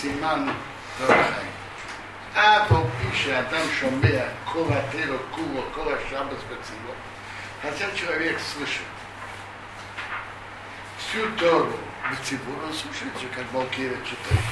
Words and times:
סימן 0.00 0.46
דרכי. 1.00 1.46
אף 2.34 2.72
על 2.72 2.82
פי 2.98 3.16
שאדם 3.16 3.66
שומע 3.80 4.24
כל 4.44 4.64
הטרו 4.70 5.16
כולו, 5.30 5.62
כל 5.74 5.94
השבס 5.94 6.42
בצילו, 6.50 6.92
хотя 7.62 7.90
человек 7.96 8.38
слышит 8.38 8.90
всю 10.98 11.26
Тору 11.38 11.78
בציבור, 12.12 12.54
он 12.64 12.74
слушает 12.74 13.12
что 13.18 13.28
как 13.34 13.46
Балкирия 13.52 13.96
читает. 14.04 14.44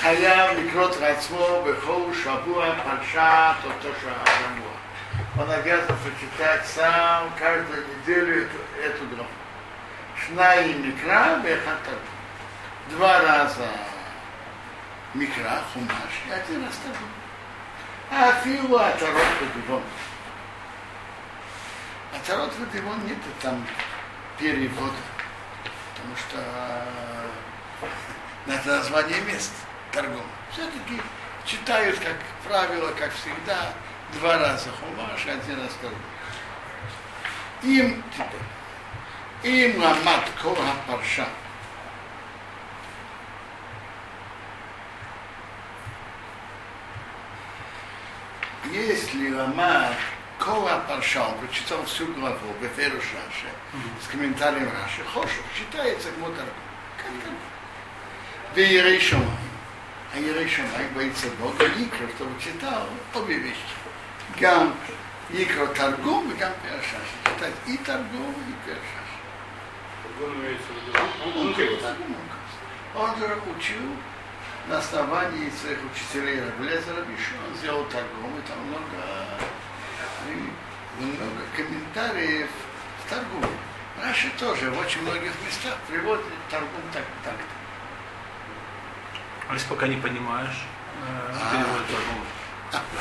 חייב 0.00 0.58
לקרות 0.58 0.96
לעצמו 0.96 1.64
בכל 1.66 2.14
שבוע 2.22 2.74
פרשת 2.84 3.54
אותו 3.64 3.88
שבוע. 4.00 4.72
Он 5.38 5.50
обязан 5.50 5.96
прочитать 6.04 6.66
сам 6.66 7.30
каждую 7.38 7.84
неделю 7.88 8.42
эту, 8.42 8.58
эту 8.82 9.04
графу. 9.08 9.30
Шна 10.16 10.54
и 10.54 10.74
микра, 10.74 11.40
бехатарбу 11.44 12.15
два 12.90 13.20
раза 13.20 13.68
микро, 15.14 15.62
хумаш, 15.72 16.22
и 16.28 16.30
один 16.30 16.64
раз 16.64 16.74
табу. 16.76 17.06
А 18.10 18.32
фила 18.42 18.88
Атарот 18.88 19.22
Вадивон. 19.40 19.82
Атарот 22.14 22.52
Вадивон 22.58 23.04
нет 23.06 23.18
там 23.42 23.66
перевода, 24.38 24.92
потому 25.94 26.16
что 26.16 26.38
это 28.46 28.76
название 28.76 29.20
мест 29.22 29.52
торговых. 29.92 30.24
Все-таки 30.52 31.00
читают, 31.44 31.98
как 31.98 32.16
правило, 32.46 32.92
как 32.92 33.12
всегда, 33.12 33.72
два 34.14 34.38
раза 34.38 34.70
хумаш, 34.70 35.26
и 35.26 35.30
один 35.30 35.60
раз 35.62 35.72
торгов. 35.80 35.98
Им, 37.62 38.02
типа, 38.12 38.36
им 39.42 39.82
Амат 39.82 40.30
Коа 40.40 40.74
Парша. 40.86 41.26
Если 48.72 49.34
Рама 49.34 49.88
Кола 50.38 50.84
Парша, 50.88 51.22
он 51.22 51.38
прочитал 51.38 51.84
всю 51.84 52.06
главу 52.14 52.54
Беферу 52.60 53.00
Шаши, 53.00 53.48
с 54.04 54.08
комментарием 54.08 54.68
Раши, 54.68 55.02
Хошу, 55.12 55.42
читается 55.56 56.08
Гмотар. 56.18 56.46
Ерей 58.54 59.00
Шамай. 59.00 59.26
А 60.14 60.18
Ерей 60.18 60.48
Шамай 60.48 60.88
боится 60.94 61.28
Бога, 61.38 61.66
Икра, 61.66 62.08
чтобы 62.16 62.30
читал 62.40 62.86
обе 63.14 63.34
вещи. 63.38 63.56
Гам 64.40 64.74
Икра 65.30 65.66
Таргум 65.68 66.30
и 66.30 66.34
Гам 66.34 66.52
Першаши. 66.62 67.16
Читать 67.24 67.54
и 67.66 67.76
Таргум, 67.78 68.32
и 68.32 68.54
Першаши. 68.66 69.16
Он 72.94 73.18
же 73.18 73.38
учил 73.56 73.96
на 74.68 74.78
основании 74.78 75.50
своих 75.50 75.78
учителей 75.92 76.42
Раблеза 76.42 76.94
Рабишу, 76.94 77.34
он 77.48 77.56
сделал 77.56 77.84
торгом, 77.84 78.36
и 78.38 78.42
там 78.48 78.58
много, 78.66 79.48
и 80.28 81.02
много 81.02 81.40
комментариев 81.56 82.48
в 83.04 83.10
торгуме. 83.10 83.46
Раши 84.02 84.30
тоже 84.38 84.70
в 84.70 84.78
очень 84.78 85.02
многих 85.02 85.32
местах 85.46 85.76
приводит 85.88 86.24
торгум 86.50 86.82
так 86.92 87.04
так 87.24 87.34
А 89.48 89.54
если 89.54 89.68
пока 89.68 89.86
не 89.86 89.96
понимаешь, 89.96 90.66
перевод 91.52 91.82
торгума? 91.86 92.24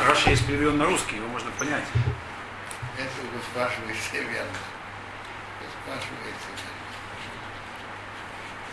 Раши 0.07 0.29
есть 0.29 0.45
переведен 0.45 0.77
на 0.77 0.85
русский, 0.85 1.17
его 1.17 1.27
можно 1.27 1.51
понять. 1.51 1.85
Это 2.97 3.09
вы 3.33 3.41
спрашиваете 3.51 4.23
верно. 4.23 4.59
Вы 5.59 5.67
спрашиваете. 5.81 6.54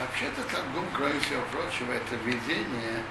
Вообще-то 0.02 0.42
Таргум, 0.50 0.84
кроме 0.96 1.20
всего 1.20 1.42
прочего, 1.52 1.92
это 1.92 2.16
введение, 2.24 3.04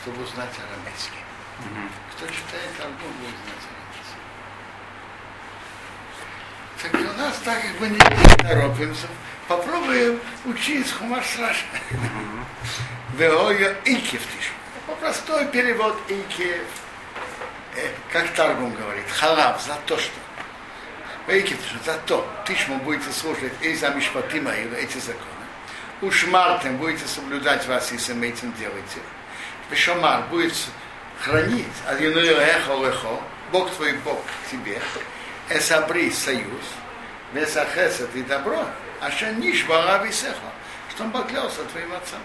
чтобы 0.00 0.22
узнать 0.22 0.54
арамейский. 0.62 1.18
Мгм. 1.58 1.90
Кто 2.12 2.26
читает 2.26 2.70
Таргум, 2.78 3.10
будет 3.18 3.34
знать 3.42 3.64
арамейский. 3.74 4.20
Так 6.82 6.94
у 6.94 7.18
нас 7.18 7.38
так 7.38 7.62
как 7.62 7.78
бы 7.78 7.88
не 7.88 7.98
торопимся, 8.44 9.08
попробуем 9.48 10.20
учить 10.44 10.92
Хумаш 10.92 11.26
Сраша. 11.26 11.64
Веоя 13.14 13.76
Икев 13.84 14.22
тишу. 14.22 14.52
Простой 15.00 15.46
перевод 15.48 15.98
Икев, 16.08 16.64
э, 17.74 17.90
как 18.12 18.32
Таргум 18.34 18.72
говорит, 18.72 19.10
халав, 19.10 19.60
за 19.62 19.74
то, 19.86 19.98
что. 19.98 20.14
Икев 21.26 21.58
за 21.84 21.94
то, 22.06 22.24
тишму 22.46 22.78
будете 22.78 23.10
слушать 23.10 23.52
эти 23.60 23.84
мишпатима, 23.96 24.52
эти 24.52 24.98
законы. 24.98 25.35
Ушмартем 26.02 26.76
будете 26.76 27.06
соблюдать 27.06 27.66
вас, 27.66 27.90
если 27.90 28.12
мы 28.12 28.26
этим 28.26 28.52
делаете. 28.54 29.00
Пешомар 29.70 30.24
будет 30.28 30.52
хранить 31.22 31.66
один 31.86 32.16
эхо 32.18 32.74
лехо, 32.84 33.20
Бог 33.50 33.70
твой 33.70 33.94
Бог 34.04 34.20
тебе, 34.50 34.80
эсабри 35.48 36.10
союз, 36.10 36.64
весахесет 37.32 38.14
и 38.14 38.22
добро, 38.22 38.66
а 39.00 39.10
шаниш 39.10 39.64
барави 39.64 40.12
сехо, 40.12 40.52
что 40.90 41.04
он 41.04 41.12
поклялся 41.12 41.64
твоим 41.64 41.92
отцам. 41.94 42.20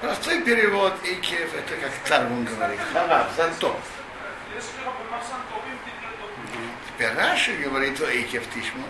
Простой 0.00 0.42
перевод 0.42 0.94
Икев, 1.04 1.54
это 1.54 1.76
как 1.76 1.92
Таргун 2.08 2.44
говорит, 2.44 2.80
халав, 2.92 3.28
за 3.36 3.48
то. 3.60 3.80
Теперь 6.88 7.12
Раши 7.14 7.56
говорит 7.56 8.00
о 8.00 8.06
Икев 8.06 8.42
Тишму. 8.52 8.84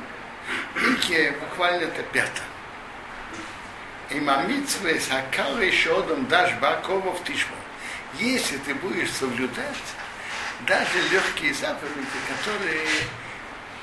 Икев 0.77 1.39
буквально 1.41 1.85
это 1.85 2.03
пятое. 2.05 2.54
Им 4.11 4.29
амитсве 4.29 5.01
сакаве 5.01 5.73
шодом 5.73 6.27
дашь 6.27 6.55
баковов 6.61 7.23
тишму. 7.25 7.57
Если 8.19 8.59
ты 8.59 8.75
будешь 8.75 9.11
соблюдать 9.11 9.83
даже 10.67 11.01
легкие 11.11 11.55
заповеди, 11.55 12.19
которые 12.29 12.87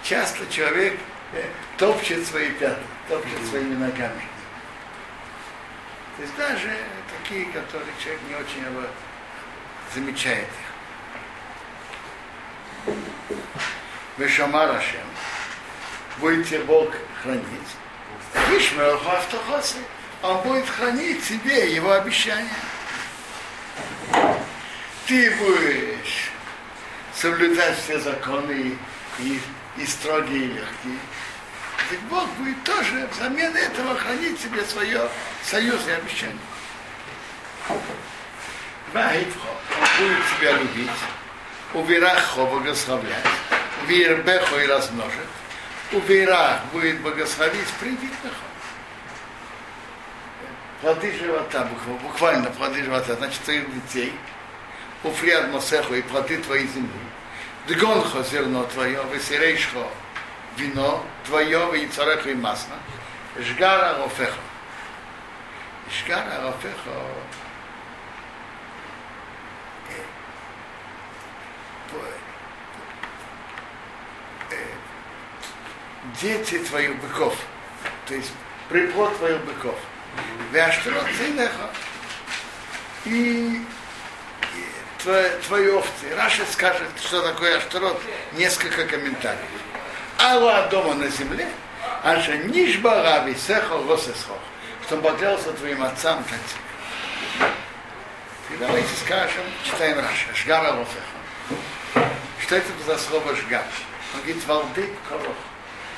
часто 0.04 0.46
человек 0.52 1.00
э, 1.34 1.44
топчет 1.78 2.26
свои 2.26 2.52
пятки, 2.52 2.84
топчет 3.10 3.46
своими 3.50 3.76
ногами. 3.76 4.22
То 6.18 6.24
есть 6.24 6.36
даже 6.38 6.78
такие, 7.18 7.46
которые 7.48 7.92
человек 8.00 8.22
не 8.30 8.36
очень 8.36 8.66
замечает 9.94 10.48
их. 12.86 12.96
Вешамарашем. 14.18 15.00
Будете 16.20 16.60
Бог 16.60 16.92
хранить. 17.24 17.46
Ишмелху 18.52 19.10
автохосы 19.10 19.78
он 20.22 20.42
будет 20.42 20.70
хранить 20.70 21.24
себе 21.24 21.74
его 21.74 21.92
обещания. 21.92 22.48
Ты 25.08 25.36
будешь 25.36 26.32
соблюдать 27.16 27.78
все 27.80 28.00
законы 28.00 28.78
и, 29.20 29.42
и 29.78 29.86
строгие, 29.86 30.44
и 30.44 30.48
легкие. 30.48 31.00
Так 31.90 32.00
Бог 32.10 32.28
будет 32.38 32.64
тоже 32.64 33.08
взамен 33.12 33.56
этого 33.56 33.96
хранить 33.96 34.40
себе 34.40 34.64
свое 34.64 35.10
союз 35.44 35.80
и 35.88 35.92
обещание. 35.92 36.38
Ваивхо, 38.94 39.50
он 39.50 40.08
будет 40.08 40.24
тебя 40.38 40.52
любить, 40.54 40.90
уверахо 41.74 42.46
благословлять, 42.46 43.26
вирбехо 43.88 44.60
и 44.60 44.68
размножить, 44.68 45.20
уверах 45.92 46.64
будет 46.74 47.02
благословить 47.02 47.68
привитных 47.80 48.34
плоды 50.82 51.14
живота, 51.14 51.68
буквально 52.04 52.50
плоды 52.50 52.84
живота, 52.84 53.16
значит, 53.16 53.42
твоих 53.44 53.74
детей, 53.74 54.14
уфриад 55.04 55.52
мосеху 55.52 55.94
и 55.94 56.02
плоды 56.02 56.38
твоей 56.40 56.68
земли, 56.68 56.90
дгонхо 57.68 58.24
зерно 58.24 58.64
твое, 58.66 59.02
весерейшхо 59.14 59.88
вино 60.58 61.06
твое, 61.26 61.84
и 61.84 61.88
цареху 61.88 62.30
и 62.30 62.36
масло, 62.36 62.76
жгара 63.38 63.98
рофехо. 64.00 64.40
Жгара 65.90 66.42
рофехо. 66.42 66.92
Дети 76.20 76.60
твоих 76.60 77.00
быков, 77.00 77.36
то 78.08 78.14
есть 78.14 78.32
приплод 78.70 79.18
твоих 79.18 79.44
быков. 79.44 79.80
ועשתרות 80.52 81.06
צאנך. 81.18 81.70
И 83.06 83.62
твои, 85.00 85.70
овцы. 85.70 86.16
Раши 86.16 86.46
скажет, 86.52 86.90
что 86.98 87.22
такое 87.22 87.58
עשתרות, 87.58 88.00
несколько 88.34 88.86
комментариев. 88.86 89.40
על 90.20 90.68
האדמה, 90.70 90.94
на 90.94 91.08
земле, 91.08 91.48
אשר 92.04 92.38
נשבע 92.38 93.02
לאבותיך 93.02 93.36
לתת 93.36 93.74
לך, 93.74 94.38
что 94.84 94.96
он 94.96 95.02
поклялся 95.02 95.52
твоим 95.54 95.82
отцам 95.84 96.24
как 96.24 96.40
тебе. 96.48 97.50
И 98.54 98.58
давайте 98.60 98.90
скажем, 99.04 99.44
читаем 99.64 99.98
Раши, 99.98 100.36
שגר 100.36 100.74
אלפיך. 100.74 102.12
Что 102.40 102.56
это 102.58 102.68
за 102.86 102.98
слово 102.98 103.36
шгар? 103.36 103.64
Он 104.14 104.20
говорит, 104.20 104.46
валды 104.46 104.90
коров, 105.10 105.36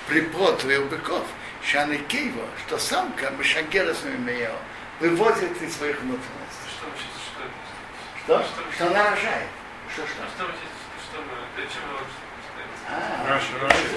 приплод 0.07 0.60
твоих 0.60 0.86
быков– 0.86 1.25
Шаны 1.65 1.98
Кейва, 2.10 2.45
что 2.68 2.77
самка 2.77 3.30
Мишагера 3.31 3.94
с 3.94 4.04
ними 4.04 4.50
выводит 5.00 5.62
из 5.62 5.75
своих 5.77 6.00
внутренностей. 6.01 6.69
Что 6.77 6.86
вообще, 6.88 7.06
что 7.31 7.44
это? 8.38 8.44
Что? 8.44 8.63
Что- 8.63 8.71
Что 8.75 8.88
она 8.88 9.10
рожает. 9.12 9.48
Что, 9.94 10.06
что? 10.07 10.24
А 10.24 10.27
что 10.36 10.44
мы, 11.21 11.56
для 11.56 11.65
чего? 11.68 12.00
А, 12.89 13.24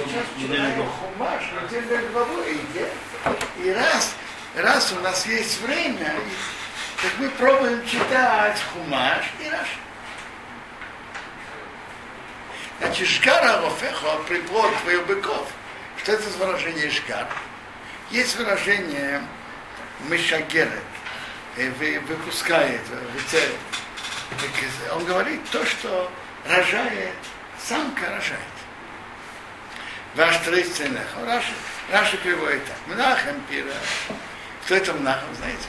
сейчас 0.07 0.25
читаем. 0.41 0.89
Хумаш, 0.89 1.43
идет. 2.53 2.93
И 3.65 3.71
раз, 3.73 4.15
раз 4.55 4.93
у 4.93 5.01
нас 5.01 5.27
есть 5.27 5.61
время, 5.63 6.15
и- 6.15 7.03
так 7.03 7.13
мы 7.19 7.29
пробуем 7.31 7.85
читать 7.87 8.63
Хумаш 8.73 9.25
и 9.41 9.51
Раши. 9.51 9.79
Значит, 12.81 13.09
шкара 13.09 13.61
лофехо, 13.63 14.19
приплод 14.29 14.71
твоих 14.83 15.07
быков. 15.07 15.49
Что 16.03 16.13
это 16.13 16.29
за 16.31 16.39
выражение 16.39 16.91
шкар? 16.91 17.27
Есть 18.11 18.37
выражение 18.37 19.21
мешагерет, 20.09 20.71
э, 21.57 21.71
вы- 21.79 21.99
выпускает, 22.01 22.81
э, 22.91 23.07
выцеливает. 23.15 23.57
Так, 24.31 24.51
э, 24.63 24.93
Он 24.95 25.05
говорит 25.05 25.41
то, 25.51 25.65
что 25.67 26.11
рожает, 26.49 27.15
самка 27.59 28.07
рожает. 28.11 28.41
Ваш 30.15 30.37
трейсценах. 30.39 31.07
Раши, 31.27 31.53
Раши 31.91 32.17
приводит 32.19 32.65
так. 32.65 32.77
Мнахем 32.87 33.41
пира. 33.51 33.75
Кто 34.65 34.77
это 34.77 34.93
Мнахем, 34.95 35.35
знаете? 35.37 35.67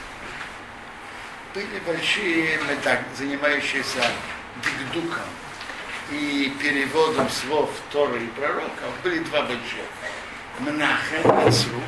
Были 1.53 1.79
большие 1.85 2.57
медак, 2.69 3.01
занимающиеся 3.17 4.03
дикдуком 4.63 5.25
и 6.11 6.55
переводом 6.61 7.29
слов 7.29 7.71
Торы 7.91 8.23
и 8.23 8.27
пророков. 8.27 9.01
Были 9.03 9.19
два 9.19 9.41
больших. 9.41 9.85
Мнахем, 10.59 11.47
Ацрук 11.47 11.83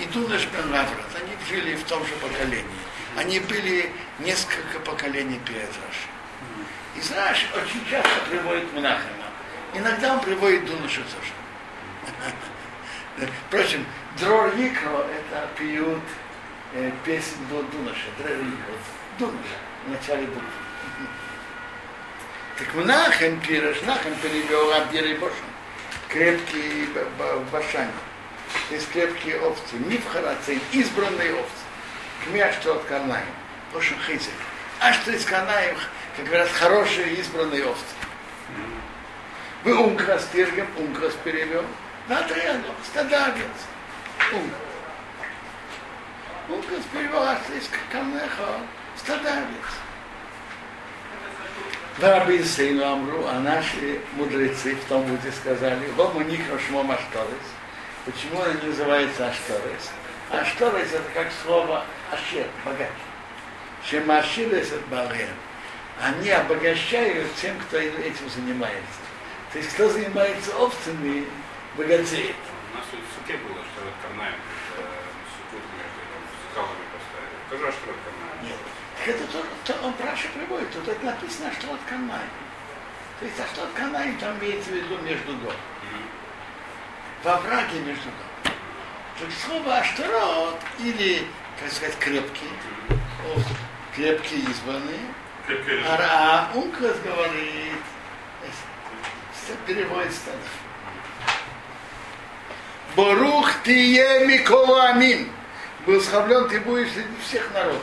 и 0.00 0.06
Дунаш 0.06 0.46
бен 0.46 0.70
Лаврат. 0.72 1.06
Они 1.14 1.32
жили 1.48 1.74
в 1.76 1.84
том 1.84 2.04
же 2.06 2.14
поколении. 2.14 2.64
Они 3.16 3.40
были 3.40 3.90
несколько 4.18 4.78
поколений 4.80 5.40
перед 5.44 5.62
Раши. 5.66 6.08
И 6.96 7.00
знаешь, 7.00 7.46
очень 7.54 7.84
часто 7.90 8.20
приводит 8.28 8.72
Мнахема. 8.72 9.26
Иногда 9.74 10.14
он 10.14 10.20
приводит 10.20 10.64
Дунаша 10.66 11.02
тоже. 11.02 11.32
Впрочем, 13.46 13.84
Дрор 14.18 14.54
Никро 14.56 15.04
это 15.04 15.48
пьют 15.56 16.02
э, 16.74 16.90
песнь 17.04 17.36
до 17.48 17.62
Дунаша. 17.62 18.06
Дрор 18.18 18.36
Никро. 18.36 18.74
Дунаша 19.18 19.58
в 19.86 19.90
начале 19.90 20.26
буквы. 20.26 20.42
Так 22.58 22.74
Мнахем 22.74 23.40
пирож, 23.40 23.80
Мнахем 23.82 24.14
перевел 24.16 24.72
Абдирей 24.72 25.14
Бошин. 25.14 25.36
Крепкие 26.08 26.86
б- 26.88 27.04
есть 28.70 28.90
крепкие 28.90 29.40
овцы. 29.40 29.76
Мифхарацин, 29.76 30.60
избранные 30.72 31.34
овцы. 31.34 31.64
Кмя 32.24 32.52
что 32.52 32.74
от 32.74 32.84
Карнаем. 32.84 33.26
Бошин 33.72 33.96
Хейзек. 34.06 34.32
А 34.80 34.92
что 34.92 35.12
из 35.12 35.24
Карнаем, 35.24 35.76
как 36.16 36.26
говорят, 36.26 36.48
хорошие 36.48 37.14
избранные 37.16 37.66
овцы. 37.66 37.84
Вы 39.64 39.76
ункрас 39.76 40.26
тиргем, 40.32 40.66
ункрас 40.78 41.14
перевел. 41.24 41.64
На 42.08 42.22
триану, 42.22 42.64
стада 42.86 43.26
овец. 43.26 43.46
Унк. 44.32 44.52
Ункрас 46.48 46.82
перевел, 46.92 47.22
а 47.22 47.38
что 47.44 47.54
из 47.54 47.68
Карнеха, 47.92 48.60
стада 48.96 49.32
овец. 49.32 49.66
Раби 52.00 52.42
Сейну 52.42 52.84
Амру, 52.84 53.26
а 53.26 53.38
наши 53.40 54.00
мудрецы 54.14 54.74
в 54.74 54.84
Талмуде 54.86 55.30
сказали, 55.32 55.86
вот 55.96 56.14
у 56.14 56.22
них 56.22 56.40
Шмом 56.66 56.90
Ашторес. 56.90 57.28
Почему 58.06 58.40
он 58.40 58.66
называется 58.66 59.28
Ашторес? 59.28 59.90
Ашторес 60.30 60.92
это 60.92 61.10
как 61.12 61.28
слово 61.42 61.84
Ашер, 62.10 62.46
богач. 62.64 62.88
Чем 63.84 64.10
Аширес 64.10 64.72
это 64.72 64.86
Балер. 64.88 65.28
Они 66.00 66.30
обогащают 66.30 67.34
тем, 67.36 67.58
кто 67.60 67.76
этим 67.76 68.30
занимается. 68.30 69.00
То 69.52 69.58
есть 69.58 69.74
кто 69.74 69.88
занимается 69.90 70.56
овцами, 70.56 71.26
богатеет. 71.76 72.36
У 72.72 72.76
нас 72.78 72.86
тут 72.90 73.00
в 73.00 73.20
суке 73.20 73.36
было, 73.38 73.62
что 73.64 73.84
вот 73.84 73.94
Карнаем, 74.00 74.34
сукут 75.36 75.64
между 75.76 76.00
скалами 76.50 76.84
поставили. 76.94 77.36
Тоже 77.50 77.72
что 77.72 77.86
Карнаем. 77.86 78.44
Нет. 78.44 78.58
Так 78.96 79.08
это 79.08 79.24
то, 79.26 79.44
то 79.64 79.86
он 79.86 79.94
Раша 80.02 80.28
приводит, 80.28 80.72
тут 80.72 80.88
это 80.88 81.04
написано, 81.04 81.52
что 81.52 81.74
от 81.74 81.80
Канай. 81.88 82.24
То 83.18 83.26
есть, 83.26 83.40
а 83.40 83.46
что 83.52 83.64
от 83.64 83.72
Канай, 83.72 84.14
там 84.20 84.38
имеется 84.38 84.70
в 84.70 84.74
виду 84.74 84.96
между 85.02 85.32
дом. 85.34 85.52
Во 87.22 87.36
враге 87.38 87.80
между 87.80 88.04
дом. 88.04 88.54
То 89.18 89.24
есть 89.26 89.44
слово 89.44 89.78
Аштарот, 89.78 90.58
или, 90.78 91.26
как 91.60 91.70
сказать, 91.70 91.98
крепкий, 91.98 92.48
крепкие 93.94 94.40
избранные, 94.40 95.00
а, 95.86 96.48
а 96.52 96.56
Ункас 96.56 96.96
говорит, 97.00 97.74
переводит 99.66 100.12
стада. 100.12 100.38
Борух 102.96 103.50
тие 103.64 104.26
миколамин. 104.26 105.28
Благословлен 105.86 106.48
ты 106.48 106.60
будешь 106.60 106.90
среди 106.92 107.08
всех 107.26 107.52
народов. 107.52 107.82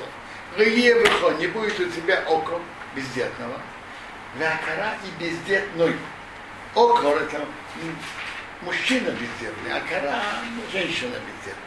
Лые 0.57 0.95
не 1.39 1.47
будет 1.47 1.79
у 1.79 1.89
тебя 1.89 2.23
око 2.27 2.59
бездетного. 2.95 3.59
Вякара 4.37 4.95
и 5.03 5.23
бездетной. 5.23 5.95
Окор 6.75 7.17
это 7.17 7.45
мужчина 8.61 9.09
бездетный, 9.09 9.73
а 9.73 9.81
кара 9.81 10.23
женщина 10.71 11.15
бездетная. 11.15 11.63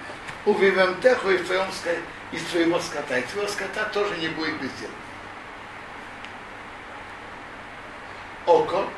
Увивем 0.46 1.00
теху 1.00 1.31
и 1.31 1.38
твоем 1.38 1.69
из 2.32 2.42
твоего 2.44 2.81
скота. 2.81 3.19
И 3.19 3.22
твоего 3.22 3.48
скота 3.48 3.84
тоже 3.87 4.16
не 4.19 4.28
будет 4.28 4.54
бездетным. 4.54 4.90
Око, 8.46 8.88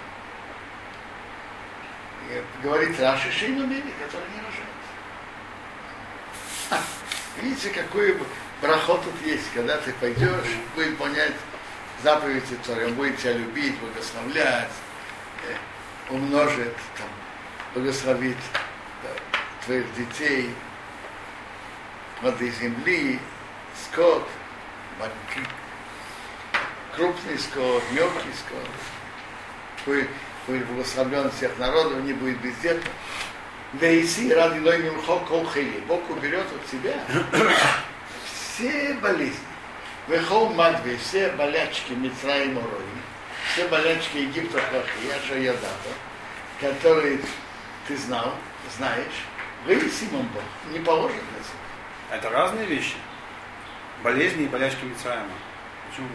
говорит 2.63 2.99
Раши 3.01 3.31
Шейну 3.31 3.67
Мири, 3.67 3.93
который 4.03 4.27
не 4.31 4.41
рожает. 4.41 4.73
Видите, 7.41 7.71
какой 7.71 8.19
брахот 8.61 9.03
тут 9.05 9.27
есть, 9.27 9.53
когда 9.53 9.77
ты 9.79 9.93
пойдешь, 9.95 10.57
будет 10.75 10.97
понять 10.97 11.35
заповеди 12.03 12.57
Торы, 12.65 12.87
он 12.87 12.95
будет 12.95 13.19
тебя 13.19 13.33
любить, 13.33 13.79
благословлять, 13.79 14.71
э, 15.49 16.13
умножит, 16.13 16.75
там, 16.97 17.09
благословит 17.75 18.37
да, 19.03 19.09
твоих 19.65 19.87
детей, 19.95 20.51
плоды 22.21 22.51
земли, 22.51 23.19
скот, 23.85 24.27
крупный 26.95 27.39
скот, 27.39 27.83
мелкий 27.93 28.33
скот 28.47 28.69
будет, 29.87 30.09
будет 30.47 30.67
благословлен 30.67 31.31
всех 31.31 31.57
народов, 31.59 32.03
не 32.03 32.13
будет 32.13 32.41
бездетным. 32.41 32.93
Да 33.75 34.01
иси 34.01 34.33
ради 34.33 34.59
лойним 34.59 35.01
колхели. 35.03 35.81
Бог 35.89 36.09
уберет 36.11 36.45
от 36.45 36.71
себя 36.71 36.95
все 38.35 38.95
болезни. 38.95 39.39
Вехол 40.09 40.53
мадве, 40.53 40.99
все 40.99 41.31
болячки 41.31 41.93
Мицра 41.93 42.43
и 42.43 42.49
Морои, 42.49 42.67
все 43.53 43.69
болячки 43.69 44.17
Египта 44.19 44.61
плохие, 44.71 45.15
Ашаядата, 45.15 45.69
которые 46.61 47.21
ты 47.87 47.97
знал, 47.97 48.35
знаешь, 48.77 49.27
вы 49.67 49.75
Симон 49.91 50.27
Бог, 50.29 50.43
не 50.73 50.79
положит 50.81 51.17
на 51.17 51.45
себя. 51.45 52.17
Это 52.17 52.31
разные 52.31 52.67
вещи. 52.67 52.97
Болезни 54.03 54.45
и 54.45 54.49
болячки 54.49 54.85
Мицраема. 54.85 55.31
Почему? 55.89 56.09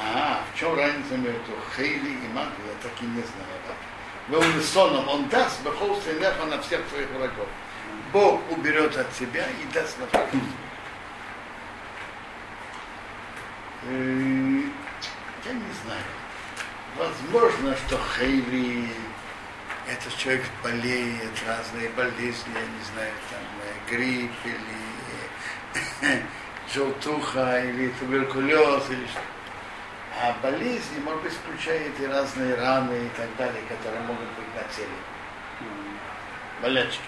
А, 0.00 0.42
в 0.52 0.58
чем 0.58 0.76
разница 0.76 1.16
между 1.16 1.52
Хейли 1.76 2.10
и 2.10 2.28
Магли, 2.32 2.62
я 2.66 2.82
так 2.82 2.92
и 3.00 3.06
не 3.06 3.22
знаю. 3.22 3.58
Да? 3.66 3.74
Веунисоном 4.28 5.08
он 5.08 5.28
даст 5.28 5.62
Бехол 5.62 6.00
Сейнеха 6.02 6.44
на 6.44 6.60
всех 6.60 6.80
своих 6.88 7.08
врагов. 7.10 7.48
Бог 8.12 8.40
уберет 8.50 8.96
от 8.96 9.12
себя 9.14 9.46
и 9.48 9.72
даст 9.72 9.98
на 9.98 10.06
врагов. 10.06 10.42
Э, 13.84 14.62
Я 15.46 15.52
не 15.52 15.72
знаю. 15.84 16.04
Возможно, 16.96 17.76
что 17.86 17.98
Хейли 18.16 18.92
этот 19.88 20.16
человек 20.16 20.44
болеет, 20.62 21.32
разные 21.46 21.88
болезни, 21.90 22.52
я 22.54 22.60
не 22.60 22.84
знаю, 22.92 23.12
там 23.30 23.40
э, 23.64 23.90
грипп 23.90 24.32
или 24.44 26.12
э, 26.12 26.22
желтуха, 26.74 27.64
или 27.64 27.88
туберкулез, 27.98 28.90
или 28.90 29.06
что. 29.06 29.20
А 30.20 30.34
болезни, 30.42 30.98
может 31.04 31.22
быть, 31.22 31.32
включает 31.32 31.98
и 32.00 32.06
разные 32.06 32.54
раны 32.56 33.06
и 33.06 33.08
так 33.16 33.28
далее, 33.36 33.62
которые 33.68 34.02
могут 34.02 34.28
быть 34.30 34.54
на 34.54 34.62
теле. 34.74 34.88
Болячки. 36.60 37.00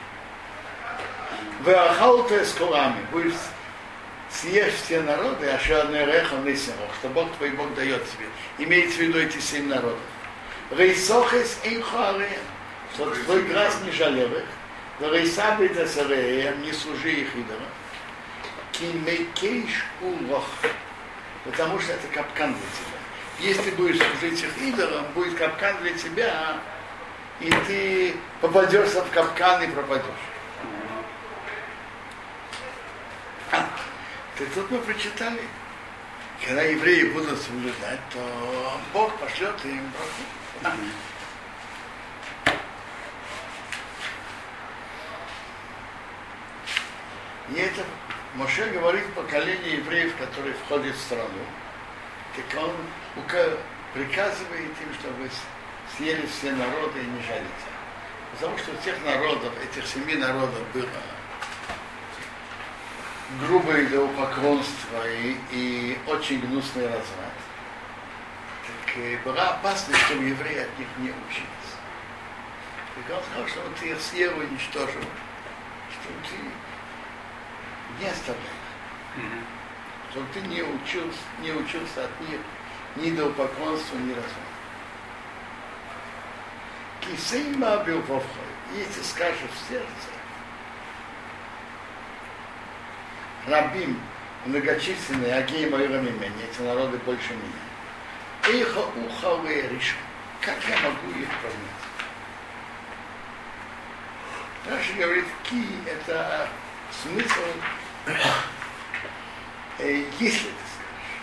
Веахалта 1.64 2.44
с 2.44 2.52
кулами. 2.52 3.04
Будешь 3.10 3.34
съешь 4.30 4.75
все 4.75 5.00
народы, 5.00 5.46
а 5.46 5.58
еще 5.60 5.75
одно 5.76 5.99
несемох, 5.99 6.94
что 7.00 7.08
Бог 7.08 7.30
твой 7.37 7.50
Бог 7.50 7.75
дает 7.75 8.02
тебе. 8.10 8.26
Имеется 8.58 8.99
в 8.99 9.00
виду 9.00 9.18
эти 9.18 9.38
семь 9.38 9.68
народов. 9.68 9.99
Рейсохес 10.70 11.58
эйхуалеем, 11.64 12.40
что 12.94 13.11
твой 13.25 13.42
глаз 13.44 13.78
не 13.85 13.92
жалел 13.92 14.32
их. 14.32 14.44
Рейсабит 15.00 15.76
эсареем, 15.76 16.62
не 16.62 16.73
служи 16.73 17.12
их 17.12 17.35
идолам. 17.35 17.62
кимекейш 18.73 19.87
улох. 20.00 20.47
Потому 21.44 21.78
что 21.80 21.92
это 21.92 22.06
капкан 22.09 22.52
для 22.52 22.61
тебя. 22.61 23.00
Если 23.40 23.70
будешь 23.70 23.99
служить 23.99 24.42
их 24.42 24.59
идолам, 24.59 25.06
будет 25.14 25.38
капкан 25.38 25.78
для 25.80 25.92
тебя, 25.92 26.59
и 27.40 27.50
ты 27.66 28.14
попадешься 28.42 29.02
в 29.02 29.11
капкан 29.11 29.62
и 29.62 29.68
пропадешь. 29.68 30.04
А, 33.52 33.66
ты 34.37 34.44
тут 34.47 34.70
мы 34.70 34.78
прочитали, 34.78 35.40
когда 36.47 36.62
евреи 36.62 37.04
будут 37.04 37.40
соблюдать, 37.40 38.00
то 38.12 38.80
Бог 38.92 39.16
пошлет 39.16 39.54
им 39.64 39.90
браху. 40.62 40.76
И 47.50 47.59
это 47.59 47.85
Моше 48.35 48.71
говорит 48.71 49.12
поколению 49.14 49.78
евреев, 49.78 50.16
которые 50.16 50.54
входят 50.54 50.95
в 50.95 51.00
страну. 51.00 51.45
Так 52.37 52.62
он 52.62 52.71
приказывает 53.92 54.71
им, 54.80 54.95
чтобы 55.00 55.28
съели 55.97 56.26
все 56.26 56.52
народы 56.52 57.00
и 57.00 57.07
не 57.07 57.21
жалиться. 57.23 57.71
Потому 58.33 58.57
что 58.59 58.71
у 58.71 58.76
тех 58.76 59.04
народов, 59.04 59.52
этих 59.62 59.87
семи 59.87 60.14
народов 60.14 60.61
было 60.73 60.87
грубое 63.40 63.85
идолопоклонство 63.85 65.09
и, 65.09 65.37
и 65.50 65.99
очень 66.07 66.40
гнусный 66.40 66.87
разврат. 66.87 67.35
Так 68.87 68.97
и 68.97 69.16
была 69.25 69.49
опасность, 69.50 70.00
чтобы 70.02 70.25
евреи 70.25 70.59
от 70.59 70.78
них 70.78 70.88
не 70.99 71.11
учились. 71.11 71.71
Так 72.95 73.19
он 73.19 73.25
сказал, 73.25 73.49
что 73.49 73.80
ты 73.80 73.90
их 73.90 74.00
съел 74.00 74.40
и 74.40 74.45
уничтожил, 74.45 75.02
что 75.90 76.28
ты 76.28 76.37
не 78.00 78.09
оставляй 78.09 78.45
их. 79.16 80.11
Чтобы 80.11 80.26
ты 80.35 80.40
не 80.40 80.62
учился, 80.62 81.19
не 81.40 81.52
учился 81.52 82.04
от 82.04 82.28
них 82.28 82.40
ни 82.97 83.11
до 83.11 83.30
поклонства, 83.30 83.97
ни 83.97 84.11
разврата. 84.11 84.50
Кисейма 87.00 87.85
Билвовхой, 87.85 88.26
если 88.75 89.02
скажешь 89.02 89.38
в 89.38 89.69
сердце, 89.69 89.87
рабим 93.47 94.00
многочисленные, 94.47 95.35
агеи 95.35 95.69
моирами 95.69 96.11
меня, 96.11 96.47
эти 96.50 96.61
народы 96.62 96.99
больше 96.99 97.33
меня. 97.33 98.61
Эхо 98.61 98.80
ухо 98.80 99.47
решу. 99.47 99.97
Как 100.40 100.57
я 100.69 100.76
могу 100.78 101.11
их 101.19 101.28
прогнать? 101.40 101.80
Раша 104.69 104.92
говорит, 104.95 105.26
ки 105.45 105.64
это 105.87 106.49
смысл, 107.02 107.40
если 110.19 110.49
ты 110.49 110.64
скажешь, 110.75 111.14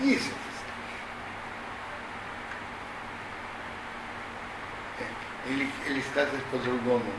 если 0.00 0.30
ты 0.30 0.50
скажешь. 4.98 5.14
Или, 5.48 5.68
или 5.86 6.00
сказать 6.02 6.44
по-другому. 6.50 7.12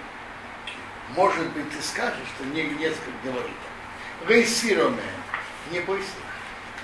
Может 1.09 1.47
быть, 1.51 1.69
ты 1.69 1.81
скажешь, 1.81 2.27
что 2.35 2.43
мне 2.45 2.63
несколько 2.63 3.11
говорит. 3.23 3.55
Рейсироме, 4.27 5.03
не 5.71 5.79
бойся. 5.81 6.07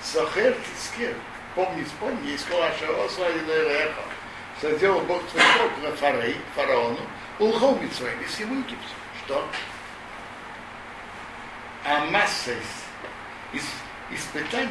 Сахер 0.02 0.54
тискер, 0.54 1.14
помни, 1.54 1.84
вспомни, 1.84 2.32
из 2.32 2.42
Калаша 2.44 3.04
Освайдина 3.04 3.92
что 4.58 4.76
сделал 4.76 5.00
Бог 5.00 5.22
твой 5.26 5.42
на 5.82 5.96
фарей, 5.96 6.36
фараону, 6.54 7.00
улхол 7.40 7.80
своим, 7.92 8.20
и 8.20 8.24
всему. 8.24 8.62
Что? 9.24 9.44
А 11.84 12.04
масса 12.06 12.52
из, 12.52 13.60
из 13.60 13.64
испытания, 14.10 14.70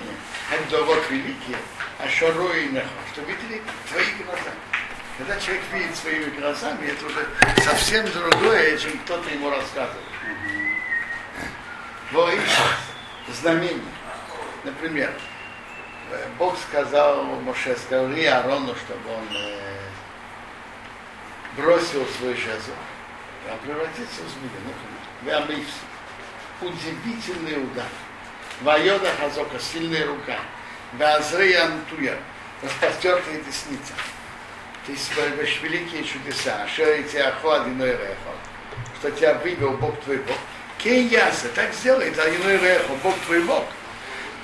Хагдовот 0.50 1.10
великие, 1.10 1.58
а 2.00 2.08
шаро 2.08 2.54
и 2.54 2.70
нахо, 2.70 2.88
что 3.12 3.22
видели 3.22 3.62
твои 3.90 4.24
глаза. 4.24 4.52
Когда 5.18 5.40
человек 5.40 5.64
видит 5.74 5.96
своими 5.98 6.30
глазами, 6.40 6.88
это 6.88 7.06
уже 7.06 7.28
совсем 7.64 8.10
другое, 8.12 8.78
чем 8.78 8.98
кто-то 9.00 9.30
ему 9.30 9.50
рассказывает. 9.50 10.06
Воишь, 12.12 12.58
знамение. 13.42 13.82
Например, 14.64 15.12
Бог 16.38 16.58
сказал, 16.58 17.24
Моше 17.42 17.76
сказал 17.76 18.12
и 18.12 18.24
Аарону, 18.26 18.74
чтобы 18.76 19.10
он 19.14 19.28
э, 19.36 19.80
бросил 21.58 22.06
свой 22.18 22.36
жезл, 22.36 22.72
и 23.48 23.52
он 23.52 23.60
превратится 23.60 24.24
в 24.24 24.30
змею. 24.30 24.52
Например, 25.22 25.66
удивительный 26.62 27.64
удар. 27.64 27.86
Вайода 28.62 29.10
Хазока, 29.20 29.60
сильная 29.60 30.06
рука. 30.06 30.38
Вазрея 30.94 31.66
Антуя, 31.66 32.18
распростертая 32.62 33.38
десница. 33.42 33.94
То 34.86 34.92
есть 34.92 35.12
великие 35.62 36.04
чудеса. 36.04 36.68
Шерите 36.68 37.22
Ахо, 37.24 37.62
Адиной 37.62 37.92
Рехо. 37.92 38.34
Что 39.00 39.12
тебя 39.12 39.34
вывел 39.36 39.72
Бог 39.78 40.00
твой 40.02 40.18
Бог. 40.18 40.38
Кей 40.78 41.08
яса, 41.08 41.50
так 41.50 41.74
сделает 41.74 42.18
Адиной 42.18 42.58
Рехо, 42.58 42.94
Бог 43.04 43.16
твой 43.26 43.42
Бог. 43.42 43.64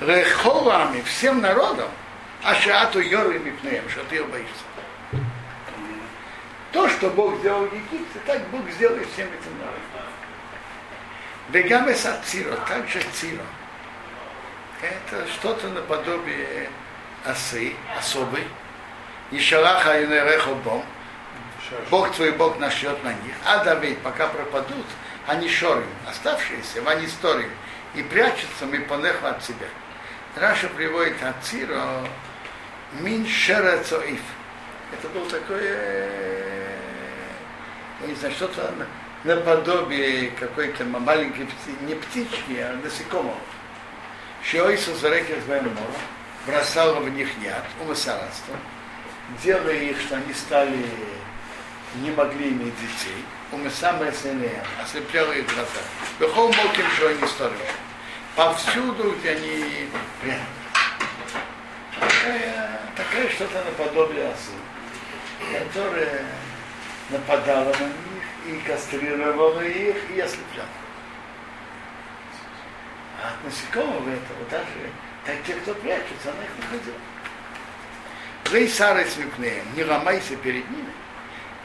Рехолами, 0.00 1.02
всем 1.02 1.40
народом, 1.40 1.88
а 2.44 2.54
шаату 2.54 3.00
йоры 3.00 3.40
мипнеем, 3.40 3.88
что 3.88 4.04
ты 4.04 4.22
боишься. 4.24 4.52
То, 6.70 6.88
что 6.88 7.10
Бог 7.10 7.38
сделал 7.38 7.66
в 7.66 7.74
Египте, 7.74 8.20
так 8.26 8.46
Бог 8.50 8.68
сделает 8.70 9.08
всем 9.12 9.26
этим 9.26 9.58
народам. 9.58 9.97
Вегам 11.50 11.88
эса 11.88 12.20
циро, 12.24 12.56
также 12.68 13.00
циро. 13.14 13.44
Это 14.82 15.26
что-то 15.28 15.68
наподобие 15.68 16.70
осы, 17.24 17.74
особый. 17.98 18.44
И 19.30 19.40
шалаха 19.40 20.00
юнерехо 20.00 20.54
бом. 20.54 20.84
Бог 21.90 22.12
твой 22.12 22.32
Бог 22.32 22.58
нашлет 22.58 23.02
на 23.04 23.12
них. 23.12 23.34
А 23.44 23.64
Давид, 23.64 23.98
пока 24.00 24.26
пропадут, 24.28 24.86
они 25.26 25.48
шорим, 25.48 25.88
оставшиеся 26.08 26.80
в 26.82 26.88
анистории, 26.88 27.50
и 27.94 28.02
прячутся 28.02 28.64
мы 28.66 28.80
понеху 28.80 29.26
от 29.26 29.44
себя. 29.44 29.66
Раша 30.36 30.68
приводит 30.68 31.22
от 31.22 31.42
Циро 31.42 32.08
мин 33.00 33.26
шера 33.26 33.82
цоиф. 33.82 34.20
Это 34.92 35.08
был 35.08 35.26
такой, 35.26 35.62
я 38.00 38.06
не 38.06 38.14
знаю, 38.14 38.34
что-то 38.34 38.72
наподобие 39.24 40.30
какой-то 40.30 40.84
маленькой 40.84 41.46
пти, 41.46 41.72
не 41.82 41.94
птички, 41.94 42.58
а 42.58 42.78
насекомого. 42.82 43.36
Шиойсу 44.42 44.94
зарек 44.94 45.28
из 45.30 45.46
мора, 45.46 45.64
бросал 46.46 46.94
в 47.00 47.08
них 47.10 47.28
яд, 47.42 47.64
умысарадство, 47.80 48.54
делая 49.42 49.74
их, 49.74 50.00
что 50.00 50.16
они 50.16 50.32
стали, 50.32 50.86
не 51.96 52.10
могли 52.12 52.50
иметь 52.50 52.74
детей, 52.76 53.24
умысамая 53.52 54.12
сыне, 54.12 54.62
ослеплял 54.82 55.30
их 55.32 55.46
глаза. 55.46 55.82
Бехол 56.20 56.48
моким, 56.48 56.86
что 56.96 57.08
они 57.08 57.26
стали. 57.26 57.54
Повсюду, 58.36 59.16
где 59.18 59.30
они 59.30 59.88
прятались. 60.20 60.46
Такая, 61.98 62.80
такая 62.96 63.28
что-то 63.30 63.64
наподобие 63.64 64.28
осы, 64.28 64.52
которая 65.52 66.24
нападала 67.10 67.74
на 67.80 67.86
них 67.86 68.17
и 68.48 68.60
кастрировала 68.60 69.60
их 69.60 69.96
и 70.10 70.20
ослепляла. 70.20 70.68
А 73.22 73.28
от 73.28 73.44
насекомого 73.44 74.08
этого 74.08 74.44
даже 74.50 74.90
так 75.24 75.36
те, 75.46 75.54
кто 75.54 75.74
прячется, 75.74 76.30
она 76.30 76.44
их 76.44 76.50
находила. 76.58 76.96
Рей 78.50 78.68
сары 78.68 79.04
смипнеем, 79.04 79.64
не 79.76 79.84
ломайся 79.84 80.36
перед 80.36 80.68
ними. 80.70 80.92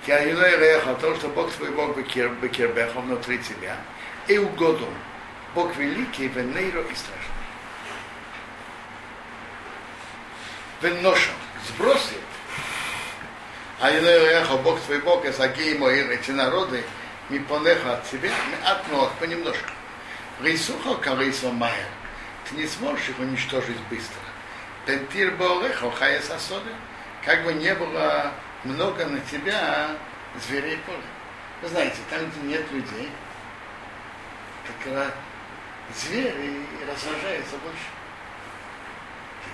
Киаиной 0.06 0.58
реха, 0.58 0.96
то, 0.96 1.16
что 1.16 1.30
Бог 1.30 1.50
твой 1.54 1.72
Бог 1.72 1.96
бекербеха 1.96 3.00
внутри 3.00 3.38
тебя, 3.40 3.78
и 4.28 4.38
угоду. 4.38 4.88
Бог 5.56 5.74
великий, 5.78 6.28
венейро 6.28 6.82
и 6.82 6.96
страшный. 6.96 7.34
Венношам, 10.82 11.36
сбросит. 11.70 12.18
А 13.84 13.92
реха, 13.92 14.56
Бог 14.60 14.80
твой 14.80 15.02
Бог, 15.02 15.26
из 15.26 15.38
Агеи 15.42 15.78
мои, 15.78 16.00
эти 16.04 16.32
народы, 16.32 16.86
не 17.30 17.40
понеха 17.40 17.96
от 17.96 18.08
себя, 18.08 18.32
от 18.64 18.90
ног, 18.90 19.12
понемножку. 19.20 19.72
Рейсуха 20.42 20.96
карейсо 20.96 21.52
майер. 21.52 21.90
Ты 22.48 22.56
не 22.56 22.66
сможешь 22.66 23.10
их 23.10 23.20
уничтожить 23.20 23.78
быстро. 23.90 24.22
Пентир 24.86 25.32
Боореха, 25.32 25.92
Хая 25.92 26.22
Сасода. 26.22 26.72
Как 27.26 27.44
бы 27.44 27.52
не 27.52 27.76
было 27.76 28.32
много 28.64 29.06
на 29.06 29.20
тебя 29.20 29.90
зверей 30.48 30.78
поля. 30.86 31.00
Вы 31.62 31.68
знаете, 31.68 31.98
там, 32.10 32.22
где 32.30 32.40
нет 32.56 32.72
людей, 32.72 33.10
так 34.66 35.14
звери 35.94 36.62
размножаются 36.90 37.58
больше. 37.58 37.90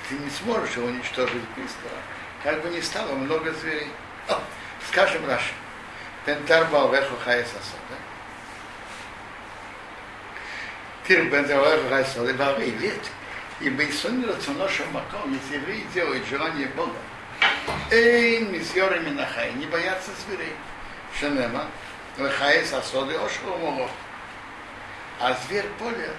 Ты 0.08 0.20
не 0.20 0.30
сможешь 0.30 0.76
его 0.76 0.86
уничтожить 0.86 1.50
быстро. 1.58 1.90
Как 2.44 2.62
бы 2.62 2.70
ни 2.70 2.80
стало 2.80 3.16
много 3.16 3.52
зверей. 3.54 3.88
Скажем 4.90 5.28
Раша. 5.28 5.54
Пентар 6.26 6.66
Балвеху 6.66 7.16
Хая 7.24 7.44
Сасода. 7.44 7.98
Тир 11.08 11.26
бен 11.26 11.48
Завар 11.48 11.80
Райсал 11.90 12.28
и 12.28 12.34
Бавы, 12.34 12.70
ведь 12.70 13.10
и 13.62 13.70
Бейсон 13.70 14.24
Рационошем 14.26 14.92
Маком, 14.92 15.34
если 15.34 15.56
евреи 15.56 15.86
делают 15.94 16.26
желание 16.28 16.68
Бога, 16.68 16.98
Эйн 17.92 18.52
мисьоры 18.52 19.00
Минахай, 19.00 19.54
не 19.54 19.66
боятся 19.66 20.12
зверей. 20.26 20.54
Шенема, 21.20 21.66
Лехай 22.18 22.66
сосоды 22.66 23.16
Ошху 23.16 23.90
А 25.20 25.34
зверь 25.46 25.66
поля 25.80 26.14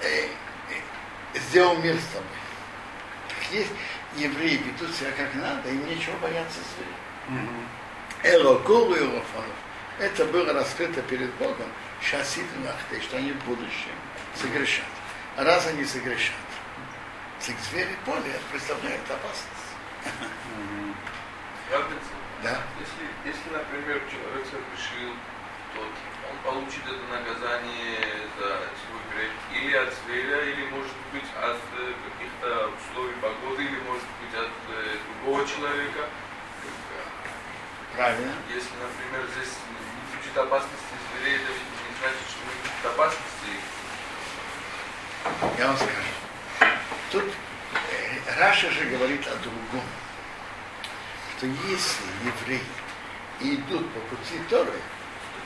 э, 0.00 0.26
э, 0.26 1.38
сделал 1.38 1.76
мир 1.78 1.96
с 1.96 2.06
тобой. 2.12 2.28
Есть 3.50 3.72
евреи 4.16 4.56
ведут 4.56 4.94
себя 4.94 5.10
как 5.12 5.34
надо, 5.34 5.68
им 5.68 5.86
нечего 5.86 6.16
бояться 6.18 6.58
зверей. 6.74 8.36
Элокуру 8.36 8.94
и 8.94 9.00
Рофанов. 9.00 9.56
Это 9.98 10.24
было 10.26 10.52
раскрыто 10.52 11.02
перед 11.02 11.32
Богом, 11.34 11.68
шасид 12.00 12.46
нахты, 12.64 13.00
что 13.02 13.16
они 13.18 13.32
в 13.32 13.44
будущем 13.44 13.94
согрешат. 14.34 14.86
А 15.36 15.44
раз 15.44 15.66
они 15.66 15.84
согрешат, 15.84 16.34
так 17.46 17.56
звери 17.70 17.96
поля 18.04 18.38
представляют 18.50 19.02
опасность. 19.10 19.72
Да. 22.42 22.58
если, 22.80 23.06
если, 23.24 23.50
например, 23.50 24.02
человек 24.10 24.44
совершил, 24.50 25.14
то 25.74 25.80
он 25.80 26.36
получит 26.44 26.82
это 26.84 27.02
наказание 27.06 27.98
за 28.36 28.66
свой 28.82 29.02
грех 29.14 29.30
или 29.54 29.74
от 29.76 29.94
зверя, 30.04 30.42
или 30.50 30.64
может 30.70 30.96
быть 31.12 31.30
от 31.40 31.62
э, 31.78 31.92
каких-то 32.02 32.70
условий 32.74 33.14
погоды, 33.22 33.62
или 33.62 33.78
может 33.86 34.10
быть 34.20 34.34
от 34.34 34.50
э, 34.74 34.96
другого 35.42 35.46
человека. 35.46 36.08
Правильно. 37.96 38.32
Если, 38.48 38.70
например, 38.80 39.28
здесь 39.36 39.54
не 39.68 40.14
звучит 40.14 40.36
опасности 40.36 40.94
зверей, 41.18 41.36
это 41.36 41.52
ведь 41.52 41.60
не 41.60 41.92
значит, 42.00 42.26
что 42.28 42.40
не 42.46 42.54
будет 42.62 42.86
опасности. 42.86 43.52
Я 45.58 45.66
вам 45.68 45.76
скажу. 45.76 46.12
Тут 47.10 47.24
э, 47.24 48.40
Раша 48.40 48.70
же 48.70 48.84
говорит 48.84 49.26
о 49.26 49.36
другом. 49.36 49.84
Что 51.36 51.46
если 51.46 52.04
евреи 52.24 52.62
идут 53.40 53.92
по 53.92 54.00
пути 54.00 54.40
Торы 54.48 54.72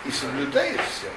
и 0.05 0.11
соблюдают 0.11 0.81
все, 0.83 1.11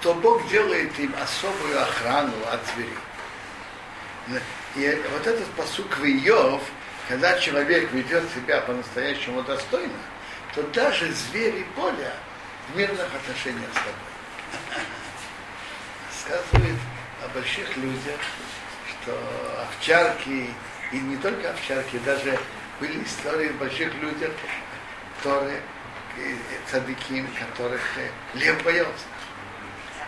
то 0.00 0.14
Бог 0.14 0.46
делает 0.48 0.98
им 0.98 1.14
особую 1.22 1.80
охрану 1.80 2.32
от 2.50 2.60
зверей. 2.74 4.42
И 4.74 5.02
вот 5.12 5.26
этот 5.26 5.46
посук 5.52 5.96
в 5.98 6.04
Иов, 6.04 6.62
когда 7.08 7.38
человек 7.38 7.92
ведет 7.92 8.24
себя 8.32 8.60
по-настоящему 8.62 9.42
достойно, 9.42 9.98
то 10.54 10.62
даже 10.68 11.12
звери 11.12 11.64
поля 11.76 12.12
в 12.68 12.76
мирных 12.76 13.06
отношениях 13.14 13.70
с 13.70 13.76
тобой. 13.76 13.94
Сказывает 16.50 16.78
о 17.24 17.28
больших 17.28 17.76
людях, 17.76 18.20
что 18.90 19.18
овчарки, 19.62 20.50
и 20.92 20.98
не 20.98 21.16
только 21.16 21.50
овчарки, 21.50 21.98
даже 22.04 22.38
были 22.80 23.04
истории 23.04 23.50
больших 23.50 23.94
людях, 23.94 24.32
которые 25.18 25.60
цадыким, 26.70 27.28
которых 27.38 27.80
э, 27.98 28.10
лев 28.34 28.62
боялся. 28.64 29.04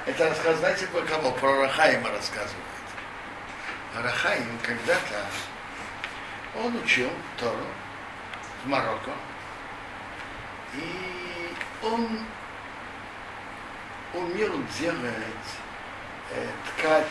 Это 0.06 0.30
рассказ, 0.30 0.58
знаете, 0.58 0.86
про 0.86 1.02
кого? 1.02 1.32
Про 1.32 1.62
Рахаима 1.62 2.10
рассказывает. 2.10 2.54
Рахаим 3.94 4.58
когда-то 4.62 5.26
он 6.56 6.76
учил 6.76 7.10
Тору 7.38 7.56
в 8.64 8.68
Марокко, 8.68 9.12
и 10.74 11.54
он 11.82 12.20
умел 14.14 14.52
делать 14.78 15.48
э, 16.32 16.46
ткать 16.66 17.06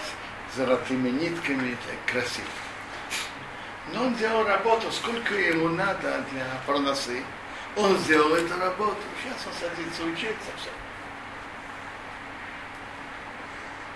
золотыми 0.55 1.09
нитками 1.09 1.77
так, 1.85 2.13
красиво. 2.13 2.47
Но 3.93 4.05
он 4.05 4.15
делал 4.15 4.43
работу, 4.43 4.91
сколько 4.91 5.33
ему 5.35 5.69
надо 5.69 6.23
для 6.31 6.45
проносы. 6.65 7.23
Он 7.75 7.95
сделал 7.99 8.33
эту 8.35 8.59
работу. 8.59 8.97
Сейчас 9.23 9.47
он 9.47 9.53
садится 9.53 10.03
учиться. 10.03 10.51
Все. 10.57 10.69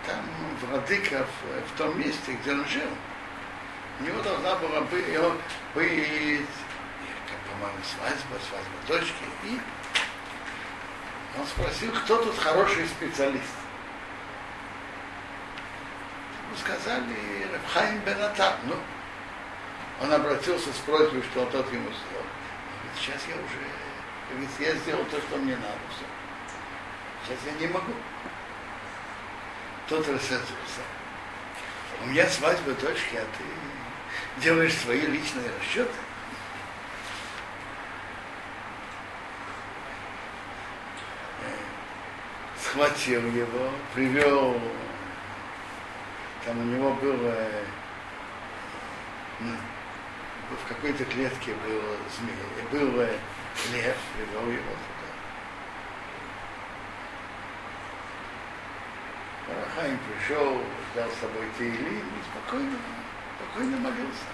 Там 0.07 0.23
в, 0.61 1.73
в 1.73 1.77
том 1.77 1.99
месте, 1.99 2.37
где 2.41 2.51
он 2.53 2.65
жил, 2.67 2.89
у 4.01 4.03
него 4.03 4.21
должна 4.23 4.55
была 4.55 4.81
быть, 4.81 5.07
его, 5.09 5.37
быть 5.75 6.47
по-моему, 7.51 7.77
свадьба, 7.83 8.41
свадьба 8.49 8.87
дочки. 8.87 9.23
И 9.43 9.59
он 11.37 11.45
спросил, 11.45 11.91
кто 11.91 12.17
тут 12.17 12.37
хороший 12.39 12.87
специалист. 12.87 13.53
Ему 16.47 16.57
сказали, 16.57 17.47
Рабхайм 17.53 17.99
Бенатан. 17.99 18.55
Ну, 18.63 18.75
он 20.01 20.11
обратился 20.11 20.73
с 20.73 20.77
просьбой, 20.77 21.21
что 21.31 21.45
тот 21.45 21.71
ему 21.71 21.89
сделал. 21.89 22.25
Говорит, 22.25 22.97
сейчас 22.97 23.21
я 23.27 23.35
уже, 23.35 23.59
говорит, 24.31 24.49
я 24.59 24.75
сделал 24.81 25.05
то, 25.05 25.21
что 25.21 25.37
мне 25.37 25.55
надо. 25.57 25.77
Все. 25.95 26.05
Сейчас 27.27 27.53
я 27.53 27.67
не 27.67 27.71
могу. 27.71 27.93
Тот 29.87 30.07
рассердился. 30.07 30.81
У 32.03 32.07
меня 32.07 32.27
свадьба 32.27 32.71
дочки, 32.71 33.15
а 33.15 33.25
ты 33.37 33.70
делаешь 34.41 34.75
свои 34.75 35.01
личные 35.01 35.49
расчеты. 35.59 35.91
Схватил 42.59 43.25
его, 43.27 43.69
привел, 43.93 44.59
там 46.45 46.59
у 46.59 46.63
него 46.63 46.93
было 46.95 47.35
в 50.49 50.67
какой-то 50.67 51.05
клетке 51.05 51.53
был 51.65 51.81
змей, 52.17 52.35
был 52.71 53.01
лев, 53.01 53.97
привел 54.15 54.51
его 54.51 54.71
туда. 54.71 55.09
Парахаим 59.47 59.99
пришел, 60.07 60.61
взял 60.93 61.09
с 61.09 61.19
собой 61.19 61.47
Тейлин 61.57 61.99
и 61.99 62.21
спокойно, 62.31 62.77
спокойно 63.51 63.77
молился. 63.77 64.25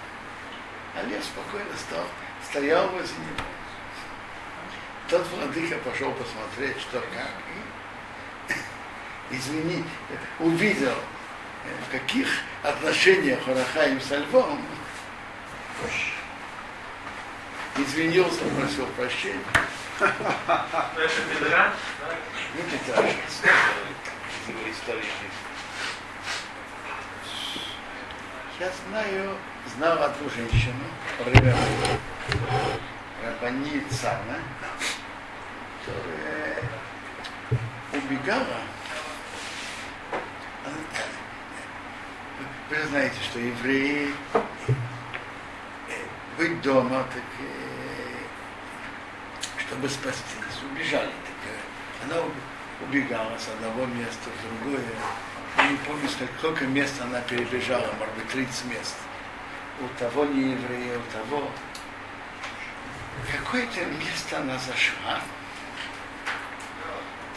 А 0.94 1.02
лев 1.02 1.22
спокойно 1.24 1.76
стал, 1.76 2.06
стоял 2.48 2.88
возле 2.88 3.16
него. 3.16 3.44
Тот 5.08 5.26
владыка 5.28 5.76
пошел 5.78 6.12
посмотреть, 6.12 6.80
что 6.80 7.00
как, 7.00 7.32
и, 8.50 8.54
извини, 9.36 9.84
увидел, 10.38 10.94
в 11.86 11.92
каких 11.92 12.28
отношениях 12.62 13.44
Харахаим 13.44 14.00
со 14.00 14.16
львом, 14.18 14.64
извинился, 17.76 18.44
просил 18.56 18.86
прощения. 18.96 19.42
Это 20.00 21.10
Медраж? 21.40 21.72
Ну, 22.54 22.62
это 22.62 22.78
исторически. 24.70 25.37
Я 28.60 28.68
знаю, 28.88 29.36
знал 29.76 30.02
одну 30.02 30.28
женщину 30.30 30.84
Рабани 33.22 33.80
Цана, 33.88 34.38
которая 35.86 36.64
убегала. 37.92 38.58
Вы 42.68 42.82
знаете, 42.88 43.14
что 43.30 43.38
евреи 43.38 44.12
быть 46.36 46.60
дома, 46.60 47.04
так, 47.14 47.22
чтобы 49.58 49.88
спастись, 49.88 50.62
убежали. 50.68 51.06
Так, 51.06 52.10
она 52.10 52.22
убегала 52.84 53.38
с 53.38 53.46
одного 53.48 53.86
места 53.86 54.30
в 54.30 54.64
другое. 54.64 54.84
Я 55.58 55.70
не 55.70 55.76
помню, 55.78 56.08
сколько 56.38 56.64
мест 56.66 56.94
она 57.02 57.20
перебежала, 57.22 57.92
может 57.98 58.14
быть, 58.14 58.28
30 58.28 58.64
мест. 58.66 58.96
У 59.80 59.88
того 59.98 60.24
не 60.24 60.52
еврея, 60.52 60.98
у 60.98 61.12
того. 61.12 61.50
Какое-то 63.36 63.84
место 63.84 64.38
она 64.38 64.56
зашла. 64.58 65.20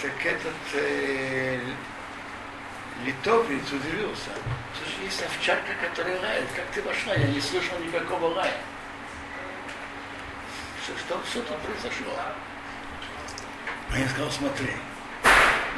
Так 0.01 0.25
этот 0.25 0.53
э, 0.73 1.59
литовец 3.03 3.71
удивился. 3.71 4.29
Слушай, 4.77 5.05
есть 5.05 5.23
овчарка, 5.23 5.73
которая 5.81 6.19
лает. 6.21 6.47
Как 6.55 6.65
ты 6.67 6.81
вошла? 6.83 7.13
Я 7.15 7.27
не 7.27 7.41
слышал 7.41 7.77
никакого 7.79 8.35
лая. 8.35 8.57
Что, 10.83 10.97
что, 10.97 11.21
что 11.25 11.41
тут 11.41 11.57
произошло? 11.59 12.13
А 13.91 13.97
я 13.97 14.07
сказал, 14.09 14.31
смотри, 14.31 14.73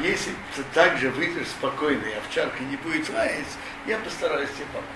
если 0.02 0.34
ты 0.56 0.64
также 0.74 1.10
выйдешь 1.12 1.48
спокойно, 1.48 2.06
и 2.06 2.14
овчарка 2.14 2.64
не 2.64 2.78
будет 2.78 3.10
лаять, 3.10 3.58
я 3.86 3.98
постараюсь 4.00 4.50
тебе 4.52 4.66
помочь. 4.74 4.88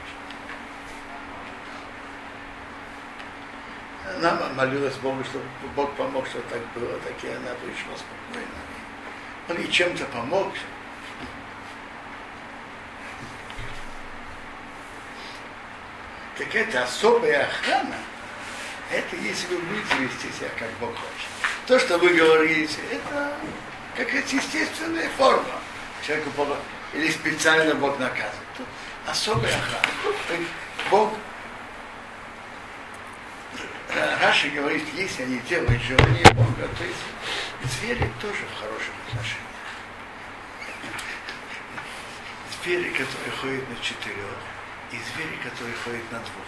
Она 4.16 4.50
молилась 4.56 4.96
Богу, 4.96 5.24
чтобы 5.24 5.46
Бог 5.76 5.94
помог, 5.96 6.26
чтобы 6.28 6.46
так 6.50 6.62
было, 6.74 6.98
так 7.00 7.14
и 7.24 7.28
она 7.28 7.54
пришла 7.56 7.94
спокойно. 7.96 8.48
Он 9.50 9.58
ей 9.58 9.72
чем-то 9.72 10.06
помог. 10.06 10.54
Так 16.38 16.56
это 16.56 16.84
особая 16.84 17.46
охрана. 17.46 17.96
Это 18.92 19.16
если 19.18 19.56
вы 19.56 19.62
будете 19.62 19.96
вести 19.98 20.32
себя, 20.32 20.50
как 20.58 20.70
Бог 20.80 20.92
хочет. 20.92 21.30
То, 21.66 21.78
что 21.78 21.98
вы 21.98 22.14
говорите, 22.14 22.80
это 22.92 23.34
какая-то 23.98 24.36
естественная 24.36 25.10
форма. 25.10 25.44
Человеку 26.06 26.30
Бог, 26.38 26.48
или 26.94 27.12
специально 27.12 27.74
Бог 27.76 28.00
наказывает. 28.00 28.48
Тут 28.56 28.68
особая 29.08 29.56
охрана. 29.56 29.88
Так 30.28 30.40
Бог 30.90 31.14
Раша 34.22 34.50
говорит, 34.50 34.84
если 34.94 35.24
они 35.24 35.40
делают 35.40 35.82
желание 35.82 36.32
Бога, 36.34 36.68
то 36.78 36.84
есть 36.84 37.00
звери 37.64 38.12
тоже 38.22 38.46
в 38.46 38.60
хорошем 38.60 38.94
отношении. 39.08 39.44
Звери, 42.62 42.90
которые 42.90 43.32
ходят 43.42 43.70
на 43.70 43.76
четырех, 43.84 44.38
и 44.92 44.98
звери, 44.98 45.38
которые 45.44 45.76
ходят 45.84 46.12
на 46.12 46.20
двух. 46.20 46.46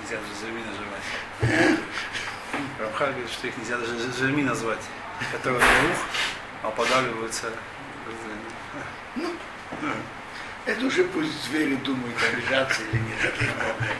Нельзя 0.00 0.16
даже 0.20 0.34
зерми 0.40 0.62
называть. 0.62 1.80
Рамхаль 2.78 3.10
говорит, 3.10 3.30
что 3.30 3.46
их 3.46 3.56
нельзя 3.58 3.76
даже 3.78 4.12
зерми 4.12 4.42
назвать, 4.42 4.80
которые 5.32 5.60
на 5.60 5.66
ух, 5.66 5.98
а 6.62 6.70
подавливаются. 6.70 7.52
Это 10.66 10.86
уже 10.86 11.04
пусть 11.04 11.44
звери 11.44 11.76
думают, 11.76 12.16
обижаться 12.32 12.82
или 12.82 12.98
нет. 13.00 13.18
Это 13.24 13.44
их 13.44 13.54
проблема. 13.54 13.96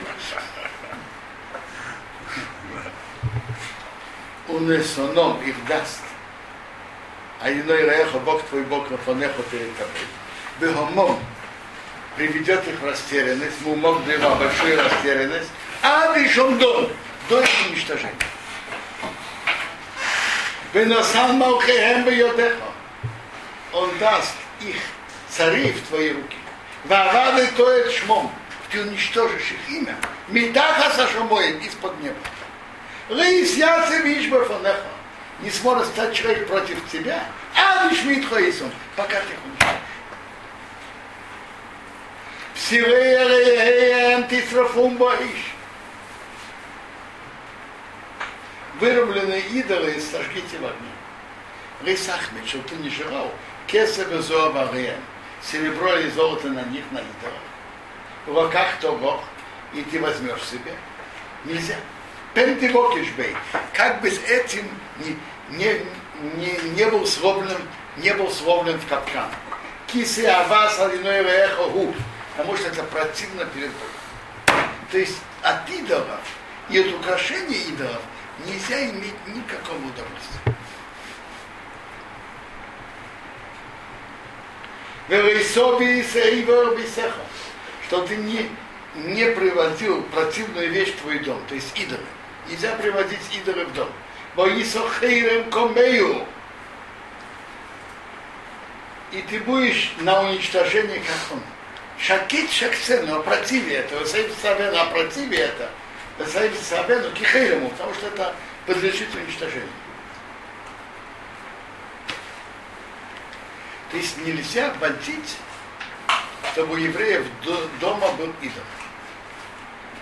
Их 5.46 5.66
даст. 5.66 6.01
А 7.40 7.51
иной 7.51 7.83
реха, 7.83 8.18
Бог 8.18 8.42
твой 8.42 8.62
Бог 8.64 8.90
на 8.90 8.99
фонеху 8.99 9.42
перед 9.44 9.75
тобой. 9.77 9.94
Бегомом 10.61 11.18
приведет 12.16 12.66
их 12.68 12.79
в 12.81 12.85
растерянность, 12.85 13.62
мумом 13.62 14.05
дыва, 14.05 14.35
большую 14.35 14.77
растерянность, 14.77 15.49
а 15.83 16.12
дышом 16.12 16.59
дом, 16.59 16.90
до 17.31 17.40
их 17.40 17.49
уничтожения. 17.70 18.14
Бенасан 20.72 21.38
Малхехем 21.38 22.04
Бьодеха. 22.04 22.62
Он 23.72 23.90
даст 23.98 24.35
их 24.61 24.76
царей 25.28 25.72
в 25.72 25.87
твои 25.88 26.12
руки. 26.12 26.37
Вавады 26.85 27.48
тоет 27.56 27.90
шмом. 27.92 28.33
Ты 28.70 28.83
уничтожишь 28.83 29.52
их 29.52 29.70
имя. 29.70 29.96
Митаха 30.28 30.94
сашамоем 30.94 31.59
из-под 31.59 32.00
неба. 32.00 32.16
Лейс 33.09 33.56
яцы 33.56 34.00
вишба 34.02 34.44
фанеха. 34.44 34.87
Не 35.40 35.50
сможет 35.50 35.87
стать 35.88 36.14
человек 36.14 36.46
против 36.46 36.88
тебя. 36.88 37.24
А 37.56 37.88
вишмит 37.88 38.28
хоисом. 38.28 38.70
Пока 38.94 39.20
ты 39.20 39.33
их 39.33 39.38
уничтожишь. 39.44 39.80
Псилея 42.54 44.22
тисрафум 44.22 44.96
боишь. 44.96 45.50
Вырубленные 48.81 49.43
идолы 49.43 50.01
сожгите 50.01 50.59
в 50.59 50.64
огне. 50.64 50.90
Рейсахмет, 51.83 52.49
чтобы 52.49 52.66
ты 52.66 52.77
не 52.77 52.88
жрал, 52.88 53.31
кесабе 53.66 54.23
зоаварея, 54.23 54.97
серебро 55.43 55.97
и 55.97 56.09
золото 56.09 56.49
на 56.49 56.62
них, 56.62 56.83
на 56.90 56.99
идолах. 56.99 57.43
В 58.27 58.43
руках 58.43 58.81
того, 58.81 59.23
и 59.75 59.83
ты 59.83 60.01
возьмешь 60.01 60.43
себе. 60.43 60.73
Нельзя. 61.45 61.77
Пентивокишбей. 62.33 63.37
Как 63.75 64.01
бы 64.01 64.11
с 64.11 64.19
этим 64.25 64.66
не, 64.99 65.19
не, 65.59 65.81
не, 66.37 66.71
не 66.71 66.87
был 66.87 67.07
словлен, 67.07 67.59
не 67.99 68.14
был 68.14 68.31
словлен 68.31 68.79
в 68.79 68.87
капкан. 68.87 69.29
Кисы 69.88 70.25
авас 70.25 70.79
алиной 70.81 71.23
реха 71.23 71.64
губ. 71.64 71.95
Потому 72.35 72.57
что 72.57 72.69
это 72.69 72.83
противно 72.85 73.45
перед 73.47 73.71
Богом. 73.73 74.69
То 74.90 74.99
есть 74.99 75.19
от 75.43 75.69
идолов 75.69 76.21
и 76.71 76.79
от 76.79 76.95
украшения 76.95 77.59
идолов 77.69 78.01
нельзя 78.46 78.85
иметь 78.90 79.14
никакого 79.26 79.79
удовольствия. 79.79 80.55
Что 87.87 88.07
ты 88.07 88.16
не, 88.16 88.48
не 88.94 89.26
приводил 89.33 90.03
противную 90.05 90.70
вещь 90.70 90.92
в 90.92 91.00
твой 91.00 91.18
дом, 91.18 91.42
то 91.48 91.55
есть 91.57 91.76
идолы. 91.76 92.05
Нельзя 92.48 92.76
приводить 92.76 93.20
идолы 93.33 93.64
в 93.66 93.72
дом. 93.74 93.88
И 99.12 99.22
ты 99.22 99.40
будешь 99.40 99.92
на 99.98 100.22
уничтожение, 100.22 101.00
как 101.00 101.33
он. 101.37 101.42
Шакит 101.98 102.50
шаксен, 102.50 103.07
но 103.07 103.22
противе 103.22 103.76
этого, 103.79 104.05
Саиб 104.05 104.31
Сабен, 104.40 104.72
а 104.74 104.87
противе 104.87 105.38
это, 105.38 105.68
Саиб 106.26 106.52
Сабену 106.56 107.11
кихейрему, 107.12 107.70
потому 107.70 107.94
что 107.94 108.06
это 108.09 108.35
подлежит 108.66 109.14
уничтожению. 109.14 109.68
То 113.90 113.96
есть 113.96 114.18
нельзя 114.24 114.72
вводить, 114.74 115.37
чтобы 116.52 116.74
у 116.74 116.76
евреев 116.76 117.26
дома 117.80 118.12
был 118.12 118.33
идол. 118.40 118.62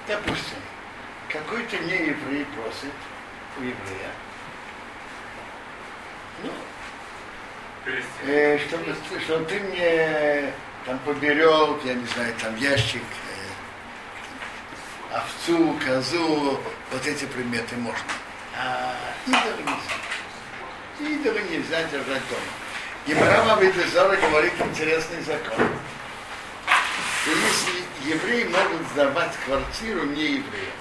Допустим, 0.06 0.58
какой-то 1.28 1.78
нееврей 1.78 2.46
просит 2.46 2.92
у 3.58 3.60
еврея, 3.60 4.10
ну, 6.42 6.50
э, 8.26 8.58
чтобы, 8.58 8.94
чтобы 9.24 9.44
ты 9.46 9.60
мне 9.60 10.52
там 10.84 10.98
поберег, 11.00 11.84
я 11.84 11.94
не 11.94 12.06
знаю, 12.06 12.34
там 12.40 12.56
ящик, 12.56 13.02
овцу, 15.12 15.78
козу, 15.84 16.60
вот 16.92 17.06
эти 17.06 17.24
предметы 17.24 17.76
можно. 17.76 18.04
А 18.56 18.94
идолы 19.26 19.62
нельзя. 19.62 21.14
Идолы 21.14 21.42
нельзя 21.50 21.82
держать 21.84 22.22
дома. 22.28 22.42
И 23.06 23.14
Брама 23.14 23.60
Бедезора 23.60 24.16
говорит 24.16 24.52
интересный 24.60 25.22
закон. 25.22 25.66
Что 27.22 27.30
если 27.30 28.12
евреи 28.12 28.44
могут 28.44 28.86
сдавать 28.88 29.32
квартиру 29.44 30.04
не 30.06 30.24
евреям, 30.24 30.72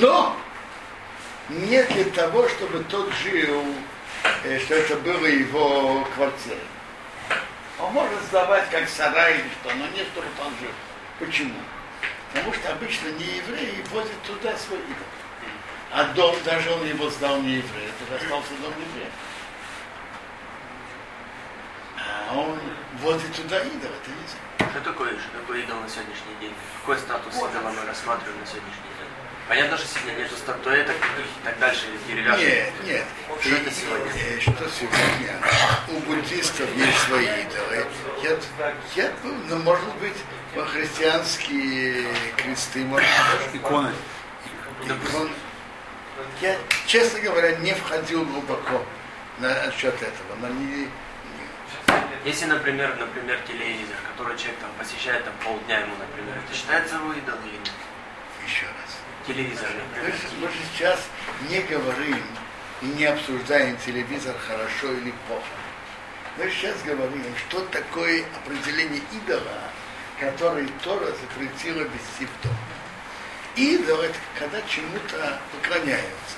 но 0.00 0.36
не 1.48 1.82
для 1.82 2.04
того, 2.12 2.48
чтобы 2.48 2.84
тот 2.84 3.12
жил, 3.14 3.64
э, 4.44 4.58
что 4.60 4.74
это 4.74 4.96
было 4.96 5.26
его 5.26 6.06
квартира. 6.14 6.56
Он 7.80 7.92
может 7.92 8.22
сдавать 8.24 8.70
как 8.70 8.88
сарай 8.88 9.34
или 9.34 9.48
что, 9.60 9.74
но 9.74 9.86
не 9.88 10.04
чтобы 10.04 10.26
он 10.44 10.52
жил. 10.60 10.70
Почему? 11.18 11.54
Потому 12.32 12.54
что 12.54 12.72
обычно 12.72 13.08
не 13.08 13.24
евреи 13.24 13.84
возят 13.90 14.22
туда 14.22 14.56
свой 14.56 14.78
идол. 14.78 15.06
А 15.92 16.04
дом, 16.14 16.34
даже 16.44 16.70
он 16.70 16.86
его 16.86 17.10
сдал 17.10 17.40
не 17.42 17.56
еврею, 17.56 17.90
это 18.08 18.16
остался 18.16 18.54
дом 18.62 18.72
еврея. 18.72 19.10
А 22.30 22.34
он 22.34 22.58
возит 23.02 23.34
туда 23.34 23.60
идол, 23.60 23.90
это 23.90 24.10
нельзя. 24.10 24.70
Что 24.70 24.80
такое, 24.80 25.10
что 25.18 25.38
такое 25.38 25.60
идол 25.60 25.80
на 25.80 25.88
сегодняшний 25.88 26.34
день? 26.40 26.54
Какой 26.80 26.96
статус 26.96 27.36
идола 27.36 27.70
мы 27.70 27.86
рассматриваем 27.86 28.40
на 28.40 28.46
сегодняшний 28.46 28.82
день? 28.84 28.91
Понятно, 29.52 29.76
что 29.76 29.86
сегодня 29.86 30.22
нету 30.22 30.34
статуэток 30.34 30.96
и 30.96 31.44
так 31.44 31.58
дальше, 31.58 31.84
деревянных. 32.08 32.40
Нет, 32.40 32.72
нет. 32.86 33.04
Что 33.38 33.54
это 33.54 33.70
сегодня? 33.70 34.10
Э, 34.14 34.40
Что 34.40 34.70
сегодня? 34.70 35.40
У 35.88 35.98
буддистов 36.06 36.74
есть 36.74 36.98
свои 37.00 37.26
идолы. 37.26 37.86
Я, 38.22 38.38
я, 38.96 39.12
ну, 39.22 39.58
может 39.58 39.94
быть, 39.96 40.16
во 40.54 40.64
христианские 40.64 42.06
кресты, 42.34 42.82
может 42.86 43.06
быть, 43.52 43.60
Иконы. 43.60 43.92
икон. 44.86 45.28
Я, 46.40 46.56
честно 46.86 47.20
говоря, 47.20 47.54
не 47.56 47.74
входил 47.74 48.24
глубоко 48.24 48.82
на 49.38 49.70
счет 49.72 49.96
этого. 49.96 50.34
Но 50.40 50.48
не, 50.48 50.88
Если, 52.24 52.46
например, 52.46 52.96
например, 52.98 53.38
телевизор, 53.46 53.96
который 54.16 54.34
человек 54.38 54.60
там 54.60 54.70
посещает 54.78 55.26
там 55.26 55.34
полдня 55.44 55.80
ему, 55.80 55.94
например, 55.96 56.38
это 56.42 56.56
считается 56.56 56.94
его 56.94 57.12
идол 57.12 57.36
или 57.44 57.58
нет? 57.58 57.70
еще 58.46 58.64
раз. 58.66 58.91
Телевизор, 59.26 59.68
Мы 60.02 60.12
мы 60.40 60.48
же 60.48 60.58
сейчас 60.74 61.00
не 61.48 61.60
говорим 61.60 62.24
и 62.80 62.86
не 62.86 63.04
обсуждаем 63.04 63.76
телевизор 63.76 64.34
хорошо 64.36 64.92
или 64.92 65.14
плохо. 65.28 65.44
Мы 66.38 66.50
сейчас 66.50 66.82
говорим, 66.82 67.24
что 67.36 67.60
такое 67.66 68.24
определение 68.34 69.00
идола, 69.12 69.60
который 70.18 70.66
Тора 70.82 71.06
запретила 71.06 71.84
в 71.84 72.42
дом. 72.42 72.56
Идол 73.54 74.00
это 74.00 74.18
когда 74.38 74.60
чему-то 74.62 75.38
поклоняются. 75.52 76.36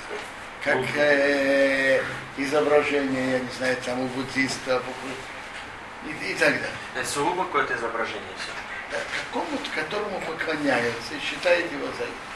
Как 0.63 0.77
э, 0.95 2.03
изображение, 2.37 3.31
я 3.31 3.39
не 3.39 3.51
знаю, 3.57 3.77
там 3.83 3.99
у 4.01 4.07
буддистов 4.09 4.83
и, 6.05 6.31
и 6.31 6.33
так 6.35 6.53
далее. 6.53 6.69
Это 6.93 7.07
сугубо 7.07 7.45
какое-то 7.45 7.75
изображение 7.75 8.35
все. 8.37 8.51
Да, 8.91 8.97
какому-то, 9.23 9.69
которому 9.73 10.19
поклоняются 10.21 11.15
и 11.15 11.19
считают 11.19 11.71
его 11.71 11.85
за 11.87 12.03
идола. 12.03 12.34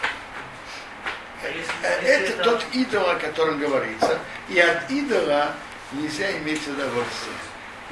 Это 2.04 2.44
тот 2.44 2.66
идол, 2.74 3.10
о 3.10 3.16
котором 3.16 3.60
говорится. 3.60 4.20
И 4.50 4.60
от 4.60 4.90
идола 4.92 5.54
нельзя 5.92 6.32
иметь 6.40 6.68
удовольствие. 6.68 7.36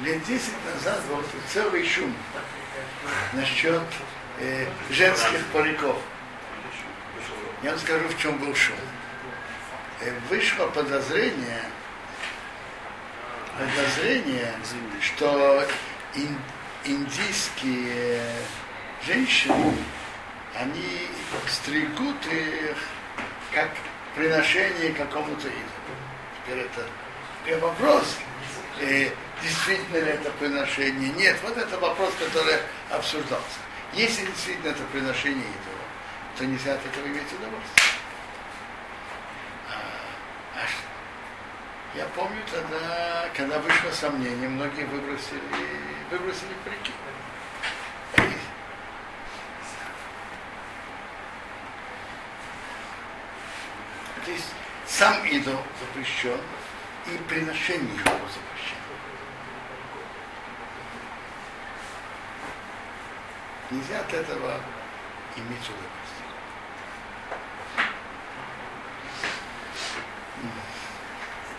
лет 0.00 0.22
10 0.24 0.50
назад 0.74 1.00
был 1.06 1.22
целый 1.52 1.84
шум 1.86 2.14
насчет 3.32 3.82
э, 4.40 4.66
женских 4.90 5.44
париков. 5.52 5.96
Я 7.62 7.70
вам 7.70 7.78
скажу, 7.80 8.06
в 8.08 8.18
чем 8.20 8.38
был 8.38 8.54
шум. 8.54 8.76
Э, 10.00 10.12
вышло 10.30 10.66
подозрение, 10.68 11.62
подозрение, 13.58 14.54
что 15.00 15.66
ин- 16.14 16.38
индийские 16.84 18.22
женщины, 19.04 19.74
они 20.54 21.08
стригут 21.48 22.24
их 22.26 22.76
как 23.52 23.70
приношение 24.14 24.92
какому-то 24.92 25.48
идолу. 25.48 25.96
Теперь 26.44 26.64
это 26.64 26.86
теперь 27.42 27.58
вопрос, 27.60 28.16
э, 28.80 29.10
действительно 29.42 29.96
ли 29.96 30.12
это 30.12 30.30
приношение. 30.32 31.10
Нет, 31.10 31.38
вот 31.42 31.56
это 31.56 31.78
вопрос, 31.78 32.12
который 32.18 32.56
обсуждался. 32.90 33.60
Если 33.94 34.26
действительно 34.26 34.70
это 34.70 34.82
приношение 34.92 35.44
идола, 35.44 35.84
то 36.36 36.44
нельзя 36.44 36.74
от 36.74 36.86
этого 36.86 37.06
иметь 37.06 37.32
удовольствие. 37.32 37.92
А, 39.70 40.60
а 40.60 41.96
я 41.96 42.04
помню 42.14 42.42
тогда, 42.50 43.30
когда 43.34 43.58
вышло 43.60 43.90
сомнение, 43.92 44.48
многие 44.48 44.84
выбросили, 44.84 45.40
выбросили 46.10 46.52
парики. 46.64 46.92
И 48.18 48.36
То 54.24 54.30
есть 54.30 54.52
сам 54.86 55.24
идол 55.26 55.58
запрещен, 55.80 56.40
и 57.06 57.18
приношение 57.28 57.94
его 57.94 58.04
запрещено. 58.04 58.78
Нельзя 63.70 64.00
от 64.00 64.12
этого 64.12 64.60
иметь 65.36 65.68
удовольствие. 65.68 66.18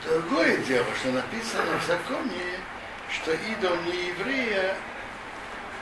Другое 0.04 0.58
дело, 0.58 0.88
что 1.00 1.12
написано 1.12 1.78
в 1.80 1.86
законе, 1.86 2.60
что 3.12 3.34
идол 3.34 3.76
не 3.84 4.08
еврея, 4.08 4.76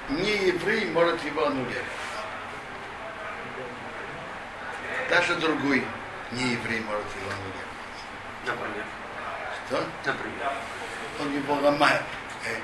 не 0.10 0.48
еврей 0.48 0.86
может 0.92 1.24
его 1.24 1.48
аннулировать. 1.48 1.86
Даже 5.10 5.36
другой 5.36 5.84
не 6.32 6.52
еврей 6.54 6.82
может 6.82 7.06
его 7.16 7.32
аннулировать. 7.32 7.68
Например. 8.46 8.86
Что? 9.68 9.84
Например. 10.06 10.52
Он 11.20 11.34
его 11.34 11.54
ломает. 11.56 12.02
Э, 12.46 12.60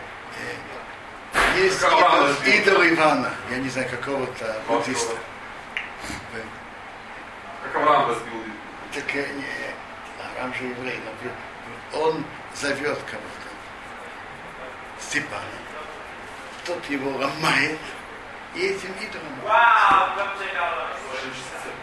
э, 1.34 1.63
Есть 1.63 1.82
идол, 1.82 2.28
идол 2.45 2.88
Ивана, 2.88 3.32
я 3.49 3.58
не 3.58 3.69
знаю, 3.69 3.89
какого-то 3.89 4.62
буддиста. 4.67 5.15
Как 7.63 7.76
Авраам 7.82 8.10
разбил 8.10 8.43
Так 8.93 9.15
э, 9.15 9.28
не, 9.34 9.45
Авраам 10.23 10.54
же 10.54 10.65
еврей, 10.65 10.99
но 11.06 11.99
он 11.99 12.23
зовет 12.56 12.97
кого-то, 13.10 13.49
Степана. 14.99 15.43
Тот 16.65 16.84
его 16.89 17.12
ломает, 17.12 17.80
и 18.56 18.62
этим 18.62 18.91
идолом. 19.02 19.34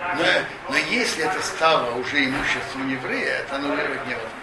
Но, 0.00 0.24
но 0.70 0.76
если 0.76 1.24
это 1.24 1.42
стало 1.42 1.94
уже 1.96 2.24
имуществом 2.24 2.88
еврея, 2.88 3.40
это 3.40 3.56
аннулировать 3.56 4.06
невозможно. 4.06 4.40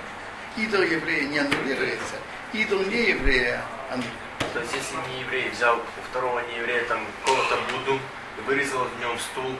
Идол 0.55 0.81
еврея 0.83 1.27
не 1.27 1.39
аннулируется, 1.39 2.15
идол 2.53 2.81
не 2.83 3.09
еврея 3.09 3.61
аннулируется. 3.89 4.27
То 4.53 4.59
есть, 4.61 4.73
если 4.73 4.95
не 5.11 5.21
еврей 5.21 5.49
взял 5.49 5.77
у 5.77 6.01
второго 6.09 6.39
не 6.51 6.57
еврея 6.57 6.83
там 6.85 6.99
какого-то 7.23 7.57
Будду 7.71 7.99
и 8.37 8.41
вырезал 8.41 8.85
в 8.85 8.99
нем 8.99 9.17
стул, 9.19 9.55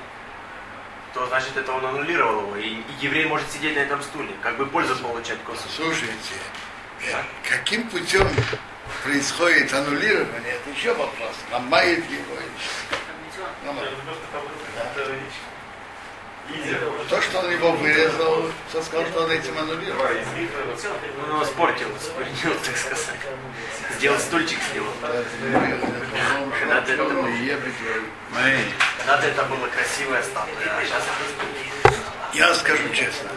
то 1.13 1.25
значит 1.27 1.57
это 1.57 1.71
он 1.71 1.85
аннулировал 1.85 2.41
его. 2.41 2.57
И, 2.57 2.69
и 2.69 2.83
еврей 3.01 3.25
может 3.25 3.51
сидеть 3.51 3.75
на 3.75 3.79
этом 3.79 4.01
стуле, 4.01 4.33
как 4.41 4.57
бы 4.57 4.65
пользу 4.65 4.95
получать 4.97 5.39
косвенно. 5.43 5.71
Слушайте, 5.75 6.33
э, 7.01 7.23
каким 7.47 7.87
путем 7.89 8.27
происходит 9.03 9.73
аннулирование, 9.73 10.53
это 10.53 10.69
еще 10.69 10.93
вопрос. 10.93 11.35
Ломает 11.51 12.03
его. 12.09 12.35
ломает. 13.65 13.89
То, 17.09 17.21
что 17.21 17.39
он 17.39 17.51
его 17.51 17.71
вырезал, 17.73 18.49
кто 18.69 18.81
сказал, 18.81 19.05
что 19.07 19.23
он 19.23 19.31
этим 19.31 19.57
аннулировал. 19.57 20.07
Ну, 21.27 21.33
его 21.35 21.45
спортил, 21.45 21.87
спортил, 21.99 22.53
так 22.65 22.77
сказать. 22.77 23.19
Сделал 23.97 24.19
стульчик 24.19 24.59
с 24.61 24.75
него. 24.75 24.87
Когда-то 26.59 26.91
это 29.27 29.43
была 29.43 29.67
красивая 29.67 30.23
статуя, 30.23 30.77
а 30.77 30.85
сейчас 30.85 31.03
это. 31.03 31.13
Я 32.33 32.53
скажу 32.55 32.89
честно, 32.93 33.29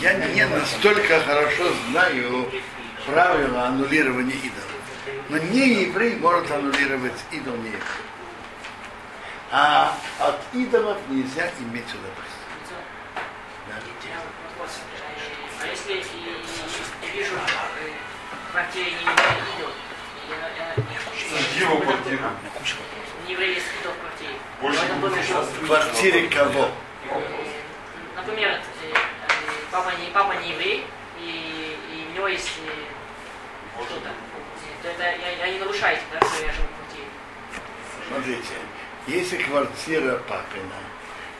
я 0.00 0.14
не 0.14 0.46
настолько 0.46 1.20
хорошо 1.20 1.64
знаю 1.90 2.50
правила 3.06 3.66
аннулирования 3.66 4.36
идолов. 4.36 4.70
Но 5.28 5.36
не 5.38 5.82
еврей 5.84 6.16
может 6.16 6.50
аннулировать 6.50 7.12
идол 7.30 7.56
не 7.56 7.68
еврей. 7.68 7.82
А 9.50 9.96
от 10.18 10.40
идолов 10.54 10.98
нельзя 11.08 11.50
иметь 11.60 11.84
удовольствие. 11.84 12.42
Да. 13.68 13.74
Если 15.88 16.00
и, 16.00 17.16
вижу 17.16 17.34
в 17.34 18.52
квартире 18.52 18.92
не 18.92 19.02
Его 21.60 21.76
квартиру. 21.80 22.22
не 23.26 23.32
еврей 23.32 23.54
есть 23.54 23.66
идол 23.80 23.92
в 23.92 23.98
квартире. 23.98 24.34
Больше 24.60 25.32
в 25.32 25.66
квартире 25.66 26.28
кого? 26.28 26.70
Например, 28.14 28.50
э, 28.50 28.92
э, 28.92 28.94
папа 29.72 29.90
не, 30.00 30.10
папа 30.10 30.32
не 30.34 30.52
еврей, 30.52 30.86
и, 31.20 31.76
и 31.92 32.06
у 32.12 32.14
него 32.14 32.28
есть 32.28 32.52
э, 32.64 33.82
что-то. 33.84 34.10
То 34.82 34.88
это 34.88 35.02
я, 35.02 35.46
я 35.46 35.52
не 35.52 35.58
нарушаю, 35.58 35.98
да, 36.12 36.20
что 36.20 36.44
я 36.44 36.52
живу 36.52 36.68
в 36.68 36.76
квартире. 36.76 37.08
Смотрите, 38.06 38.54
если 39.08 39.42
квартира 39.42 40.18
папина, 40.28 40.78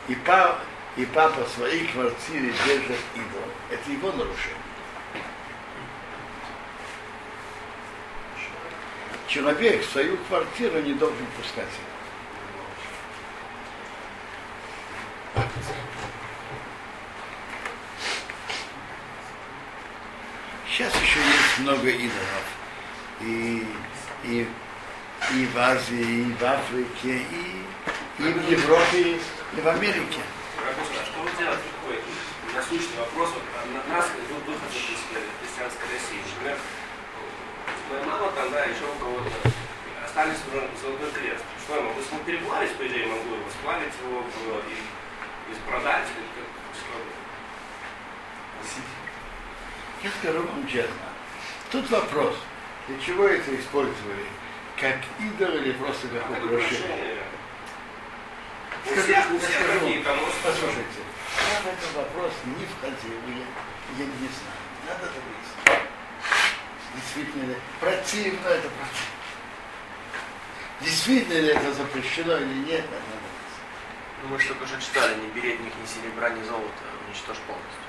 и, 0.09 0.15
па, 0.15 0.59
и 0.95 1.05
папа 1.07 1.43
в 1.43 1.49
своей 1.49 1.87
квартире 1.87 2.53
держит 2.65 2.99
идол, 3.15 3.47
это 3.71 3.91
его 3.91 4.11
нарушение. 4.11 4.57
Человек 9.27 9.83
в 9.83 9.91
свою 9.91 10.17
квартиру 10.27 10.79
не 10.81 10.93
должен 10.93 11.25
пускать 11.37 11.65
его. 11.65 11.93
Сейчас 20.69 20.93
еще 21.01 21.19
есть 21.19 21.59
много 21.59 21.89
идолов. 21.89 22.45
И, 23.21 23.65
и, 24.23 24.47
и 25.33 25.45
в 25.45 25.57
Азии, 25.57 26.27
и 26.27 26.33
в 26.33 26.43
Африке, 26.43 27.21
и, 27.31 27.65
и 28.19 28.23
в 28.23 28.49
Европе, 28.51 29.17
и 29.55 29.61
в 29.61 29.67
Америке. 29.67 30.19
Рабочий, 30.63 30.95
а 31.01 31.05
что 31.05 31.19
вы 31.21 31.29
делаете 31.37 31.67
такой 31.75 31.97
насущный 32.53 32.97
вопрос? 32.99 33.29
Вот, 33.35 33.43
а 33.57 33.59
на- 33.67 33.85
нас, 33.95 34.05
вот, 34.31 34.43
выходцы 34.47 34.77
из 34.77 35.01
христианской 35.41 35.85
России, 35.91 36.21
например, 36.23 36.57
моя 37.89 38.03
мама 38.05 38.31
там, 38.31 38.51
да, 38.51 38.63
еще 38.65 38.85
у 38.85 38.95
кого-то 38.99 39.31
остались 40.05 40.39
в 40.47 40.81
Золотой 40.81 41.11
Крест. 41.11 41.43
Что 41.63 41.75
я 41.75 41.81
могу? 41.81 41.99
Если 41.99 42.13
мы 42.15 42.23
переплавить, 42.23 42.75
по 42.77 42.87
идее, 42.87 43.07
могу 43.07 43.35
его 43.35 43.49
сплавить 43.49 43.93
его 44.03 44.21
в- 44.21 44.69
и, 44.71 44.75
и 45.51 45.55
продать. 45.67 46.07
или 46.15 46.27
как- 46.37 46.75
что? 46.79 46.95
Я 50.03 50.09
скажу 50.19 50.47
вам 50.47 50.67
честно. 50.67 51.07
Тут 51.71 51.89
вопрос, 51.89 52.35
для 52.87 52.99
чего 52.99 53.27
это 53.27 53.55
использовали? 53.59 54.25
Как 54.79 54.97
идол 55.19 55.55
или 55.55 55.71
просто 55.73 56.07
Как 56.07 56.43
украшение? 56.43 57.17
У 58.85 58.95
всех, 58.95 59.31
у 59.31 59.39
всех 59.39 59.79
какие-то, 59.79 60.15
но 60.15 60.23
Послушайте, 60.43 60.99
я 61.53 61.61
в 61.61 61.67
этот 61.67 61.93
вопрос 61.95 62.31
не 62.45 62.65
входил, 62.65 63.17
я, 63.27 63.47
я 63.97 64.05
не 64.05 64.27
знаю. 64.27 64.59
Надо 64.87 65.05
это 65.05 65.19
выяснить. 65.23 65.89
Действительно 66.95 67.43
ли, 67.51 67.57
противно 67.79 68.47
это 68.47 68.67
противно. 68.69 69.13
Действительно 70.81 71.39
ли 71.39 71.47
это 71.47 71.73
запрещено 71.73 72.37
или 72.37 72.53
нет, 72.65 72.83
это 72.83 73.07
надо 73.07 73.23
выяснить. 73.23 73.63
Ну, 74.21 74.29
мы 74.29 74.39
же 74.39 74.47
только 74.49 74.67
что 74.67 74.81
читали, 74.81 75.15
не 75.15 75.27
бери 75.29 75.53
от 75.53 75.59
них 75.61 75.73
ни 75.81 75.85
серебра, 75.85 76.29
ни 76.29 76.43
золота, 76.43 76.83
уничтожь 77.07 77.39
полностью. 77.47 77.83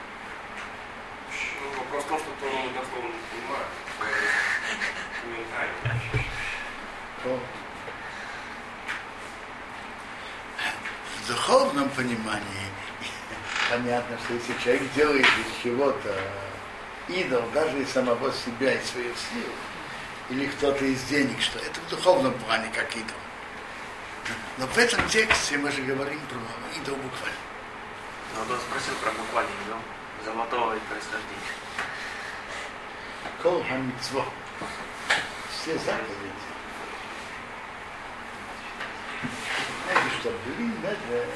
Ну, 1.61 1.78
вопрос 1.78 2.04
в 2.04 2.09
том, 2.09 2.18
что 2.18 2.30
то 2.40 2.46
дословно 2.46 3.11
не 3.11 3.26
понимает. 3.35 3.66
Комментарий. 5.20 6.30
В 11.24 11.28
духовном 11.28 11.88
понимании 11.90 12.68
понятно, 13.70 14.18
что 14.24 14.34
если 14.34 14.52
человек 14.62 14.92
делает 14.94 15.24
из 15.24 15.62
чего-то 15.62 16.14
идол, 17.08 17.42
даже 17.54 17.80
из 17.80 17.90
самого 17.90 18.30
себя 18.32 18.74
и 18.74 18.84
своих 18.84 19.12
сил, 19.16 19.50
или 20.30 20.46
кто-то 20.46 20.84
из 20.84 21.02
денег, 21.04 21.40
что 21.40 21.58
это 21.58 21.80
в 21.80 21.88
духовном 21.88 22.34
плане 22.40 22.70
как 22.74 22.94
идол. 22.94 23.16
Но 24.58 24.66
в 24.66 24.78
этом 24.78 25.06
тексте 25.08 25.56
мы 25.58 25.70
же 25.70 25.82
говорим 25.82 26.20
про 26.28 26.38
идол 26.80 26.96
буквально. 26.96 27.38
Ну, 28.34 28.40
вот 28.40 28.50
он 28.52 28.60
спросил 28.60 28.94
про 28.96 29.10
буквальный 29.12 29.52
идол 29.66 29.78
золотого 30.24 30.76
происхождения. 30.88 31.54
Кол. 33.42 33.64
Все 35.50 35.78
заповеди. 35.78 36.43
Знаете, 39.85 40.11
что 40.20 40.33
блин, 40.47 40.75
это, 40.83 41.27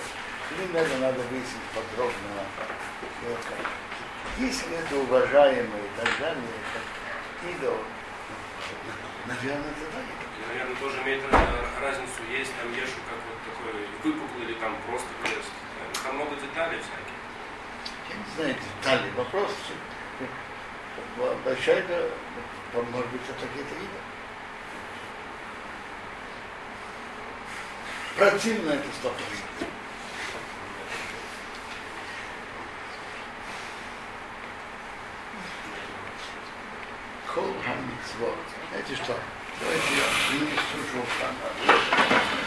блин, 0.50 0.76
это 0.76 0.96
надо 0.98 1.20
выяснить 1.30 1.68
подробно. 1.74 2.28
Если 4.38 4.76
это 4.76 4.96
уважаемый 4.96 5.80
и 5.80 5.90
так 5.96 6.08
далее, 6.18 6.44
как 6.72 7.50
идол, 7.50 7.78
наверное, 9.26 9.70
это 9.70 9.86
да. 9.92 10.00
Наверное, 10.48 10.76
тоже 10.76 11.02
имеет 11.02 11.22
э, 11.24 11.80
разницу, 11.82 12.22
есть 12.30 12.52
там 12.56 12.72
Ешу 12.72 12.96
как 13.04 13.20
вот 13.28 13.38
такой 13.44 13.74
выпуклый 14.02 14.46
или 14.46 14.54
там 14.54 14.74
просто 14.86 15.08
крест. 15.22 15.50
Э, 15.80 16.04
Там 16.04 16.16
много 16.16 16.36
деталей 16.36 16.78
всяких. 16.78 17.16
Я 18.08 18.16
не 18.16 18.24
знаю 18.34 18.54
детали. 18.54 19.10
Вопрос, 19.16 19.52
большая, 21.44 21.84
может 22.72 23.10
быть, 23.10 23.20
это 23.28 23.46
какие-то 23.46 23.74
идол. 23.74 24.07
Противно 28.18 28.72
это 28.72 28.82
процентов. 28.82 29.22
Кол 37.32 37.54
хамицвот. 37.64 38.36
Знаете 38.70 38.96
что? 38.96 39.16
Давайте 39.60 39.86
я 39.94 40.02
принесу 40.28 40.78
шелхан. 40.90 42.37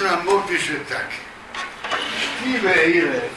Рамо 0.00 0.42
пишет 0.46 0.86
так. 0.88 1.06
Штива 2.20 2.72
Иле, 2.84 3.30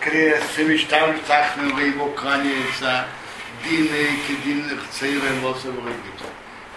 крест, 0.00 0.58
мечтам 0.58 1.18
тахнула 1.26 1.80
его 1.80 2.10
кланяется, 2.10 3.06
дины, 3.64 4.10
кедин, 4.28 4.78
цейры, 4.92 5.40
лосов, 5.42 5.74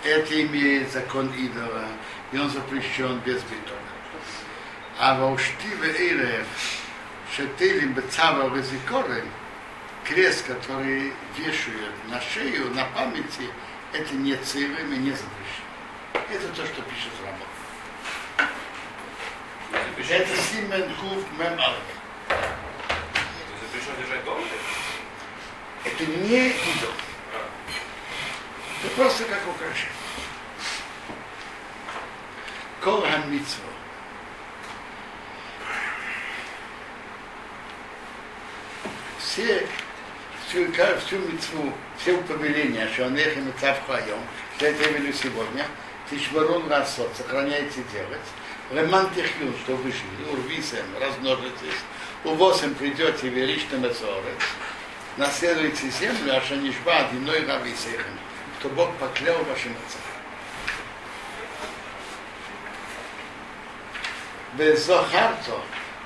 Это 0.04 0.42
имеет 0.42 0.92
закон 0.92 1.28
идола, 1.34 1.86
и 2.32 2.38
он 2.38 2.50
запрещен 2.50 3.20
без 3.20 3.42
битона. 3.44 3.80
А 4.98 5.16
во 5.16 5.38
Штива 5.38 5.86
Иле, 5.86 6.44
шетелим 7.36 7.94
бецава 7.94 8.50
везикорем, 8.56 9.30
крест, 10.04 10.48
который 10.48 11.14
вешают 11.38 11.94
на 12.10 12.20
шею, 12.22 12.74
на 12.74 12.86
памяти, 12.86 13.50
это 13.94 14.16
не 14.16 14.36
цивым 14.36 14.94
и 14.94 14.98
не 14.98 15.12
запрещено. 15.12 15.72
Это 16.32 16.48
то, 16.48 16.66
что 16.66 16.82
пишет 16.82 17.12
Рамо. 17.24 17.61
Это 20.10 20.36
Симен 20.36 20.94
Кув 20.96 21.24
Мем 21.38 21.60
Алеф. 21.60 21.78
Запрещено 23.62 23.96
держать? 24.00 24.22
Это 25.86 26.06
не 26.06 26.48
идол. 26.48 26.92
Это 28.84 28.96
просто 28.96 29.26
как 29.26 29.48
украшение. 29.48 29.92
Кол 32.84 33.06
Митцво. 33.28 33.64
Все, 39.20 39.68
всю, 40.48 40.72
всю 40.74 41.20
митцву, 41.20 41.74
все 41.98 42.14
упоминания, 42.14 42.90
что 42.92 43.06
он 43.06 43.16
их 43.16 43.38
и 43.38 43.40
митцав 43.40 43.78
хайом, 43.88 44.20
что 44.58 44.66
это 44.66 45.00
я 45.00 45.14
сегодня, 45.14 45.66
тишварун 46.10 46.68
расот, 46.70 47.14
сохраняйте 47.16 47.84
делать. 47.94 48.20
Реман 48.74 49.10
техюн, 49.14 49.54
что 49.64 49.76
вы 49.76 49.92
жили, 49.92 50.32
урвисем, 50.32 50.86
размножитесь, 50.98 51.82
увосом 52.24 52.74
придете 52.76 53.30
в 53.30 53.34
величном 53.34 53.86
Эцорец, 53.86 54.42
наследуйте 55.18 55.90
землю, 55.90 56.38
а 56.38 56.42
шанишба, 56.42 57.10
диной 57.12 57.46
рависехем, 57.46 58.18
что 58.60 58.70
Бог 58.70 58.96
поклял 58.96 59.36
вашим 59.44 59.74
отцам. 59.74 60.02
Безохарто, 64.54 65.60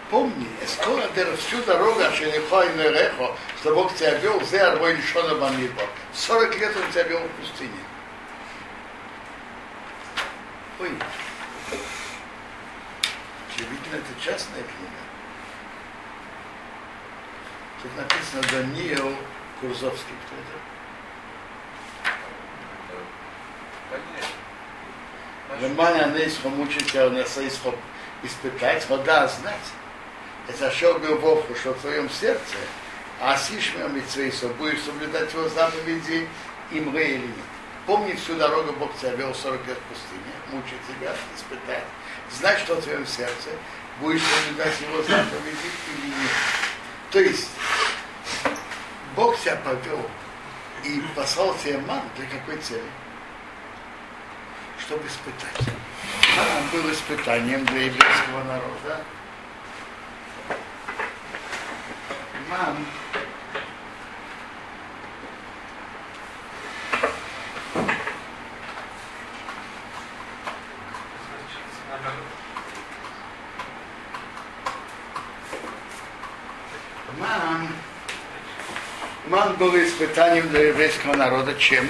помни, 0.09 0.47
скоро 0.65 1.07
дер 1.15 1.37
всю 1.37 1.61
дорогу, 1.63 2.01
что 2.15 2.25
не 2.25 2.39
хой 2.49 2.73
не 2.73 2.89
рехо, 2.89 3.35
что 3.59 3.75
Бог 3.75 3.93
тебя 3.93 4.15
вел, 4.15 4.41
зе 4.43 4.61
арбой 4.61 4.95
лишона 4.95 5.35
бамирбо. 5.35 5.83
40 6.15 6.59
лет 6.59 6.75
он 6.75 6.91
тебя 6.91 7.03
вел 7.03 7.19
в 7.19 7.41
пустыне. 7.41 7.79
Ой, 10.79 10.91
Очевидно, 13.55 13.95
это 13.95 14.21
частная 14.21 14.63
книга. 14.63 15.01
Тут 17.81 17.95
написано 17.95 18.41
Даниил 18.51 19.15
Курзовский. 19.61 20.15
Кто 20.25 20.35
это? 25.55 25.61
Роман 25.61 26.01
Анейсхо 26.01 26.49
мучитель 26.49 27.13
Несейсхо 27.13 27.73
испытать, 28.23 28.89
вода 28.89 29.27
знать. 29.29 29.55
Это 30.49 30.69
шел 30.69 30.99
бы 30.99 31.15
Вовку, 31.15 31.55
что 31.55 31.71
в 31.71 31.79
твоем 31.79 32.09
сердце, 32.09 32.57
а 33.21 33.37
сишмя 33.37 33.87
митцвейсо, 33.87 34.49
будешь 34.49 34.81
соблюдать 34.81 35.31
его 35.33 35.47
заповеди, 35.47 36.27
им 36.71 36.93
или 36.97 37.17
нет. 37.19 37.35
Помни 37.85 38.13
всю 38.13 38.35
дорогу 38.35 38.73
Бог 38.73 38.97
тебя 38.97 39.11
вел 39.11 39.33
40 39.33 39.65
лет 39.67 39.77
в 39.77 39.81
пустыне, 39.83 40.33
мучить 40.51 40.81
тебя, 40.87 41.15
испытать. 41.35 41.85
Знать, 42.31 42.59
что 42.59 42.75
в 42.75 42.81
твоем 42.81 43.05
сердце, 43.05 43.49
будешь 43.99 44.21
соблюдать 44.21 44.81
его 44.81 45.01
заповеди 45.01 45.69
или 45.87 46.07
нет. 46.07 46.31
То 47.11 47.19
есть, 47.19 47.49
Бог 49.15 49.39
тебя 49.39 49.55
повел 49.57 50.09
и 50.83 51.01
послал 51.15 51.55
тебе 51.55 51.77
ман 51.79 52.01
для 52.17 52.27
какой 52.27 52.57
цели? 52.57 52.83
Чтобы 54.79 55.07
испытать. 55.07 55.73
Ман 56.35 56.69
был 56.71 56.91
испытанием 56.91 57.65
для 57.65 57.85
еврейского 57.85 58.43
народа. 58.43 59.03
Ман 62.49 62.85
ман 79.35 79.53
был 79.57 79.75
испытанием 79.75 80.47
для 80.47 80.69
еврейского 80.69 81.13
народа 81.13 81.53
чем? 81.55 81.89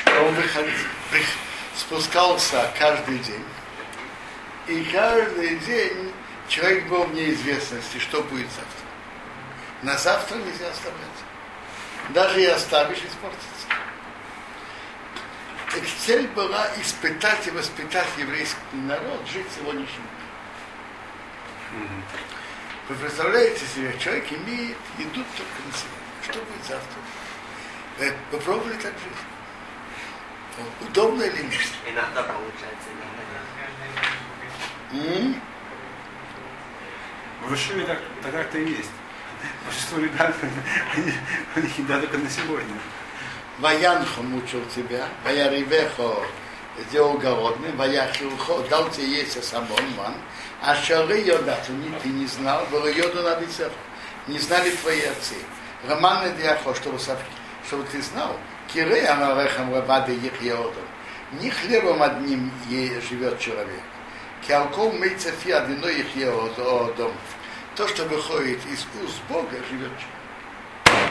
Что 0.00 0.24
он 0.24 0.34
выходил, 0.34 0.74
спускался 1.76 2.68
каждый 2.76 3.18
день. 3.20 3.44
И 4.66 4.82
каждый 4.92 5.56
день 5.58 6.12
человек 6.48 6.88
был 6.88 7.04
в 7.04 7.14
неизвестности, 7.14 7.98
что 7.98 8.22
будет 8.24 8.48
завтра. 8.48 8.86
На 9.82 9.96
завтра 9.96 10.34
нельзя 10.36 10.68
оставлять. 10.70 11.20
Даже 12.08 12.42
и 12.42 12.46
оставишь, 12.46 12.98
испортится. 12.98 13.66
Так 15.72 15.84
цель 16.04 16.26
была 16.28 16.66
испытать 16.80 17.46
и 17.46 17.52
воспитать 17.52 18.08
еврейский 18.18 18.58
народ, 18.72 19.20
жить 19.32 19.46
сегодняшним 19.56 20.02
днем. 21.70 22.02
Вы 22.88 22.96
представляете 22.96 23.64
себе, 23.72 23.96
человек 24.00 24.24
имеет 24.32 24.76
еду 24.98 25.24
только 25.36 25.62
на 25.64 25.72
сегодня. 25.72 25.99
Что 26.22 26.38
будет 26.38 26.64
завтра? 26.68 27.00
Э, 27.98 28.12
Вы 28.30 28.38
пробовали 28.38 28.74
так 28.74 28.92
жить? 28.92 29.20
Удобно 30.88 31.22
или 31.22 31.42
нет? 31.42 31.68
Иногда 31.86 32.22
получается, 32.22 32.88
иногда 32.92 33.22
нет. 34.92 35.16
М? 35.16 35.42
В 37.42 37.50
Рушиве 37.50 37.84
так, 37.84 37.98
так 38.22 38.32
как-то 38.32 38.58
и 38.58 38.68
есть. 38.70 38.90
Большинство 39.64 39.98
ребят, 39.98 40.34
они, 40.94 41.12
у 41.56 41.60
них 41.60 41.78
еда 41.78 42.00
только 42.00 42.18
на 42.18 42.28
сегодня. 42.28 42.74
Ваянхо 43.58 44.22
мучил 44.22 44.64
тебя, 44.74 45.06
Ваяривехо 45.24 46.26
сделал 46.88 47.18
голодным, 47.18 47.76
Ваяхилхо 47.76 48.62
дал 48.68 48.90
тебе 48.90 49.08
есть 49.08 49.36
а 49.36 49.42
самон 49.42 49.90
ман, 49.96 50.14
а 50.62 50.74
шары 50.74 51.20
йодату 51.20 51.72
не 51.72 51.90
ты 52.00 52.08
не 52.08 52.26
знал, 52.26 52.66
было 52.70 52.86
йоду 52.86 53.22
на 53.22 53.38
не 54.26 54.38
знали 54.38 54.70
твои 54.70 55.00
отцы. 55.02 55.34
Роман 55.88 56.36
Диахо, 56.36 56.74
чтобы, 56.74 56.98
чтобы 57.66 57.84
ты 57.84 58.02
знал, 58.02 58.36
Кирей 58.72 59.06
Амарехам 59.06 59.74
Рабады 59.74 60.14
их 60.14 60.40
йодом. 60.42 60.84
Не 61.40 61.50
хлебом 61.50 62.02
одним 62.02 62.52
живет 62.68 63.38
человек. 63.38 63.82
Киалков 64.46 64.94
мейцефи 64.94 65.50
одиной 65.50 66.00
их 66.00 66.16
йодом. 66.16 67.12
То, 67.76 67.88
что 67.88 68.04
выходит 68.04 68.60
из 68.66 68.86
уст 69.02 69.20
Бога, 69.28 69.56
живет 69.70 69.90
человек. 69.98 71.10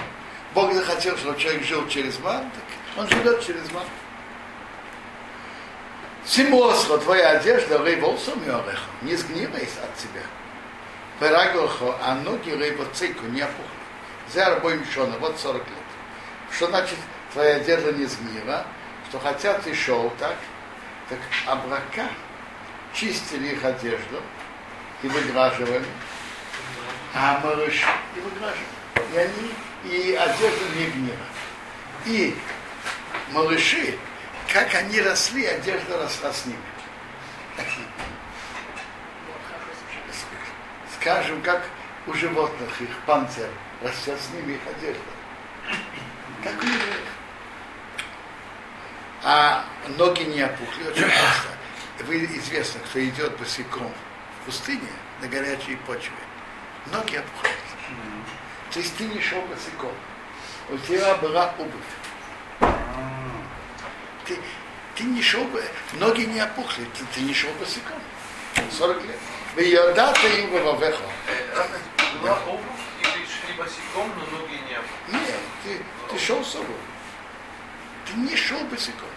Бог 0.53 0.73
захотел, 0.73 1.17
чтобы 1.17 1.39
человек 1.39 1.63
жил 1.63 1.87
через 1.87 2.19
ман, 2.19 2.43
так 2.43 2.63
он 2.97 3.07
живет 3.07 3.45
через 3.45 3.71
ман. 3.71 3.85
Симосхо, 6.25 6.97
твоя 6.97 7.31
одежда, 7.31 7.83
рейволсом 7.83 8.39
и 8.43 8.49
орехом, 8.49 8.91
не 9.01 9.15
сгнивайся 9.15 9.83
от 9.83 9.95
тебя. 9.95 10.21
Перагохо, 11.19 11.95
а 12.01 12.15
ноги 12.15 12.51
рейвоцейку 12.51 13.25
не 13.27 13.41
опухли. 13.41 13.78
За 14.33 14.45
рабой 14.45 14.77
мишона, 14.77 15.17
вот 15.17 15.39
40 15.39 15.55
лет. 15.55 15.77
Что 16.51 16.67
значит 16.67 16.97
твоя 17.33 17.55
одежда 17.55 17.91
не 17.93 18.05
сгнила? 18.05 18.65
Что 19.09 19.19
хотя 19.19 19.55
ты 19.55 19.73
шел 19.73 20.11
так, 20.19 20.35
так 21.09 21.17
абрака 21.47 22.07
чистили 22.93 23.53
их 23.53 23.65
одежду 23.65 24.21
и 25.01 25.07
выграживали, 25.07 25.85
а 27.15 27.39
малыши 27.43 27.87
и 28.15 28.19
выграживали. 28.19 28.65
И 29.13 29.17
они, 29.17 29.51
и 29.85 30.13
одежда 30.13 30.65
не 30.75 30.85
гнила. 30.85 31.17
И 32.05 32.37
малыши, 33.31 33.97
как 34.53 34.75
они 34.75 35.01
росли, 35.01 35.45
одежда 35.45 35.97
росла 35.97 36.31
с 36.31 36.45
ними. 36.45 36.59
Скажем, 40.99 41.41
как 41.41 41.63
у 42.05 42.13
животных 42.13 42.81
их 42.81 42.89
панцирь 43.07 43.49
ними 43.81 44.53
их 44.53 44.61
одежда. 44.67 45.01
Как 46.43 46.53
у 46.53 46.65
евреев. 46.65 47.07
А 49.23 49.65
ноги 49.97 50.23
не 50.23 50.41
опухли, 50.41 50.83
очень 50.83 51.01
просто. 51.01 51.49
Вы 52.05 52.25
известно, 52.25 52.79
кто 52.81 53.03
идет 53.03 53.37
босиком 53.37 53.91
в 54.41 54.45
пустыне 54.45 54.87
на 55.21 55.27
горячей 55.27 55.75
почве. 55.87 56.15
Ноги 56.87 57.17
опухают. 57.17 57.57
То 58.71 58.79
есть 58.79 58.95
ты 58.97 59.05
не 59.05 59.19
шел 59.19 59.41
босиком. 59.41 59.93
У 60.69 60.77
тебя 60.77 61.15
была 61.15 61.53
обувь. 61.57 61.73
Ты, 64.25 64.37
ты 64.95 65.03
не 65.03 65.21
шел 65.21 65.43
бы, 65.45 65.63
ноги 65.93 66.21
не 66.21 66.39
опухли, 66.39 66.85
ты, 66.97 67.03
ты 67.15 67.21
не 67.21 67.33
шел 67.33 67.51
босиком. 67.59 67.97
40 68.77 69.03
лет. 69.05 69.17
Вы 69.55 69.63
ее 69.63 69.93
дата 69.93 70.27
им. 70.27 70.51
Была 70.51 70.73
обувь, 72.47 72.78
босиком, 73.69 74.11
но 74.17 74.37
ноги 74.37 74.57
не 74.67 74.75
опухли. 74.75 75.13
Нет, 75.13 75.39
ты, 75.63 75.81
ты 76.11 76.19
шел 76.19 76.43
с 76.43 76.55
обувью. 76.55 76.75
Ты 78.05 78.13
не 78.13 78.35
шел 78.35 78.59
босиком. 78.65 79.09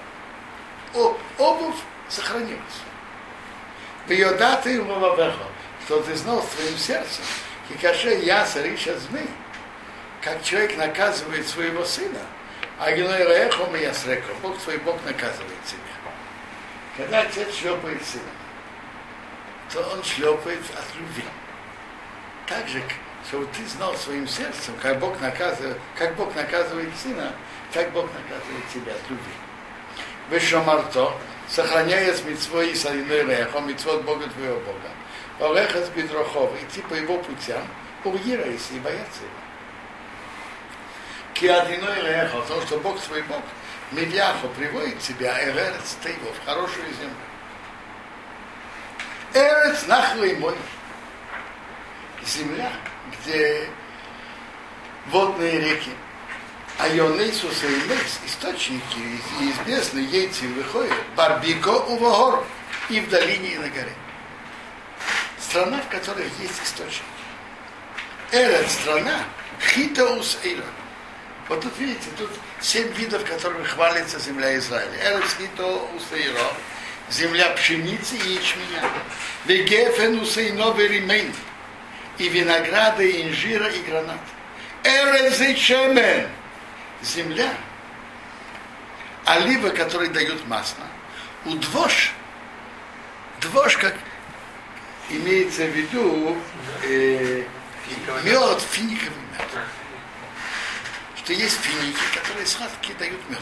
О, 0.95 1.17
обувь 1.39 1.77
сохранилась. 2.09 2.61
Даты 4.39 4.75
им 4.77 4.87
вовехо. 4.87 5.47
Что 5.85 6.01
ты 6.03 6.15
знал 6.15 6.43
своим 6.43 6.77
сердцем, 6.77 7.25
и 7.71 7.75
каше 7.75 8.15
я 8.15 8.47
сариша 8.47 8.97
змей, 8.99 9.29
как 10.21 10.43
человек 10.43 10.77
наказывает 10.77 11.49
своего 11.49 11.85
сына, 11.85 12.21
а 12.79 12.93
геной 12.93 13.25
раехом 13.25 13.75
и 13.75 13.81
ясреком, 13.81 14.37
Бог 14.43 14.59
твой 14.59 14.79
Бог 14.79 14.97
наказывает 15.05 15.65
тебя. 15.65 15.81
Когда 16.97 17.23
отец 17.23 17.53
шлепает 17.55 18.05
сына, 18.05 18.23
то 19.73 19.83
он 19.93 20.05
шлепает 20.05 20.61
от 20.77 20.95
любви. 20.95 21.25
Так 22.47 22.69
же, 22.69 22.83
чтобы 23.27 23.47
ты 23.47 23.67
знал 23.67 23.95
своим 23.97 24.27
сердцем, 24.27 24.75
как 24.81 24.99
Бог 24.99 25.21
наказывает, 25.21 25.79
как 25.97 26.15
Бог 26.17 26.35
наказывает 26.35 26.91
сына, 27.03 27.33
так 27.73 27.91
Бог 27.93 28.07
наказывает 28.07 28.69
тебя 28.73 28.93
от 28.93 29.11
любви. 29.11 29.33
Вешомарто, 30.31 31.13
сохраняя 31.49 32.15
митцвой 32.25 32.71
и 32.71 32.75
садиной 32.75 33.25
рехом, 33.25 33.69
митцвот 33.69 34.03
Бога 34.03 34.27
твоего 34.29 34.61
Бога, 34.61 34.91
Ореха 35.41 35.85
с 35.85 35.89
бедрохов, 35.91 36.51
идти 36.63 36.83
по 36.83 36.95
его 36.95 37.19
путям, 37.19 37.67
ургира 38.05 38.45
и 38.45 38.79
бояться 38.81 39.23
его. 39.23 39.43
Киадиной 41.35 42.03
рехо, 42.03 42.43
то, 42.43 42.61
что 42.67 42.79
Бог 42.79 43.01
твой 43.01 43.23
Бог, 43.23 43.43
Мильяхо 43.93 44.49
приводит 44.57 44.99
тебя, 45.01 45.43
Эрец 45.45 45.97
Тейво, 46.03 46.33
в 46.33 46.45
хорошую 46.47 46.87
землю. 46.95 47.15
Эрец 49.35 49.87
нахлый 49.87 50.37
мой. 50.37 50.55
Земля, 52.25 52.71
где 53.21 53.69
водные 55.07 55.61
реки. 55.61 55.91
А 56.79 56.89
Йонейсус 56.89 57.63
и 57.65 57.89
Мейс, 57.89 58.21
источники 58.27 58.99
и 59.41 59.51
из 59.51 59.59
бездны 59.67 60.01
яйцы 60.01 60.49
выходят. 60.49 60.95
Барбико 61.17 61.69
Увагор 61.69 62.45
и 62.89 63.01
в 63.01 63.09
долине 63.09 63.55
и 63.55 63.59
на 63.59 63.69
горе. 63.69 63.93
Страна, 65.39 65.81
в 65.83 65.89
которой 65.89 66.27
есть 66.41 66.61
источники. 66.65 67.05
Эрет 68.33 68.71
страна, 68.71 69.25
Хитоус 69.61 70.39
Эйра. 70.43 70.65
Вот 71.49 71.61
тут 71.61 71.79
видите, 71.79 72.09
тут 72.17 72.31
семь 72.61 72.89
видов, 72.95 73.25
которыми 73.25 73.65
хвалится 73.65 74.19
земля 74.19 74.57
Израиля. 74.57 74.97
Эрет 75.05 75.25
Хитоус 75.39 76.05
Эйра. 76.13 76.53
Земля 77.11 77.51
пшеницы 77.51 78.17
и 78.17 78.35
ячменя. 78.35 78.89
Вегефен 79.45 80.21
Усейно 80.21 80.73
Веримейн. 80.73 81.35
И 82.19 82.29
винограда, 82.29 83.03
и 83.03 83.29
инжира, 83.29 83.69
и 83.69 83.83
гранат. 83.83 84.21
Эрет 84.85 85.35
Зейчемен. 85.35 86.29
Земля, 87.03 87.53
оливы, 89.25 89.71
которые 89.71 90.11
дают 90.11 90.47
масло. 90.47 90.85
У 91.45 91.55
двош, 91.57 92.13
двош, 93.41 93.77
как 93.77 93.97
имеется 95.11 95.65
в 95.65 95.71
виду 95.71 96.37
э, 96.85 97.45
мед, 98.23 98.61
финиковый 98.71 99.11
мед. 99.33 99.49
Что 101.17 101.33
есть 101.33 101.59
финики, 101.61 101.99
которые 102.15 102.47
сладкие 102.47 102.97
дают 102.99 103.21
мед. 103.29 103.41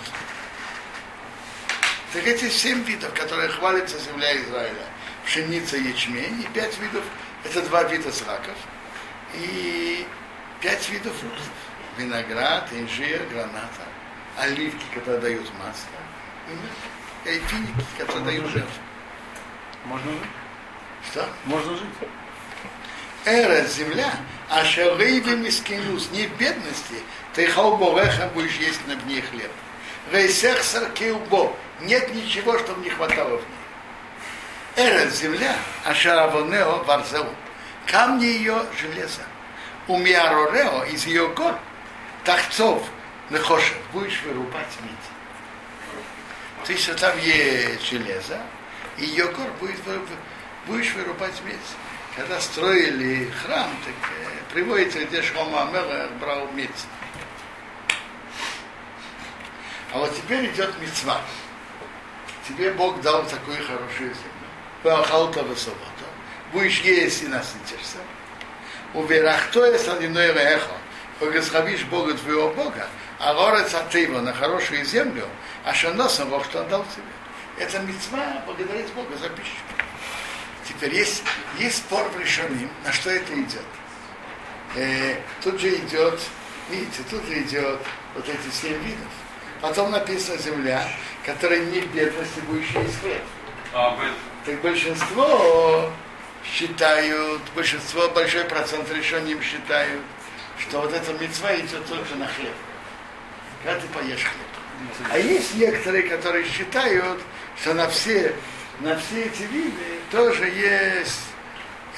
Так 2.12 2.26
эти 2.26 2.48
семь 2.48 2.82
видов, 2.84 3.12
которые 3.14 3.48
хвалится 3.50 3.98
земля 3.98 4.36
Израиля. 4.42 4.86
Пшеница, 5.24 5.76
ячмень, 5.76 6.42
и 6.42 6.46
пять 6.54 6.76
видов, 6.78 7.04
это 7.44 7.62
два 7.62 7.84
вида 7.84 8.10
злаков, 8.10 8.56
и 9.34 10.06
пять 10.60 10.88
видов 10.90 11.14
фруктов. 11.16 11.46
Виноград, 11.98 12.68
инжир, 12.72 13.26
граната, 13.32 13.84
оливки, 14.38 14.84
которые 14.94 15.20
дают 15.20 15.46
масло, 15.58 15.90
и. 16.48 17.28
И 17.28 17.38
финики, 17.38 17.84
которые 17.98 18.24
дают 18.24 18.46
жертву. 18.46 18.82
Можно 19.84 20.12
жить? 20.12 20.22
Что? 21.10 21.28
Можно 21.44 21.76
жить. 21.76 21.88
Эра 23.26 23.64
земля, 23.64 24.14
а 24.48 24.64
шарейви 24.64 25.36
мискинус, 25.36 26.10
не 26.12 26.26
в 26.26 26.36
бедности, 26.38 26.94
ты 27.34 27.46
хаубореха 27.46 28.30
будешь 28.32 28.56
есть 28.56 28.86
на 28.86 28.96
дне 28.96 29.20
хлеб. 29.20 29.50
Рейсех 30.12 30.62
саркеубо, 30.62 31.54
нет 31.82 32.14
ничего, 32.14 32.58
чтобы 32.58 32.82
не 32.82 32.90
хватало 32.90 33.36
в 33.36 33.40
ней. 33.40 33.59
Эра 34.76 35.08
земля, 35.10 35.56
а 35.84 35.94
шаравонео 35.94 36.84
варзеу, 36.84 37.26
камни 37.86 38.24
ее 38.24 38.64
железо. 38.80 39.22
У 39.88 39.98
Миарорео 39.98 40.84
из 40.84 41.06
ее 41.06 41.28
гор, 41.28 41.58
тахцов, 42.24 42.82
нехошев, 43.30 43.76
будешь 43.92 44.22
вырубать 44.22 44.68
медь. 44.82 46.66
То 46.66 46.72
есть, 46.72 46.96
там 46.96 47.18
есть 47.18 47.88
железо, 47.88 48.40
и 48.96 49.04
ее 49.04 49.26
гор 49.26 49.48
будет, 49.58 49.80
будешь 50.66 50.92
вырубать 50.92 51.40
медь. 51.44 51.56
Когда 52.16 52.40
строили 52.40 53.30
храм, 53.30 53.70
так 53.84 54.10
э, 54.10 54.52
приводится, 54.52 55.04
где 55.04 55.20
Амела 55.20 56.08
брал 56.20 56.48
медь. 56.52 56.70
А 59.92 59.98
вот 59.98 60.14
теперь 60.16 60.46
идет 60.46 60.78
мецва. 60.80 61.20
Тебе 62.46 62.72
Бог 62.72 63.00
дал 63.00 63.24
такую 63.24 63.58
хорошую 63.64 64.14
землю. 64.14 64.29
Высоко. 64.82 65.76
Будешь 66.52 66.80
есть 66.80 67.22
и 67.22 67.28
насытишься. 67.28 67.98
У 68.94 69.04
верахтоя 69.04 69.78
садиной 69.78 70.32
рехо. 70.32 70.72
благословишь 71.20 71.84
Бога 71.84 72.14
твоего 72.14 72.50
Бога, 72.50 72.88
а 73.18 73.32
лорец 73.32 73.74
от 73.74 73.94
его 73.94 74.20
на 74.20 74.32
хорошую 74.32 74.84
землю, 74.84 75.26
а 75.64 75.74
шаносом 75.74 76.30
Бог, 76.30 76.44
что 76.46 76.62
он 76.62 76.68
дал 76.68 76.84
тебе. 76.84 77.04
Это 77.58 77.78
мецва 77.80 78.42
благодарить 78.46 78.90
Бога 78.94 79.16
за 79.16 79.28
пищу. 79.28 79.52
Теперь 80.66 80.94
есть, 80.94 81.22
есть 81.58 81.78
спор 81.78 82.08
в 82.08 82.18
решении, 82.18 82.68
на 82.84 82.92
что 82.92 83.10
это 83.10 83.34
идет. 83.34 83.62
Э, 84.76 85.16
тут 85.42 85.60
же 85.60 85.76
идет, 85.76 86.18
видите, 86.70 87.02
тут 87.10 87.24
же 87.26 87.42
идет 87.42 87.80
вот 88.14 88.26
эти 88.28 88.54
семь 88.54 88.82
видов. 88.82 89.12
Потом 89.60 89.90
написано 89.90 90.38
земля, 90.38 90.88
которая 91.26 91.60
не 91.66 91.80
в 91.80 91.94
бедности, 91.94 92.40
будущая 92.40 92.82
из 92.82 92.96
хлеб. 92.98 93.22
Так 94.46 94.60
большинство 94.62 95.90
считают, 96.44 97.42
большинство, 97.54 98.08
большой 98.08 98.44
процент 98.44 98.90
решением 98.90 99.42
считают, 99.42 100.00
что 100.58 100.80
вот 100.80 100.92
эта 100.92 101.12
мецва 101.12 101.54
идет 101.56 101.84
только 101.86 102.14
на 102.14 102.26
хлеб. 102.26 102.54
Когда 103.62 103.78
ты 103.78 103.86
поешь 103.88 104.20
хлеб. 104.22 105.10
А 105.10 105.18
есть 105.18 105.54
некоторые, 105.56 106.04
которые 106.04 106.48
считают, 106.48 107.20
что 107.60 107.74
на 107.74 107.88
все, 107.88 108.34
на 108.80 108.96
все 108.96 109.24
эти 109.24 109.42
виды 109.42 110.00
тоже 110.10 110.46
есть 110.46 111.20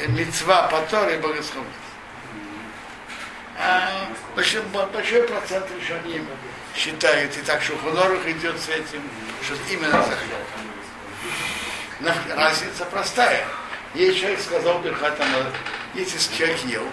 мецва, 0.09 0.67
которой 0.67 1.19
благословить. 1.19 1.69
А 3.57 4.09
большой, 4.35 4.63
большой 4.93 5.23
процент 5.23 5.67
решений 5.79 6.27
считают, 6.75 7.37
и 7.37 7.41
так 7.43 7.63
что 7.63 7.77
Хунорах 7.77 8.27
идет 8.27 8.59
с 8.59 8.69
этим, 8.69 9.03
что 9.45 9.55
именно 9.71 10.03
за 10.03 10.17
хлеб. 10.17 10.41
Разница 12.03 12.85
простая. 12.87 13.45
Если 13.95 14.21
человек 14.21 14.41
сказал 14.41 14.81
Берхат 14.81 15.21
Амазон, 15.21 15.53
если 15.95 16.35
человек 16.35 16.59
ел, 16.65 16.87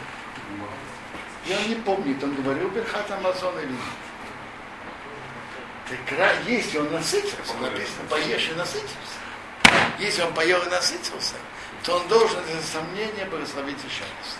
и 1.46 1.54
он 1.54 1.70
не 1.70 1.76
помнит, 1.76 2.24
он 2.24 2.36
говорил 2.36 2.70
Берхат 2.70 3.10
Амазон 3.10 3.58
или 3.60 3.68
нет. 3.68 3.80
Так 5.88 6.36
если 6.46 6.78
он 6.78 6.92
насытился, 6.92 7.56
написано, 7.60 8.08
поешь 8.10 8.50
и 8.50 8.54
насытился. 8.54 9.18
Если 9.98 10.22
он 10.22 10.34
поел 10.34 10.62
и 10.62 10.70
насытился, 10.70 11.36
то 11.84 11.98
он 11.98 12.08
должен 12.08 12.40
за 12.46 12.62
сомнение 12.62 13.26
благословить 13.26 13.78
еще 13.78 14.04
раз. 14.04 14.38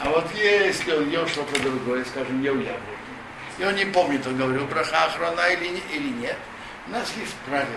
А 0.00 0.10
вот 0.10 0.26
если 0.34 0.92
он 0.92 1.08
ел 1.08 1.26
что-то 1.28 1.58
другое, 1.60 2.04
скажем, 2.04 2.42
ел 2.42 2.56
яблоки, 2.56 2.82
и 3.58 3.64
он 3.64 3.74
не 3.76 3.86
помнит, 3.86 4.26
он 4.26 4.36
говорил 4.36 4.66
браха 4.66 5.04
охрана 5.04 5.48
или, 5.48 5.80
или 5.92 6.08
нет, 6.08 6.36
у 6.88 6.90
нас 6.90 7.10
есть 7.16 7.34
правило. 7.46 7.70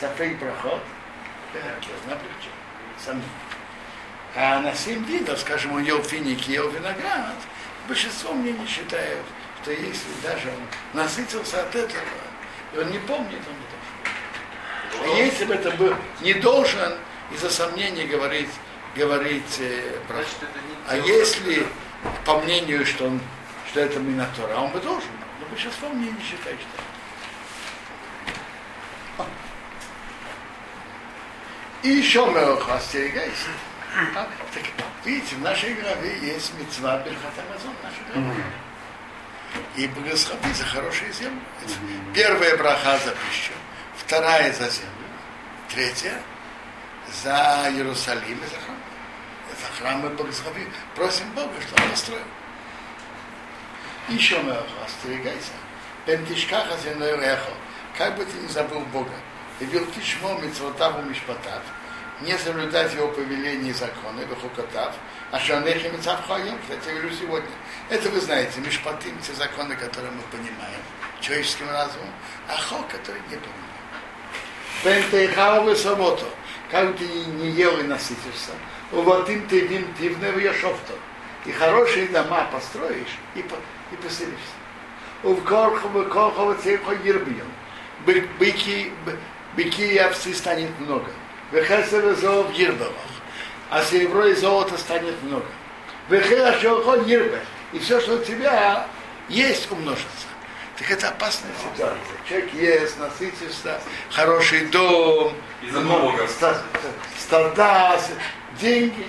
Сафей 0.00 0.34
проход, 0.36 0.80
на 2.06 2.12
облегчение, 2.12 2.52
сомнение. 2.98 3.30
А 4.36 4.60
на 4.60 4.74
семь 4.74 5.04
видов, 5.04 5.40
скажем, 5.40 5.72
он 5.72 5.82
ел 5.82 6.02
финики, 6.02 6.50
ел 6.50 6.70
виноград, 6.70 7.34
большинство 7.88 8.32
мнений 8.32 8.66
считают, 8.66 9.24
что 9.62 9.72
если 9.72 10.08
даже 10.22 10.48
он 10.48 11.00
насытился 11.00 11.62
от 11.62 11.74
этого, 11.74 12.00
и 12.74 12.78
он 12.78 12.90
не 12.90 12.98
помнит, 12.98 13.40
он 13.48 13.54
не 13.56 15.02
должен. 15.02 15.14
А 15.14 15.18
если 15.18 15.44
бы 15.44 15.54
это 15.54 15.70
был 15.72 15.94
не 16.20 16.34
должен, 16.34 16.94
из-за 17.32 17.50
сомнений 17.50 18.06
говорить, 18.06 18.50
говорить 18.96 19.56
э, 19.60 19.98
про- 20.08 20.16
Значит, 20.16 20.40
не 20.42 20.74
А 20.88 20.96
если, 20.96 21.66
по 22.24 22.38
мнению, 22.40 22.84
что, 22.86 23.06
он, 23.06 23.20
что 23.70 23.80
это 23.80 23.98
Минатора, 24.00 24.54
а 24.56 24.62
он 24.62 24.70
бы 24.70 24.80
должен, 24.80 25.10
но 25.40 25.46
большинство 25.46 25.88
мнений 25.88 26.20
считает, 26.28 26.58
что 26.60 26.82
И 31.82 31.88
еще 31.88 32.26
Мелоха 32.26 32.76
остерегайся. 32.76 33.48
Так, 34.14 34.28
видите, 35.04 35.34
в 35.36 35.40
нашей 35.40 35.74
главе 35.74 36.18
есть 36.18 36.52
мецва 36.58 36.98
Берхат 36.98 37.32
Амазон, 37.38 37.74
в 37.74 37.82
нашей 37.82 38.04
главе. 38.12 38.44
И 39.76 39.88
благословить 39.88 40.56
за 40.56 40.64
хорошие 40.64 41.10
земли. 41.12 41.40
Первая 42.14 42.56
браха 42.56 42.98
за 42.98 43.10
пищу, 43.10 43.52
вторая 43.96 44.52
за 44.52 44.68
землю, 44.68 44.90
третья 45.70 46.20
за 47.22 47.66
Иерусалим 47.72 48.38
и 48.38 48.46
за 48.46 48.60
храм. 48.60 48.76
За 49.60 49.82
храм 49.82 50.00
мы 50.00 50.10
благословим. 50.10 50.70
Просим 50.94 51.28
Бога, 51.32 51.52
что 51.60 51.82
он 51.82 51.90
построил. 51.90 52.22
И 54.08 54.14
еще 54.14 54.40
Мелоха 54.42 54.84
остерегайся. 54.86 55.52
Пентишкаха 56.06 56.76
земной 56.84 57.16
рехо. 57.16 57.52
Как 57.96 58.16
бы 58.16 58.24
ты 58.24 58.36
не 58.36 58.48
забыл 58.48 58.80
Бога, 58.92 59.12
и 59.60 59.64
бил 59.66 59.86
кишмо 59.86 60.38
митцвотаву 60.40 61.02
мишпатав, 61.02 61.62
не 62.22 62.36
соблюдать 62.38 62.94
его 62.94 63.08
повеления 63.08 63.70
и 63.70 63.72
законы, 63.72 64.26
вахукатав, 64.26 64.94
а 65.30 65.38
шанехи 65.38 65.88
митцав 65.88 66.26
хаем, 66.26 66.58
кстати, 66.62 66.88
я 66.88 67.00
говорю 67.00 67.14
сегодня. 67.14 67.50
Это 67.88 68.08
вы 68.10 68.20
знаете, 68.20 68.60
мишпатим, 68.60 69.18
те 69.18 69.32
законы, 69.34 69.76
которые 69.76 70.12
мы 70.12 70.22
понимаем, 70.30 70.80
человеческим 71.20 71.68
разумом, 71.70 72.12
а 72.48 72.56
хо, 72.56 72.84
который 72.90 73.20
не 73.30 73.36
понимаем. 73.36 73.70
Пентейхавы 74.82 75.76
саботу, 75.76 76.26
как 76.70 76.96
ты 76.96 77.04
не 77.06 77.50
ел 77.50 77.78
и 77.78 77.82
насытишься, 77.82 78.52
вот 78.90 79.28
им 79.28 79.46
ты 79.46 79.60
вим 79.60 79.92
пивного 79.94 80.38
яшовто, 80.38 80.94
и 81.44 81.52
хорошие 81.52 82.08
дома 82.08 82.44
построишь 82.52 83.18
и, 83.34 83.42
по, 83.42 83.56
и 83.92 83.96
поселишься. 83.96 84.56
В 85.22 85.42
Корхово, 85.44 86.04
Корхово, 86.04 86.54
Цехо, 86.54 86.92
Ербион. 86.92 87.46
Быки, 88.06 88.92
б- 89.56 89.62
быки 89.64 89.86
и 89.94 89.98
овцы 89.98 90.34
станет 90.34 90.78
много. 90.80 91.10
Вехесер 91.52 92.14
зоо 92.16 92.44
в 92.44 92.52
Ербелах. 92.52 92.92
А 93.70 93.82
серебро 93.84 94.26
и 94.26 94.34
золото 94.34 94.76
станет 94.78 95.20
много. 95.22 95.46
Вехера 96.08 96.58
шелхо 96.58 96.96
Ербе. 96.96 97.40
И 97.72 97.78
все, 97.78 98.00
что 98.00 98.14
у 98.16 98.18
тебя 98.24 98.86
есть, 99.28 99.70
умножится. 99.70 100.26
Так 100.76 100.90
это 100.90 101.08
опасная 101.10 101.52
ситуация. 101.60 101.98
Человек 102.28 102.54
ест, 102.54 102.98
насытится, 102.98 103.80
хороший 104.10 104.66
дом, 104.66 105.34
ста- 106.26 106.62
стада, 107.18 108.00
деньги. 108.60 109.06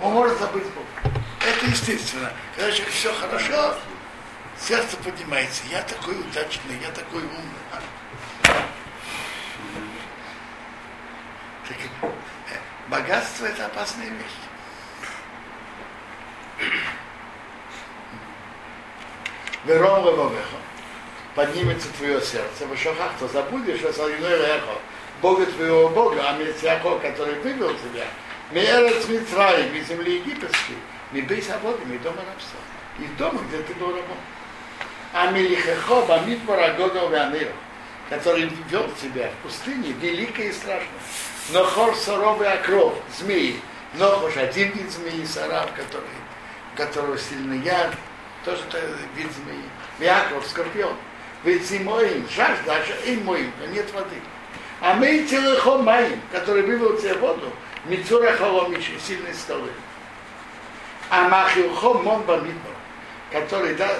Он 0.00 0.12
может 0.12 0.38
забыть 0.38 0.64
Бога. 0.64 1.14
Это 1.46 1.66
естественно. 1.66 2.32
Когда 2.56 2.72
человек 2.72 2.92
все 2.94 3.12
хорошо, 3.14 3.74
сердце 4.58 4.96
поднимается. 4.96 5.62
Я 5.70 5.82
такой 5.82 6.14
удачный, 6.18 6.78
я 6.82 6.90
такой 6.92 7.22
умный. 7.22 7.42
Так, 11.68 11.76
э, 12.02 12.08
богатство 12.88 13.44
это 13.44 13.66
опасная 13.66 14.06
вещь. 14.06 14.48
Вером 19.66 20.06
Левовехо. 20.06 20.56
Поднимется 21.34 21.88
твое 21.98 22.20
сердце, 22.22 22.66
в 22.66 22.76
шахах, 22.76 23.12
то 23.20 23.28
забудешь 23.28 23.84
о 23.84 23.92
Салиной 23.92 24.38
Рехо, 24.38 24.78
Бога 25.20 25.44
твоего 25.44 25.90
Бога, 25.90 26.22
а 26.26 26.32
Мессиахо, 26.38 26.98
который 26.98 27.38
вывел 27.40 27.68
тебя, 27.74 28.06
Мерец 28.50 29.06
Митраим, 29.08 29.74
из 29.74 29.86
земли 29.88 30.16
египетской, 30.16 30.76
не 31.12 31.20
бей 31.20 31.42
свободы, 31.42 31.82
из 31.82 32.00
дома 32.00 32.22
рабства, 32.26 32.58
из 32.98 33.10
дома, 33.18 33.40
где 33.46 33.62
ты 33.62 33.74
был 33.74 33.88
рабом. 33.88 34.16
А 35.12 35.30
Мелихехо, 35.30 36.02
Бамитмара 36.06 36.72
Годов 36.72 37.12
который 38.08 38.50
вел 38.70 38.90
тебя 39.00 39.30
в 39.30 39.42
пустыне, 39.42 39.92
велико 39.92 40.42
и 40.42 40.52
страшно. 40.52 40.88
Но 41.50 41.64
хор 41.64 41.94
соров 41.96 42.42
и 42.42 42.44
окров, 42.44 42.94
змеи, 43.18 43.60
но 43.94 44.22
уж 44.24 44.36
один 44.36 44.70
вид 44.72 44.90
змеи, 44.90 45.24
сарав, 45.24 45.72
который, 45.72 46.04
у 46.74 46.76
которого 46.76 47.18
сильный 47.18 47.58
яд, 47.60 47.94
тоже 48.44 48.62
это 48.68 48.80
вид 49.16 49.30
змеи. 49.32 49.64
Мяков, 49.98 50.46
скорпион. 50.46 50.94
Ведь 51.44 51.66
зимой 51.66 52.22
жажда, 52.34 52.76
а 52.76 53.08
им 53.08 53.24
моим, 53.24 53.50
но 53.60 53.66
нет 53.66 53.90
воды. 53.94 54.16
А 54.80 54.94
мы 54.94 55.24
телехо 55.24 55.78
маим, 55.78 56.20
который 56.30 56.62
вывел 56.62 56.98
тебе 56.98 57.14
воду, 57.14 57.50
мицура 57.86 58.32
холомичи, 58.32 58.98
сильной 59.06 59.32
скалы. 59.34 59.70
А 61.08 61.28
махилхо 61.28 61.94
мон 61.94 62.22
бамидбар, 62.22 62.72
который 63.32 63.74
дал, 63.74 63.94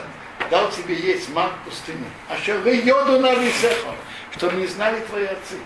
дал 0.51 0.70
тебе 0.70 0.94
есть 0.96 1.30
ман 1.30 1.51
в 1.62 1.68
пустыне. 1.70 2.05
А 2.28 2.36
что 2.36 2.59
вы 2.59 2.76
йоду 2.76 3.18
на 3.20 3.34
висехо, 3.34 3.94
что 4.36 4.51
не 4.51 4.66
знали 4.66 5.01
твои 5.01 5.24
отцы. 5.24 5.57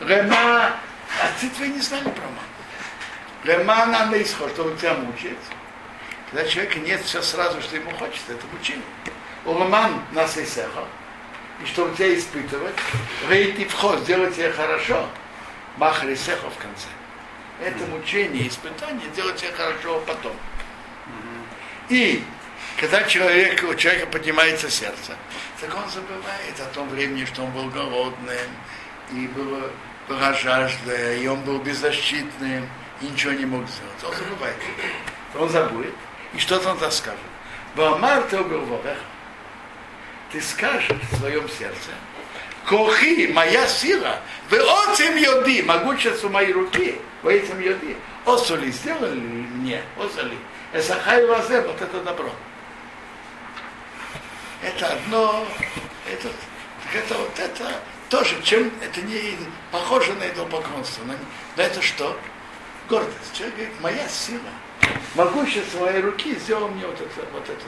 Рема, 0.00 0.72
отцы 1.22 1.48
твои 1.50 1.68
не 1.68 1.80
знали 1.80 2.04
про 2.04 2.22
ман. 2.22 2.46
Рема 3.44 3.86
на 3.86 4.22
исход, 4.22 4.50
что 4.50 4.64
у 4.64 4.76
тебя 4.76 4.94
мучает. 4.94 5.38
Когда 6.30 6.48
человека 6.48 6.78
нет 6.80 7.02
все 7.02 7.22
сразу, 7.22 7.60
что 7.62 7.76
ему 7.76 7.90
хочется, 7.92 8.32
это 8.32 8.44
мучение. 8.52 8.84
Уламан 9.44 10.02
нас 10.12 10.36
исеха, 10.36 10.84
и 11.62 11.66
чтобы 11.66 11.94
тебя 11.94 12.14
испытывать, 12.14 12.74
рейти 13.28 13.64
вход, 13.64 14.00
сделать 14.00 14.34
тебе 14.34 14.50
хорошо, 14.50 15.08
махри 15.76 16.16
сехо 16.16 16.50
в 16.50 16.58
конце. 16.58 16.88
Это 17.62 17.86
мучение, 17.86 18.48
испытание, 18.48 19.08
делать 19.14 19.36
тебе 19.36 19.52
хорошо 19.52 20.02
потом. 20.04 20.36
И 21.88 22.24
когда 22.78 23.04
человек, 23.04 23.62
у 23.62 23.74
человека 23.74 24.06
поднимается 24.08 24.68
сердце, 24.68 25.16
так 25.60 25.74
он 25.74 25.88
забывает 25.88 26.60
о 26.60 26.74
том 26.74 26.88
времени, 26.88 27.24
что 27.24 27.44
он 27.44 27.52
был 27.52 27.70
голодным, 27.70 28.50
и 29.12 29.26
было, 29.28 29.70
была 30.08 30.32
и 30.32 31.26
он 31.26 31.40
был 31.42 31.58
беззащитным, 31.58 32.68
и 33.00 33.06
ничего 33.06 33.32
не 33.32 33.46
мог 33.46 33.68
сделать. 33.68 34.04
Он 34.04 34.14
забывает. 34.14 34.56
Он 35.38 35.48
забудет, 35.48 35.94
и 36.34 36.38
что-то 36.38 36.70
он 36.70 36.78
так 36.78 36.92
скажет. 36.92 37.20
Вамар 37.74 38.24
ты 40.32 40.40
скажешь 40.40 40.96
в 41.12 41.16
своем 41.16 41.48
сердце, 41.48 41.90
Кохи, 42.66 43.28
моя 43.32 43.66
сила, 43.68 44.18
вы 44.50 44.58
отцем 44.58 45.14
йоди, 45.16 45.62
могущество 45.62 46.28
моей 46.28 46.52
руки, 46.52 47.00
вы 47.22 47.34
этим 47.34 47.60
йоди. 47.60 47.96
Осоли 48.24 48.72
сделали 48.72 49.20
мне, 49.20 49.82
осоли. 49.96 50.36
Эсахай 50.72 51.24
лазе, 51.26 51.60
вот 51.60 51.80
это 51.80 52.00
добро. 52.00 52.28
Это 54.62 54.94
одно, 54.94 55.46
это, 56.10 56.28
это 56.92 57.14
вот 57.14 57.38
это 57.38 57.80
тоже, 58.08 58.40
чем 58.42 58.70
это 58.80 59.00
не 59.02 59.36
похоже 59.72 60.12
на 60.14 60.28
идолопоклонство. 60.28 61.04
Но, 61.04 61.14
но 61.56 61.62
это 61.62 61.82
что? 61.82 62.18
Гордость. 62.88 63.32
Человек 63.34 63.56
говорит, 63.56 63.80
моя 63.80 64.08
сила, 64.08 64.40
могущество 65.14 65.86
моей 65.86 66.00
руки 66.00 66.38
сделал 66.38 66.68
мне 66.68 66.86
вот 66.86 67.00
это, 67.00 67.26
вот 67.32 67.48
это 67.48 67.64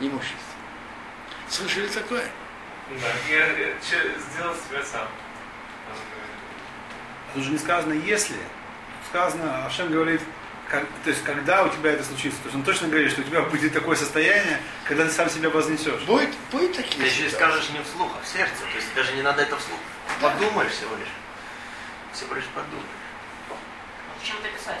имущество. 0.00 0.38
Слышали 1.48 1.88
такое? 1.88 2.24
Да, 2.90 3.34
я, 3.34 3.46
я 3.46 3.66
че- 3.80 4.14
сделал 4.30 4.54
себя 4.54 4.82
сам. 4.84 5.08
Тут 7.34 7.42
же 7.44 7.50
не 7.50 7.58
сказано 7.58 7.92
«если». 7.94 8.36
Сказано, 9.08 9.66
Ашем 9.66 9.90
говорит, 9.90 10.20
как- 10.80 10.88
то 11.04 11.10
есть 11.10 11.22
когда 11.24 11.64
у 11.64 11.68
тебя 11.68 11.92
это 11.92 12.04
случится. 12.04 12.38
То 12.40 12.44
есть 12.46 12.54
он 12.56 12.62
точно 12.62 12.88
говорит, 12.88 13.10
что 13.10 13.20
у 13.20 13.24
тебя 13.24 13.42
будет 13.42 13.72
такое 13.72 13.96
состояние, 13.96 14.60
когда 14.84 15.04
ты 15.04 15.10
сам 15.10 15.28
себя 15.30 15.50
вознесешь. 15.50 16.02
Будет, 16.02 16.34
будет 16.50 16.76
Ты 16.76 16.82
такие 16.82 17.06
еще 17.06 17.26
и 17.26 17.28
ситуации. 17.28 17.36
скажешь 17.36 17.70
не 17.70 17.82
вслух, 17.82 18.12
а 18.18 18.24
в 18.24 18.28
сердце. 18.28 18.60
То 18.70 18.76
есть 18.76 18.94
даже 18.94 19.12
не 19.14 19.22
надо 19.22 19.42
это 19.42 19.56
вслух. 19.56 19.78
Подумаешь 20.20 20.72
всего 20.72 20.94
лишь. 20.96 21.08
Всего 22.12 22.34
лишь 22.34 22.46
подумаешь. 22.46 22.86
А 23.50 23.54
зачем 24.20 24.36
это 24.38 24.48
писать? 24.48 24.80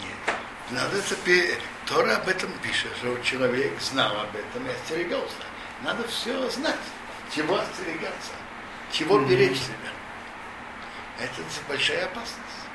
Нет. 0.00 0.36
Надо 0.70 0.96
это 0.98 1.60
Тора 1.86 2.16
об 2.16 2.28
этом 2.28 2.52
пишет, 2.62 2.90
что 2.98 3.16
человек 3.22 3.72
знал 3.80 4.20
об 4.20 4.36
этом 4.36 4.66
и 4.66 4.70
остерегался. 4.72 5.34
Надо 5.82 6.06
все 6.08 6.48
знать, 6.50 6.76
чего 7.34 7.56
остерегаться, 7.58 8.32
чего 8.92 9.18
беречь 9.20 9.56
себя. 9.58 9.90
Это 11.18 11.42
большая 11.68 12.04
опасность. 12.06 12.67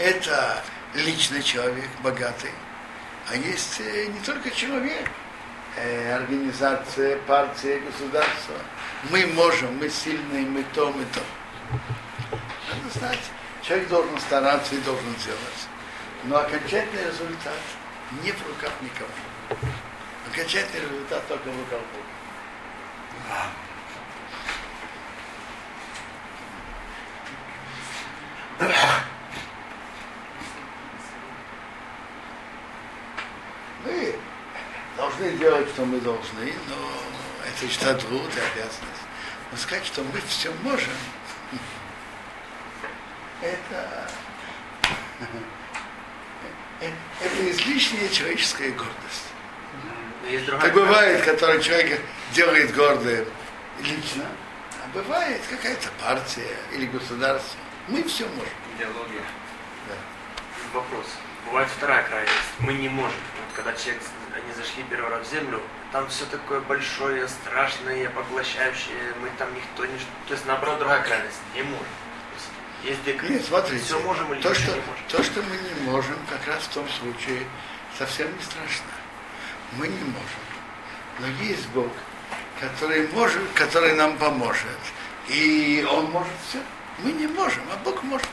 Это 0.00 0.62
личный 0.94 1.42
человек, 1.42 1.90
богатый, 2.02 2.52
а 3.28 3.36
есть 3.36 3.80
э, 3.80 4.06
не 4.06 4.18
только 4.20 4.50
человек, 4.50 5.10
э, 5.76 6.14
организация, 6.14 7.18
партия, 7.26 7.80
государство. 7.80 8.54
Мы 9.10 9.26
можем, 9.26 9.76
мы 9.76 9.90
сильные, 9.90 10.46
мы 10.46 10.64
то, 10.72 10.90
мы 10.90 11.04
то. 11.12 11.20
Надо 12.30 12.98
знать, 12.98 13.20
человек 13.60 13.90
должен 13.90 14.18
стараться 14.20 14.74
и 14.74 14.80
должен 14.80 15.14
делать. 15.22 15.68
Но 16.24 16.38
окончательный 16.38 17.04
результат 17.04 17.60
не 18.22 18.32
в 18.32 18.48
руках 18.48 18.72
никого. 18.80 19.10
Окончательный 20.32 20.80
результат 20.80 21.28
только 21.28 21.50
в 21.50 21.58
руках 21.58 21.80
Бога. 28.58 28.70
Мы 33.84 34.14
должны 34.96 35.32
делать, 35.32 35.68
что 35.70 35.84
мы 35.84 36.00
должны, 36.00 36.52
но 36.68 36.76
это 37.46 37.72
что 37.72 37.94
труд 37.94 38.30
и 38.36 38.40
обязанность. 38.40 39.04
Но 39.50 39.58
сказать, 39.58 39.86
что 39.86 40.02
мы 40.02 40.20
все 40.28 40.52
можем, 40.62 40.92
это, 43.40 44.10
это 46.80 47.50
излишняя 47.50 48.08
человеческая 48.08 48.70
гордость. 48.72 49.30
Так 50.60 50.74
бывает, 50.74 51.24
который 51.24 51.60
человек 51.60 52.00
делает 52.32 52.72
гордым 52.74 53.26
лично, 53.80 54.26
а 54.82 54.88
бывает 54.94 55.40
какая-то 55.48 55.88
партия 56.00 56.56
или 56.72 56.86
государство. 56.86 57.58
Мы 57.88 58.02
все 58.04 58.26
можем. 58.28 58.52
Идеология. 58.76 59.22
вопрос. 60.72 61.06
Бывает 61.46 61.68
вторая 61.76 62.04
крайность. 62.04 62.34
Мы 62.60 62.74
не 62.74 62.88
можем. 62.88 63.18
Когда 63.54 63.72
человек, 63.74 64.02
они 64.34 64.52
зашли 64.54 64.84
первый 64.88 65.10
раз 65.10 65.26
в 65.26 65.30
землю, 65.30 65.60
там 65.92 66.08
все 66.08 66.24
такое 66.26 66.60
большое, 66.60 67.26
страшное, 67.28 68.08
поглощающее. 68.10 69.14
Мы 69.20 69.30
там 69.38 69.54
никто 69.54 69.84
не... 69.86 69.98
То 70.28 70.34
есть 70.34 70.46
наоборот 70.46 70.78
другая 70.78 71.02
крайность. 71.02 71.40
Не 71.54 71.62
можем. 71.62 71.86
Есть, 72.82 73.00
Нет, 73.06 73.44
смотрите, 73.44 73.84
все 73.84 74.00
можем 74.00 74.32
или 74.32 74.40
то, 74.40 74.54
что, 74.54 74.70
не 74.70 74.80
можем. 74.80 75.04
то, 75.08 75.22
что 75.22 75.42
мы 75.42 75.56
не 75.56 75.90
можем, 75.90 76.16
как 76.30 76.46
раз 76.46 76.62
в 76.62 76.68
том 76.68 76.88
случае 76.88 77.42
совсем 77.98 78.34
не 78.34 78.42
страшно. 78.42 78.86
Мы 79.72 79.86
не 79.88 80.02
можем. 80.04 80.40
Но 81.18 81.26
есть 81.44 81.68
Бог, 81.68 81.92
который 82.58 83.06
может, 83.08 83.42
который 83.54 83.94
нам 83.94 84.16
поможет. 84.16 84.64
И 85.28 85.86
Он 85.90 86.06
может 86.10 86.32
все. 86.48 86.58
Мы 86.98 87.12
не 87.12 87.26
можем, 87.26 87.62
а 87.70 87.76
Бог 87.84 88.02
может. 88.02 88.28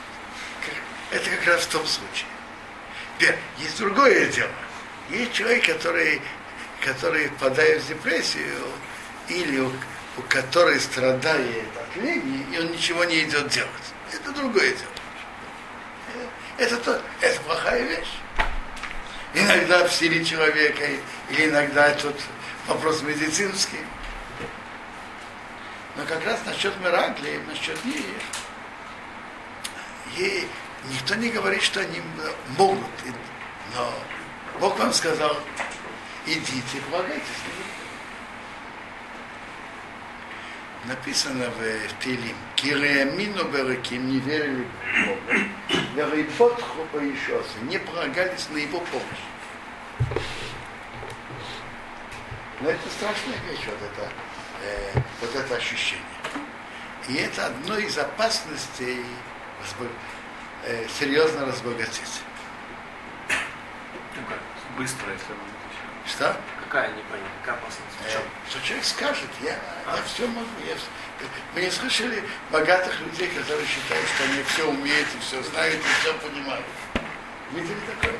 Это 1.10 1.30
как 1.30 1.46
раз 1.46 1.62
в 1.62 1.68
том 1.68 1.86
случае. 1.86 2.26
Теперь, 3.18 3.38
есть 3.58 3.78
другое 3.78 4.26
дело. 4.26 4.50
Есть 5.10 5.32
человек, 5.32 5.64
который, 5.66 6.20
который 6.84 7.28
впадает 7.28 7.82
в 7.82 7.88
депрессию, 7.88 8.56
или 9.28 9.60
у, 9.60 9.72
у 10.16 10.22
который 10.28 10.78
страдает 10.80 11.68
от 11.76 11.96
лени, 12.02 12.46
и 12.52 12.58
он 12.58 12.72
ничего 12.72 13.04
не 13.04 13.22
идет 13.22 13.48
делать. 13.48 13.70
Это 14.12 14.32
другое 14.32 14.70
дело. 14.70 14.90
Это, 16.58 16.76
то, 16.78 17.00
это 17.20 17.40
плохая 17.40 17.82
вещь. 17.82 18.18
Иногда 19.34 19.86
в 19.86 19.92
силе 19.92 20.24
человека, 20.24 20.84
или 21.30 21.48
иногда 21.48 21.90
тут 21.94 22.16
вопрос 22.66 23.02
медицинский. 23.02 23.84
Но 25.96 26.04
как 26.04 26.24
раз 26.24 26.40
насчет 26.46 26.78
Мирагли, 26.80 27.40
насчет 27.48 27.82
нее, 27.84 28.02
ей 30.16 30.48
никто 30.90 31.14
не 31.14 31.28
говорит, 31.28 31.62
что 31.62 31.80
они 31.80 32.00
могут. 32.56 32.86
Но 33.74 33.92
Бог 34.60 34.78
вам 34.78 34.92
сказал, 34.92 35.36
идите, 36.26 36.80
полагайтесь 36.90 37.20
на 37.22 37.58
них. 37.58 37.66
Написано 40.96 41.50
в 41.50 42.02
Тилим, 42.02 42.36
Киреамину 42.56 43.44
Береким 43.44 44.08
не 44.08 44.18
верили 44.20 44.66
в 44.66 45.06
Бога, 45.06 45.40
Верейботху 45.94 46.84
поишосы, 46.92 47.58
не 47.62 47.78
полагались 47.78 48.48
на 48.50 48.58
его 48.58 48.80
помощь. 48.80 50.16
Но 52.60 52.70
это 52.70 52.88
страшная 52.90 53.38
вещь, 53.48 53.64
вот 53.66 53.78
это, 53.92 54.10
э, 54.64 54.92
вот 55.20 55.34
это 55.36 55.54
ощущение. 55.56 56.04
И 57.08 57.14
это 57.14 57.46
одно 57.46 57.78
из 57.78 57.96
опасностей 57.96 59.04
разбо- 59.62 59.90
э, 60.64 60.86
серьезно 60.98 61.46
разбогатеть. 61.46 62.22
Быстро, 64.78 65.12
если 65.12 65.32
он 65.32 65.38
Что? 66.06 66.36
Какая, 66.62 66.88
не 66.90 67.02
понятно, 67.02 67.30
какая 67.42 67.56
опасность? 67.56 67.98
В 67.98 68.06
Э, 68.06 68.20
что 68.48 68.62
человек 68.62 68.84
скажет, 68.84 69.28
я, 69.42 69.50
я 69.50 70.02
все 70.06 70.24
могу. 70.28 70.46
Я 70.68 70.76
Мы 71.52 71.62
не 71.62 71.70
слышали 71.72 72.22
богатых 72.52 73.00
людей, 73.00 73.26
которые 73.26 73.66
считают, 73.66 74.06
что 74.06 74.22
они 74.22 74.42
все 74.44 74.68
умеют, 74.68 75.08
и 75.16 75.18
все 75.18 75.42
знают, 75.42 75.80
и 75.80 76.00
все 76.00 76.14
понимают. 76.14 76.64
Видели 77.50 77.80
такое? 77.90 78.18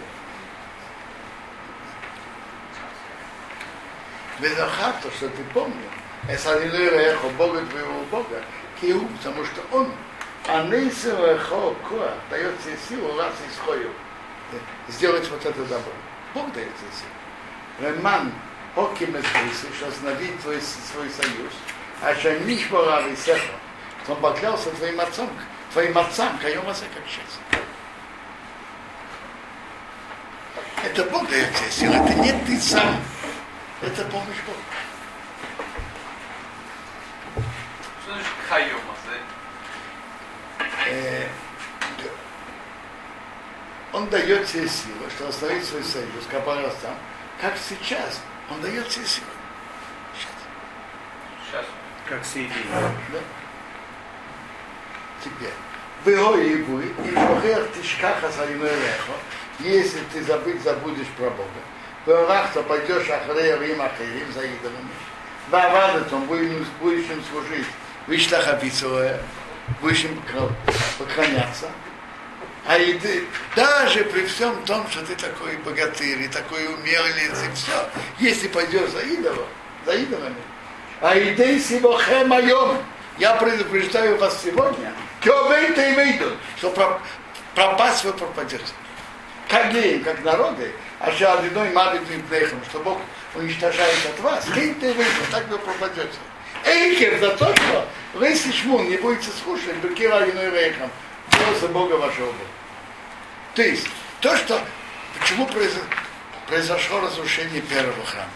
Безахато, 4.41 5.11
что 5.13 5.29
ты 5.29 5.45
помнил, 5.55 5.91
это 6.29 6.59
эхо 6.59 7.29
Бога 7.31 7.65
твоего 7.67 8.01
Бога, 8.11 8.43
киу, 8.81 9.07
потому 9.07 9.45
что 9.45 9.63
он, 9.71 9.93
а 10.49 10.65
нейсел 10.65 11.25
эхо 11.25 11.73
коа, 11.89 12.15
дает 12.31 12.61
тебе 12.65 12.77
силу, 12.89 13.17
раз 13.17 13.35
исхою, 13.49 13.93
сделать 14.89 15.29
вот 15.31 15.47
это 15.47 15.65
добро. 15.65 15.93
Бог 16.35 16.53
дает 16.53 16.71
тебе 16.77 16.91
силу. 16.93 17.91
Реман, 17.91 18.33
Хоким 18.75 19.17
из 19.17 19.25
что 19.77 19.89
остановить 19.89 20.41
твой, 20.41 20.61
свой 20.61 21.11
союз, 21.11 21.53
а 22.01 22.15
Шамиш 22.15 22.69
Барав 22.69 23.07
и 23.07 23.17
Сеха, 23.17 23.55
он 24.07 24.21
поклялся 24.21 24.71
твоим 24.71 25.01
отцом, 25.01 25.31
твоим 25.73 25.99
отцам, 25.99 26.39
Кайом 26.39 26.65
как 26.65 26.75
сейчас. 27.09 27.63
Это 30.85 31.05
Бог 31.11 31.29
дает 31.29 31.55
тебе 31.55 31.71
силу, 31.71 31.95
это 31.95 32.15
не 32.15 32.33
ты 32.45 32.61
сам, 32.61 33.03
это 33.83 34.05
помощь 34.05 34.43
Бога. 34.47 34.59
Что 38.05 38.13
значит? 38.13 38.29
Э, 40.91 41.29
он 43.93 44.09
дает 44.09 44.47
тебе 44.47 44.69
силу, 44.69 45.09
что 45.17 45.29
остановить 45.29 45.65
свой 45.65 45.83
союз, 45.83 46.25
Капарастам, 46.31 46.95
как 47.41 47.55
сейчас, 47.57 48.21
он 48.51 48.61
дает 48.61 48.89
тебе 48.89 49.07
силу. 49.07 49.27
Сейчас. 50.15 50.31
Сейчас. 51.47 51.67
Как 52.09 52.25
соединение. 52.25 52.93
Да? 53.13 53.19
Теперь. 55.25 55.53
Вы 56.05 56.13
и 56.47 56.63
будет, 56.63 56.93
и 57.05 57.15
шохер 57.15 57.67
тишкаха 57.77 58.31
салимелехо, 58.31 59.13
если 59.59 60.01
ты 60.13 60.23
забыть, 60.23 60.63
забудешь 60.63 61.09
про 61.17 61.31
Бога. 61.31 61.49
Варахта 62.07 62.63
пойдешь 62.63 63.11
ахрея 63.11 63.59
рим 63.59 63.83
ахерим 63.83 64.33
за 64.33 64.43
идолами. 64.43 64.89
Вавадатом 65.51 66.25
будешь, 66.27 66.67
будешь 66.81 67.11
им 67.11 67.23
служить. 67.31 67.67
Виштахапицуя, 68.07 69.21
будешь 69.83 70.05
им 70.05 70.23
поклоняться. 70.99 71.69
А 72.69 72.77
и 72.77 72.93
ты, 72.99 73.25
даже 73.57 74.05
при 74.05 74.27
всем 74.27 74.55
том, 74.67 74.87
что 74.91 75.01
ты 75.01 75.15
такой 75.15 75.57
богатырь, 75.65 76.21
и 76.21 76.29
такой 76.29 76.67
умелец, 76.67 77.39
и 77.43 77.55
все, 77.55 77.89
если 78.19 78.47
пойдешь 78.49 78.91
за 78.91 79.01
идолом, 79.01 79.47
за 79.87 79.95
идолами, 79.95 80.37
а 81.01 81.19
идей 81.19 81.61
сибохе 81.61 82.27
моем, 82.27 82.77
я 83.17 83.37
предупреждаю 83.37 84.19
вас 84.19 84.43
сегодня, 84.45 84.93
кёвейта 85.23 85.89
и 85.89 85.95
выйдут, 85.95 86.35
что 86.59 86.69
про, 86.69 87.01
пропасть 87.55 88.05
вы 88.05 88.13
пропадете. 88.13 88.63
Как 89.49 89.73
геи, 89.73 90.01
как 90.01 90.23
народы, 90.23 90.71
а 91.01 91.09
одной 91.09 91.71
мадым 91.71 92.05
плехом, 92.29 92.61
что 92.69 92.81
Бог 92.81 92.99
уничтожает 93.35 93.97
от 94.13 94.21
вас, 94.21 94.45
кейта 94.55 94.89
и 94.89 94.93
выйдут, 94.93 95.31
так 95.33 95.49
вы 95.49 95.57
пропадете. 95.57 96.19
Эйкер 96.67 97.19
за 97.19 97.31
то, 97.31 97.47
что 97.57 97.89
вы 98.13 98.35
сишмун 98.35 98.91
не 98.91 98.99
будете 98.99 99.31
слушать, 99.43 99.77
бекира 99.77 100.29
иной 100.29 100.51
рейхом, 100.51 100.91
голоса 101.45 101.69
Бога 101.69 101.95
вашего 101.95 102.27
Бога. 102.27 102.39
То 103.55 103.63
есть, 103.63 103.89
то, 104.21 104.37
что, 104.37 104.61
почему 105.19 105.47
произошло, 105.47 105.85
произошло 106.47 107.01
разрушение 107.01 107.61
первого 107.63 108.05
храма, 108.07 108.31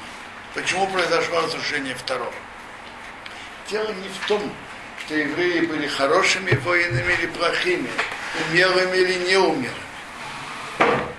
почему 0.55 0.87
произошло 0.89 1.41
разрушение 1.41 1.95
второго. 1.95 2.35
Дело 3.71 3.89
не 3.93 4.09
в 4.09 4.27
том, 4.27 4.53
что 5.05 5.15
евреи 5.15 5.61
были 5.67 5.87
хорошими 5.87 6.55
воинами 6.57 7.13
или 7.15 7.27
плохими, 7.27 7.91
умелыми 8.51 8.97
или 8.97 9.15
неумелыми. 9.31 9.71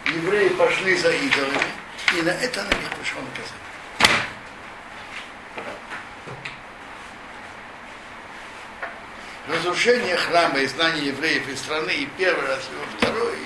Евреи 0.05 0.49
пошли 0.49 0.95
за 0.95 1.11
идолами, 1.11 1.71
и 2.17 2.21
на 2.21 2.29
это 2.29 2.63
на 2.63 2.69
них 2.69 2.89
пришло 2.99 3.21
наказание. 3.21 3.62
Разрушение 9.47 10.15
храма 10.15 10.59
и 10.59 10.67
знания 10.67 11.07
евреев 11.07 11.49
из 11.49 11.59
страны 11.59 11.91
и 11.91 12.05
первый 12.17 12.47
раз, 12.47 12.61
и 12.61 12.97
второй 12.97 13.37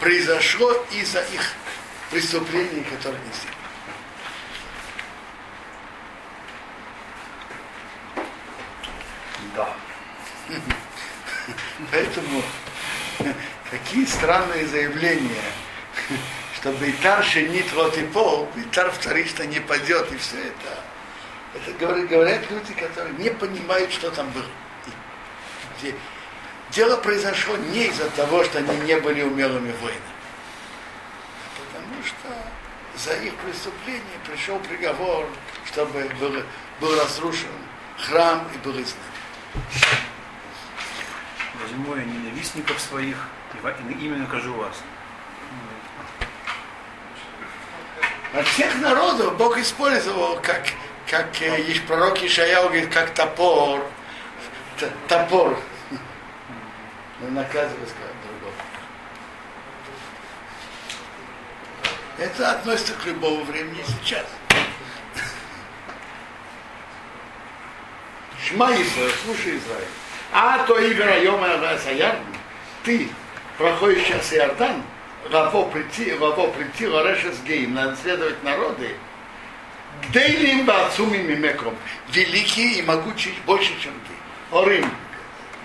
произошло 0.00 0.72
из-за 0.90 1.20
их 1.20 1.52
преступлений, 2.10 2.82
которые 2.82 3.20
они 3.22 3.32
сделали. 3.32 3.60
Да. 9.54 9.72
Поэтому 11.92 12.42
какие 13.70 14.06
странные 14.06 14.66
заявления, 14.66 15.44
что 16.56 16.72
Бейтар 16.72 17.22
шенит 17.22 17.72
рот 17.72 17.96
и 17.96 18.02
пол, 18.02 18.48
Бейтар 18.56 18.90
вторично 18.90 19.44
не 19.44 19.60
падет, 19.60 20.10
и 20.10 20.16
все 20.16 20.38
это. 20.38 20.82
Это 21.54 21.72
говорят, 21.78 22.08
говорят 22.08 22.50
люди, 22.50 22.74
которые 22.74 23.14
не 23.14 23.30
понимают, 23.30 23.92
что 23.92 24.10
там 24.10 24.28
было. 24.30 24.44
Где 25.80 25.94
дело 26.70 26.96
произошло 26.98 27.56
не 27.56 27.86
из-за 27.86 28.10
того, 28.10 28.44
что 28.44 28.58
они 28.58 28.76
не 28.78 28.96
были 28.96 29.22
умелыми 29.22 29.72
воинами, 29.72 30.00
а 31.46 31.60
потому 31.60 32.04
что 32.04 32.28
за 32.96 33.14
их 33.22 33.34
преступление 33.36 34.18
пришел 34.28 34.58
приговор, 34.58 35.26
чтобы 35.66 36.10
был, 36.20 36.42
был 36.80 37.00
разрушен 37.00 37.48
храм 37.98 38.46
и 38.54 38.58
был 38.58 38.72
изгнан. 38.72 39.04
Возьму 41.62 41.96
я 41.96 42.04
ненавистников 42.04 42.80
своих, 42.80 43.16
и 43.54 43.60
ва- 43.62 43.74
и 43.88 43.92
именно 44.04 44.24
накажу 44.24 44.52
вас. 44.54 44.74
От 48.32 48.46
всех 48.46 48.76
народов 48.76 49.36
Бог 49.36 49.58
использовал, 49.58 50.38
как, 50.40 50.64
как 51.08 51.42
э, 51.42 51.80
пророк 51.88 52.22
Ишаяу 52.22 52.64
говорит, 52.68 52.92
как 52.92 53.12
топор, 53.12 53.84
топор. 55.08 55.58
Как 57.20 57.70
другого. 57.70 58.54
Это 62.18 62.52
относится 62.52 62.94
к 62.94 63.04
любому 63.04 63.44
времени 63.44 63.84
сейчас. 63.86 64.26
Шма 68.42 68.72
Исраиль, 68.72 69.12
слушай 69.24 69.58
Израиль. 69.58 69.88
А 70.32 70.64
то 70.64 70.78
Ивера 70.80 71.22
Йома 71.22 71.78
Саярн, 71.78 72.18
ты 72.84 73.08
проходишь 73.58 74.06
сейчас 74.06 74.32
Иордан, 74.32 74.82
Раво 75.30 75.68
прийти, 75.68 76.12
Раво 76.12 76.48
прийти, 76.48 76.88
Ларешес 76.88 77.38
Гейм, 77.42 77.74
надо 77.74 77.96
следовать 77.96 78.42
народы, 78.42 78.96
Гдейлим 80.08 80.64
Бацуми 80.64 81.18
Мимеком, 81.18 81.76
великие 82.08 82.78
и 82.78 82.82
могучие 82.82 83.34
больше, 83.44 83.78
чем 83.80 83.92
ты. 83.92 84.56
Орим, 84.56 84.90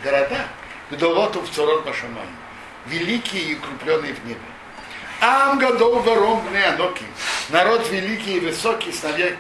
города, 0.04 0.48
Гдолоту 0.92 1.42
в 1.42 1.50
Цорот 1.50 1.84
Башамай, 1.84 2.28
великие 2.86 3.42
и 3.42 3.56
укрепленные 3.56 4.14
в 4.14 4.26
небе. 4.26 4.40
Ам 5.20 5.58
Гадол 5.58 6.00
Варом 6.00 6.44
Аноки, 6.68 7.06
народ 7.50 7.90
великий 7.90 8.38
и 8.38 8.40
высокий, 8.40 8.92
сновья. 8.92 9.32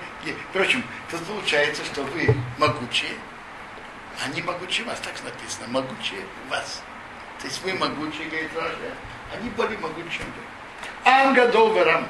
Впрочем, 0.49 0.83
тут 1.11 1.23
получается, 1.25 1.83
что 1.85 2.01
вы 2.01 2.35
могучие, 2.57 3.11
они 4.25 4.41
могучие 4.41 4.87
вас, 4.87 4.99
так 5.01 5.13
написано, 5.23 5.67
могучие 5.67 6.21
вас. 6.49 6.81
То 7.39 7.47
есть 7.47 7.61
вы 7.63 7.73
могучие, 7.73 8.27
говорит 8.27 8.49
Раша, 8.55 8.75
они 9.37 9.49
более 9.51 9.77
могучие, 9.77 10.11
чем 10.11 10.25
вы. 10.25 11.11
Ангадол 11.11 11.73
Варам. 11.73 12.07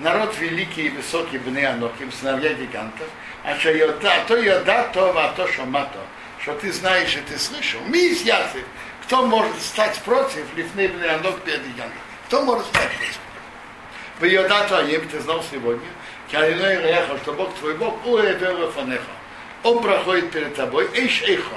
Народ 0.00 0.36
великий 0.38 0.86
и 0.86 0.90
высокий 0.90 1.38
бны 1.38 1.64
Анохим, 1.66 2.10
сыновья 2.12 2.54
гигантов, 2.54 3.08
а 3.44 3.56
что 3.56 3.72
йода, 3.72 4.24
то 4.28 4.36
йода, 4.36 4.88
то, 4.94 5.12
а 5.16 5.32
то 5.32 5.46
шамато, 5.48 5.98
что 6.40 6.54
ты 6.54 6.72
знаешь 6.72 7.16
и 7.16 7.20
ты 7.20 7.38
слышал. 7.38 7.80
Мисс 7.86 8.22
Ясif, 8.22 8.64
кто 9.04 9.26
может 9.26 9.60
стать 9.60 9.98
против 10.00 10.44
лифны 10.56 10.88
перед 10.88 11.66
гигантом? 11.66 11.92
Кто 12.26 12.42
может 12.42 12.66
стать 12.66 12.90
против? 12.90 13.18
В 14.20 14.24
йода 14.24 14.66
твоем 14.66 15.08
ты 15.08 15.20
знал 15.20 15.44
сегодня, 15.50 15.88
Калиной 16.30 16.82
Реха, 16.82 17.16
что 17.22 17.32
Бог 17.32 17.54
твой 17.54 17.74
Бог, 17.74 18.04
уэвел 18.04 18.70
фанеха. 18.72 19.04
Он 19.62 19.80
проходит 19.80 20.30
перед 20.30 20.54
тобой, 20.54 20.88
эйш 20.94 21.22
эхо, 21.22 21.56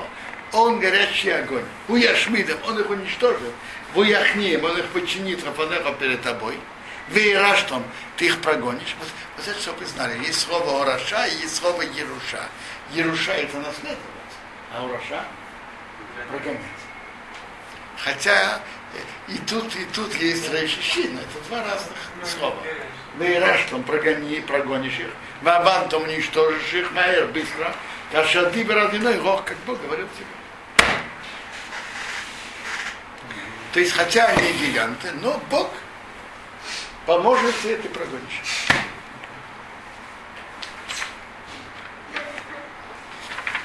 он 0.53 0.79
горячий 0.79 1.29
огонь. 1.29 1.63
Уяшмидом, 1.87 2.57
он 2.67 2.79
их 2.79 2.89
уничтожит. 2.89 3.41
Вуяхнием, 3.93 4.63
он 4.63 4.77
их 4.77 4.85
подчинит 4.87 5.43
Рафанеха 5.45 5.93
перед 5.93 6.21
тобой. 6.21 6.57
Вейраштом, 7.09 7.83
ты 8.17 8.25
их 8.25 8.39
прогонишь. 8.41 8.95
Вот, 8.99 9.07
вот 9.37 9.47
это, 9.47 9.59
чтобы 9.59 9.79
вы 9.79 9.85
знали, 9.85 10.17
есть 10.25 10.39
слово 10.39 10.81
Ораша 10.81 11.25
и 11.25 11.41
есть 11.41 11.55
слово 11.55 11.81
Еруша. 11.81 12.43
Еруша 12.93 13.33
это 13.33 13.57
наследовать, 13.57 13.99
а 14.73 14.85
Ораша 14.85 15.23
прогонять. 16.29 16.61
Хотя 17.97 18.59
и 19.27 19.37
тут, 19.39 19.75
и 19.75 19.85
тут 19.93 20.13
есть 20.15 20.51
рейшищина, 20.51 21.19
это 21.19 21.47
два 21.47 21.63
разных 21.63 21.97
слова. 22.25 22.57
Вейраштом 23.17 23.83
прогони, 23.83 24.39
прогонишь 24.41 24.99
их. 24.99 25.09
Вавантом 25.41 26.03
уничтожишь 26.03 26.73
их, 26.73 26.91
Майер, 26.91 27.27
быстро. 27.27 27.73
Кашади 28.11 28.63
родиной 28.63 29.19
рог, 29.19 29.45
как 29.45 29.57
Бог 29.65 29.81
говорил 29.81 30.07
тебе. 30.17 30.25
То 33.73 33.79
есть, 33.79 33.93
хотя 33.93 34.25
они 34.27 34.51
гиганты, 34.53 35.11
но 35.21 35.41
Бог 35.49 35.69
поможет 37.05 37.55
тебе, 37.61 37.77
ты 37.77 37.87
прогонишь. 37.89 38.67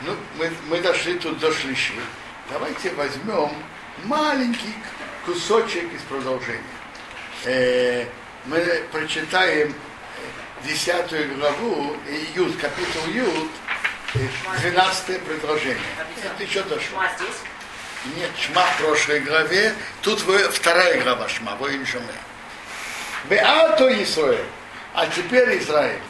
Ну, 0.06 0.16
мы, 0.36 0.52
мы 0.68 0.80
дошли 0.80 1.18
тут 1.18 1.38
до 1.40 1.52
шлиши. 1.52 1.94
Давайте 2.48 2.90
возьмем 2.90 3.50
маленький 4.04 4.72
кусочек 5.24 5.92
из 5.92 6.00
продолжения. 6.02 6.62
Э, 7.44 8.06
мы 8.44 8.84
прочитаем 8.92 9.74
десятую 10.64 11.34
главу, 11.36 11.96
Юд, 12.36 12.56
капитул 12.56 13.04
Юд, 13.08 13.50
двенадцатое 14.60 15.18
предложение. 15.18 15.82
Это 16.24 16.42
еще 16.44 16.62
дошло. 16.62 17.02
Нет, 18.16 18.30
Шма 18.38 18.62
в 18.62 18.78
прошлой 18.78 19.18
главе, 19.20 19.74
тут 20.02 20.22
вы, 20.22 20.38
вторая 20.38 21.02
глава 21.02 21.28
Шма, 21.28 21.56
воин 21.56 21.84
Шаме. 21.84 22.06
Беато 23.28 24.02
Исраэль, 24.04 24.46
а 24.94 25.08
теперь 25.08 25.58
Израиль. 25.58 26.00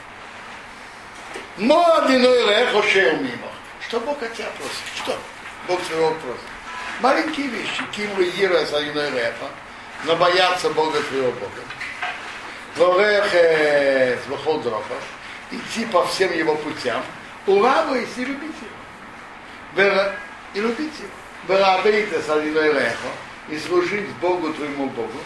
Моадиной 1.56 2.44
лехо 2.44 2.82
шеу 2.82 3.16
мимо. 3.16 3.55
Что 3.88 4.00
Бог 4.00 4.20
от 4.22 4.34
тебя 4.34 4.48
просит? 4.58 4.82
Что? 4.96 5.16
Бог 5.68 5.80
твоего 5.82 6.10
просит. 6.10 6.40
Маленькие 7.00 7.48
вещи. 7.48 7.82
Кимлу 7.92 8.22
Ира 8.22 8.66
Саиной 8.66 9.10
лехо, 9.10 9.48
но 10.04 10.16
бояться 10.16 10.70
Бога 10.70 11.00
твоего 11.02 11.32
Бога. 11.32 11.62
Ворех 12.76 14.26
Вахол 14.28 14.60
Дрохов, 14.60 15.02
идти 15.50 15.86
по 15.86 16.04
всем 16.06 16.32
его 16.36 16.56
путям, 16.56 17.02
улавываясь 17.46 18.08
и 18.16 18.24
любить 18.24 18.54
его. 19.76 20.12
И 20.54 20.60
любить 20.60 20.98
его. 20.98 21.10
Барабейта 21.48 22.20
Садиной 22.22 22.72
Лехо, 22.72 23.08
и 23.48 23.58
служить 23.58 24.08
Богу 24.16 24.52
твоему 24.52 24.88
Богу. 24.90 25.18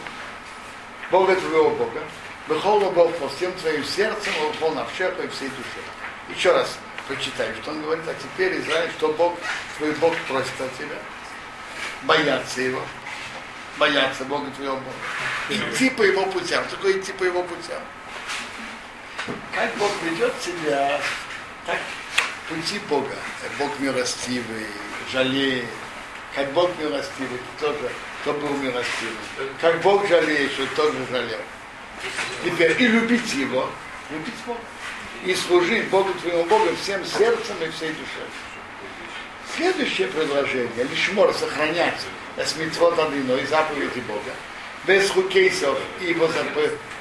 Бога 1.11 1.34
твоего 1.34 1.70
Бога, 1.70 2.02
Бехола 2.46 2.90
Бог 2.90 3.16
по 3.16 3.28
всем 3.30 3.52
твоим 3.54 3.82
сердцем, 3.84 4.32
пол 4.61 4.72
навшеха 4.72 5.22
и 5.22 5.28
всей 5.28 5.48
душе. 5.48 5.80
Еще 6.28 6.52
раз 6.52 6.76
прочитаем, 7.11 7.54
что 7.61 7.72
он 7.72 7.82
говорит, 7.82 8.04
а 8.06 8.14
теперь 8.14 8.61
Израиль, 8.61 8.90
что 8.92 9.08
Бог, 9.12 9.36
твой 9.76 9.92
Бог 9.94 10.14
просит 10.28 10.61
от 10.61 10.76
тебя. 10.78 10.96
Бояться 12.02 12.61
его, 12.61 12.82
бояться 13.78 14.24
Бога 14.24 14.50
твоего 14.52 14.76
Бога. 14.76 14.94
Идти 15.48 15.90
по 15.90 16.02
его 16.02 16.24
путям. 16.26 16.64
Что 16.66 16.76
такое 16.76 16.98
идти 16.98 17.12
по 17.12 17.24
его 17.24 17.42
путям? 17.42 17.82
Как 19.54 19.74
Бог 19.76 19.90
ведет 20.04 20.32
себя, 20.40 21.00
так 21.66 21.78
пути 22.48 22.78
Бога. 22.88 23.16
Бог 23.58 23.78
милостивый, 23.80 24.66
жалеет. 25.12 25.66
Как 26.34 26.52
Бог 26.52 26.70
милостивый, 26.78 27.38
ты 27.38 27.66
тоже 27.66 27.90
кто 28.22 28.34
был 28.34 28.50
милостивый. 28.56 29.16
Как 29.61 29.80
Бог 29.82 30.06
жалеет, 30.08 30.52
что 30.52 30.66
тоже 30.76 30.98
жалел. 31.11 31.40
Теперь 32.44 32.80
и 32.80 32.86
любить 32.86 33.34
его, 33.34 33.68
любить 34.11 34.34
Бога. 34.46 34.61
И 35.24 35.34
служить 35.34 35.88
Богу 35.88 36.12
твоему 36.14 36.44
Богу 36.44 36.68
всем 36.82 37.04
сердцем 37.04 37.56
и 37.62 37.70
всей 37.70 37.90
душой. 37.90 38.28
Следующее 39.54 40.08
предложение, 40.08 40.84
лишмор 40.90 41.34
сохранять 41.34 42.00
смитвот 42.46 42.98
одно 42.98 43.36
и 43.36 43.44
заповеди 43.46 44.00
Бога, 44.00 44.32
без 44.86 45.10
хукейсов 45.10 45.78
и 46.00 46.06
его 46.06 46.28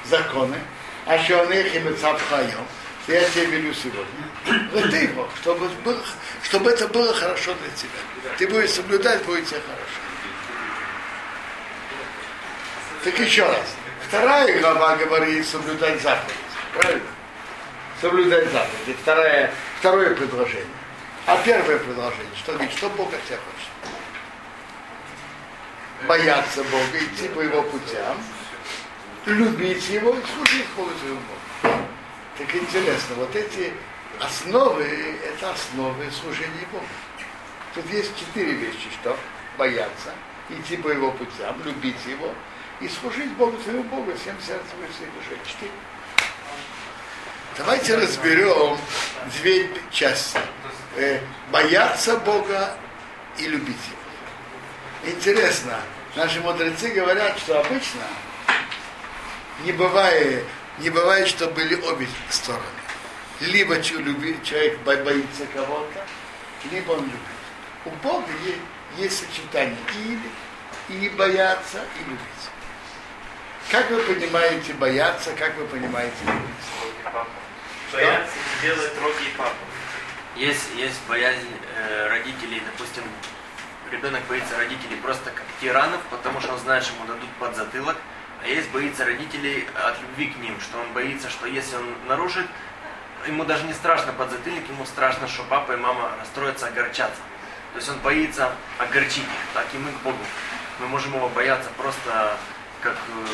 законы, 0.04 0.58
а 1.06 1.18
что 1.18 1.42
он 1.42 1.52
их 1.52 1.74
и 1.74 1.94
цапхайом, 1.94 2.66
я 3.08 3.24
тебе 3.30 3.46
велю 3.46 3.74
сегодня. 3.74 4.68
Вот 4.72 4.90
ты 4.90 4.96
его, 4.96 5.28
чтобы, 5.40 5.68
было, 5.84 6.02
чтобы 6.42 6.70
это 6.70 6.86
было 6.88 7.12
хорошо 7.14 7.54
для 7.54 7.70
тебя. 7.70 8.36
Ты 8.38 8.48
будешь 8.48 8.70
соблюдать, 8.70 9.24
будет 9.24 9.46
тебе 9.46 9.60
хорошо. 9.60 10.00
Так 13.04 13.18
еще 13.18 13.46
раз. 13.46 13.74
Вторая 14.06 14.60
глава 14.60 14.96
говорит 14.96 15.46
соблюдать 15.46 16.02
заповедь. 16.02 16.34
Правильно? 16.74 17.19
Соблюдать 18.00 18.50
заповедь. 18.50 18.96
Второе, 19.02 19.52
второе 19.78 20.14
предложение. 20.14 20.66
А 21.26 21.36
первое 21.44 21.78
предложение, 21.78 22.34
что 22.34 22.52
говорит, 22.52 22.72
что 22.72 22.88
Бог 22.90 23.12
от 23.12 23.22
тебя 23.26 23.36
хочет? 23.36 23.68
Бояться 26.08 26.64
Бога, 26.64 26.98
идти 26.98 27.28
по 27.28 27.40
его 27.40 27.62
путям, 27.62 28.16
любить 29.26 29.86
его 29.90 30.14
и 30.14 30.22
служить 30.34 30.66
Богу 30.74 30.90
своему 30.98 31.20
Богу. 31.20 31.84
Так 32.38 32.54
интересно, 32.54 33.16
вот 33.16 33.36
эти 33.36 33.74
основы, 34.18 35.18
это 35.22 35.50
основы 35.50 36.10
служения 36.10 36.66
Богу. 36.72 36.86
Тут 37.74 37.84
есть 37.90 38.18
четыре 38.18 38.52
вещи, 38.52 38.88
что 38.98 39.14
бояться, 39.58 40.14
идти 40.48 40.78
по 40.78 40.88
его 40.88 41.12
путям, 41.12 41.62
любить 41.64 42.06
его 42.06 42.32
и 42.80 42.88
служить 42.88 43.32
Богу 43.32 43.58
своему 43.62 43.82
Богу 43.84 44.14
всем 44.14 44.40
сердцем 44.40 44.78
и 44.82 44.90
всей 44.90 45.06
душой. 45.08 45.38
Четыре. 45.46 45.70
Давайте 47.56 47.96
разберем 47.96 48.78
две 49.40 49.70
части. 49.90 50.38
Э, 50.96 51.20
бояться 51.50 52.16
Бога 52.18 52.76
и 53.38 53.46
любить 53.46 53.76
Его. 53.86 55.12
Интересно, 55.12 55.80
наши 56.14 56.40
мудрецы 56.40 56.90
говорят, 56.90 57.38
что 57.38 57.60
обычно 57.60 58.02
не 59.64 59.72
бывает, 59.72 60.44
не 60.78 60.90
бывает, 60.90 61.28
что 61.28 61.48
были 61.48 61.74
обе 61.74 62.06
стороны. 62.28 62.64
Либо 63.40 63.82
человек 63.82 64.78
боится 64.80 65.46
кого-то, 65.54 66.06
либо 66.70 66.92
он 66.92 67.04
любит. 67.04 67.18
У 67.86 67.90
Бога 68.06 68.26
есть, 68.44 68.58
есть 68.98 69.26
сочетание 69.26 69.76
или 70.88 71.06
и 71.06 71.08
бояться, 71.10 71.80
и 71.98 72.04
любить. 72.04 72.20
Как 73.70 73.88
вы 73.90 74.02
понимаете 74.02 74.72
бояться, 74.74 75.30
как 75.38 75.56
вы 75.56 75.64
понимаете 75.66 76.16
любить? 76.24 77.39
Бояться 77.92 78.36
делает 78.62 78.92
роги 79.02 79.24
и 79.24 79.36
папа. 79.36 79.54
Есть, 80.36 80.74
есть 80.76 81.00
боязнь 81.08 81.48
э, 81.76 82.08
родителей, 82.08 82.62
допустим, 82.64 83.02
ребенок 83.90 84.22
боится 84.28 84.56
родителей 84.56 84.96
просто 84.96 85.30
как 85.30 85.44
тиранов, 85.60 86.00
потому 86.10 86.40
что 86.40 86.52
он 86.52 86.58
знает, 86.60 86.84
что 86.84 86.94
ему 86.94 87.06
дадут 87.06 87.28
под 87.38 87.56
затылок, 87.56 87.96
а 88.42 88.46
есть 88.46 88.70
боится 88.70 89.04
родителей 89.04 89.66
от 89.74 90.00
любви 90.00 90.28
к 90.28 90.36
ним, 90.38 90.58
что 90.60 90.78
он 90.78 90.92
боится, 90.92 91.28
что 91.28 91.46
если 91.46 91.76
он 91.76 91.94
нарушит, 92.06 92.46
ему 93.26 93.44
даже 93.44 93.64
не 93.64 93.74
страшно 93.74 94.12
под 94.12 94.30
затыльник, 94.30 94.68
ему 94.68 94.86
страшно, 94.86 95.28
что 95.28 95.42
папа 95.44 95.72
и 95.72 95.76
мама 95.76 96.12
расстроятся, 96.20 96.68
огорчатся. 96.68 97.20
То 97.72 97.78
есть 97.78 97.88
он 97.88 97.98
боится 97.98 98.52
огорчить 98.78 99.18
их, 99.18 99.54
так 99.54 99.66
и 99.74 99.78
мы 99.78 99.92
к 99.92 99.96
Богу. 100.02 100.18
Мы 100.78 100.86
можем 100.88 101.14
его 101.14 101.28
бояться 101.28 101.68
просто 101.76 102.36
как, 102.80 102.94
э, 102.94 103.26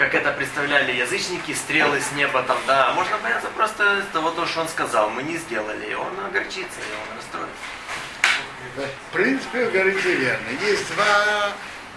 как 0.00 0.14
это 0.14 0.32
представляли 0.32 0.92
язычники, 0.92 1.52
стрелы 1.52 2.00
с 2.00 2.10
неба 2.12 2.42
там, 2.44 2.56
да. 2.66 2.94
Можно 2.94 3.18
бояться 3.18 3.48
просто 3.48 4.02
того, 4.14 4.32
что 4.46 4.62
он 4.62 4.68
сказал, 4.68 5.10
мы 5.10 5.22
не 5.22 5.36
сделали, 5.36 5.90
и 5.90 5.92
он 5.92 6.18
огорчится, 6.24 6.80
и 6.80 6.94
он 6.94 7.18
расстроится. 7.18 8.96
В 9.10 9.12
принципе, 9.12 9.66
вы 9.66 9.70
говорите 9.70 10.14
верно. 10.14 10.46
Есть 10.62 10.94
два, 10.94 11.52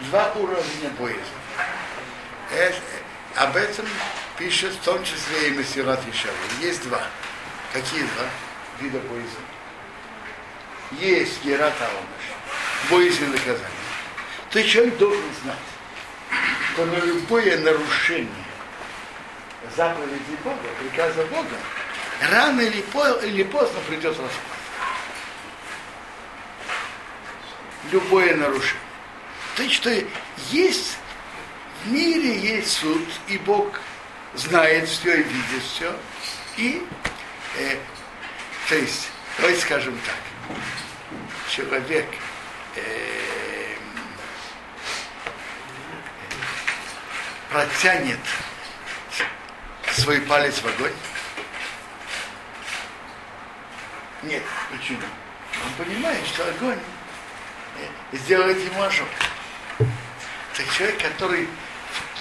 два 0.10 0.34
уровня 0.34 0.90
боязни. 1.00 1.24
Это, 2.54 2.82
об 3.36 3.56
этом 3.56 3.86
пишет 4.38 4.74
в 4.74 4.82
том 4.82 5.02
числе 5.06 5.48
и 5.48 5.52
Мессират 5.52 6.02
Ишава. 6.12 6.36
Есть 6.60 6.84
два. 6.84 7.04
Какие 7.72 8.02
два 8.02 8.26
вида 8.82 9.00
боязни? 9.00 9.30
Есть 11.00 11.42
Герат 11.46 11.74
Аомаш, 11.80 12.92
боязнь 12.92 13.28
наказания. 13.28 13.70
Ты 14.50 14.66
человек 14.66 14.98
должен 14.98 15.24
знать, 15.42 15.56
что 16.74 16.86
на 16.86 16.96
любое 16.96 17.60
нарушение 17.60 18.28
заповеди 19.76 20.38
Бога, 20.44 20.58
приказа 20.80 21.24
Бога, 21.26 21.56
рано 22.32 22.62
или, 22.62 22.82
по, 22.82 23.08
или 23.24 23.44
поздно 23.44 23.80
придет 23.88 24.06
расплата. 24.06 24.34
Любое 27.92 28.36
нарушение. 28.36 28.82
То 29.56 29.64
есть, 29.64 29.76
что 29.76 30.04
есть 30.50 30.98
в 31.84 31.92
мире 31.92 32.40
есть 32.40 32.72
суд, 32.72 33.08
и 33.28 33.38
Бог 33.38 33.80
знает 34.34 34.90
все 34.90 35.20
и 35.20 35.24
видит 35.24 35.64
все. 35.64 35.96
И, 36.58 36.88
э, 37.60 37.78
то 38.68 38.76
есть, 38.76 39.10
давайте 39.38 39.62
скажем 39.62 40.00
так, 40.06 40.58
человек 41.50 42.08
э, 42.76 43.33
протянет 47.54 48.20
свой 49.92 50.20
палец 50.22 50.56
в 50.56 50.66
огонь? 50.66 50.92
Нет, 54.24 54.42
почему? 54.72 54.98
Он 55.64 55.86
понимает, 55.86 56.26
что 56.26 56.48
огонь 56.50 56.80
э, 57.78 58.18
сделает 58.18 58.58
ему 58.58 58.82
ожог. 58.82 59.08
Так 59.78 60.66
человек, 60.76 61.00
который 61.00 61.48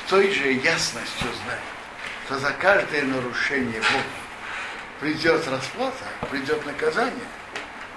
той 0.08 0.30
же 0.32 0.52
ясностью 0.52 1.28
знает, 1.44 1.62
что 2.26 2.38
за 2.38 2.50
каждое 2.52 3.02
нарушение 3.02 3.80
Бога 3.80 4.04
придет 5.00 5.48
расплата, 5.48 6.04
придет 6.30 6.64
наказание, 6.66 7.26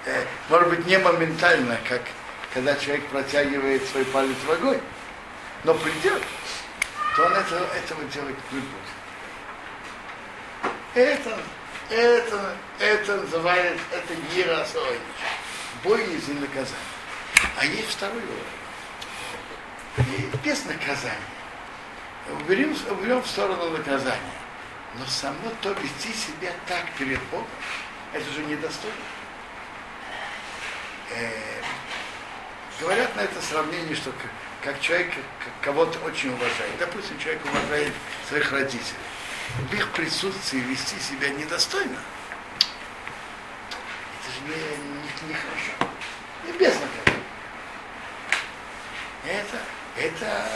э, 0.06 0.24
может 0.48 0.70
быть, 0.70 0.86
не 0.86 0.98
моментально, 0.98 1.78
как 1.86 2.00
когда 2.54 2.74
человек 2.76 3.06
протягивает 3.08 3.86
свой 3.88 4.06
палец 4.06 4.36
в 4.46 4.50
огонь, 4.50 4.80
но 5.64 5.74
придет, 5.74 6.22
то 7.16 7.24
он 7.24 7.32
этого, 7.32 7.66
этого 7.74 8.04
делать 8.04 8.36
не 8.52 8.60
будет. 8.60 8.70
Это, 10.94 11.40
это, 11.88 12.56
это 12.78 13.16
называется, 13.16 13.84
это 13.90 14.14
Ерасович, 14.38 15.00
боязнь 15.82 16.38
наказания. 16.38 16.76
А 17.58 17.64
есть 17.64 17.88
второй 17.88 18.22
уровень. 18.22 18.44
И 19.98 20.30
без 20.44 20.64
наказания 20.66 21.16
уберем, 22.40 22.76
уберем 22.90 23.22
в 23.22 23.26
сторону 23.26 23.70
наказания. 23.70 24.20
Но 24.98 25.06
само 25.06 25.50
то 25.62 25.70
вести 25.72 26.12
себя 26.12 26.52
так 26.66 26.90
перед 26.98 27.22
Богом, 27.24 27.46
это 28.12 28.30
же 28.30 28.42
недостойно. 28.44 28.94
Э, 31.14 31.30
говорят 32.80 33.14
на 33.16 33.20
это 33.20 33.40
сравнение, 33.40 33.94
что 33.94 34.12
как, 34.66 34.80
человек 34.80 35.14
кого-то 35.62 35.96
очень 36.00 36.30
уважает. 36.30 36.76
Допустим, 36.80 37.16
человек 37.20 37.40
уважает 37.44 37.92
своих 38.28 38.50
родителей. 38.50 38.98
В 39.70 39.74
их 39.74 39.92
присутствии 39.92 40.58
вести 40.58 40.98
себя 40.98 41.28
недостойно. 41.28 41.98
Это 44.18 44.32
же 44.34 44.40
не, 44.42 44.56
не, 44.56 45.28
не 45.28 45.34
хорошо. 45.34 45.94
И 46.48 46.52
без 46.58 46.74
наказания. 46.74 47.22
Это, 49.24 49.58
это 49.96 50.48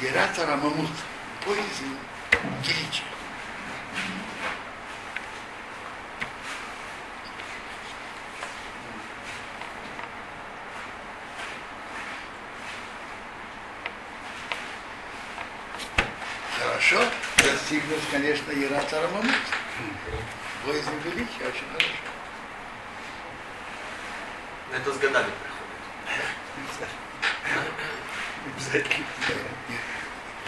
Ерата 0.00 0.46
Рамамут, 0.46 0.90
боязнь 1.44 1.98
величия. 2.62 3.13
Хорошо 16.94 17.10
достигнуть, 17.42 18.00
конечно, 18.10 18.52
Ирата 18.52 19.00
Рамамут. 19.02 19.34
Боязнь 20.66 20.90
величия 21.04 21.48
очень 21.48 21.66
хорошо. 21.72 21.94
Но 24.70 24.76
это 24.76 24.92
с 24.92 24.98
годами 24.98 25.26
приходит. 25.26 26.88
Обязательно. 28.56 29.06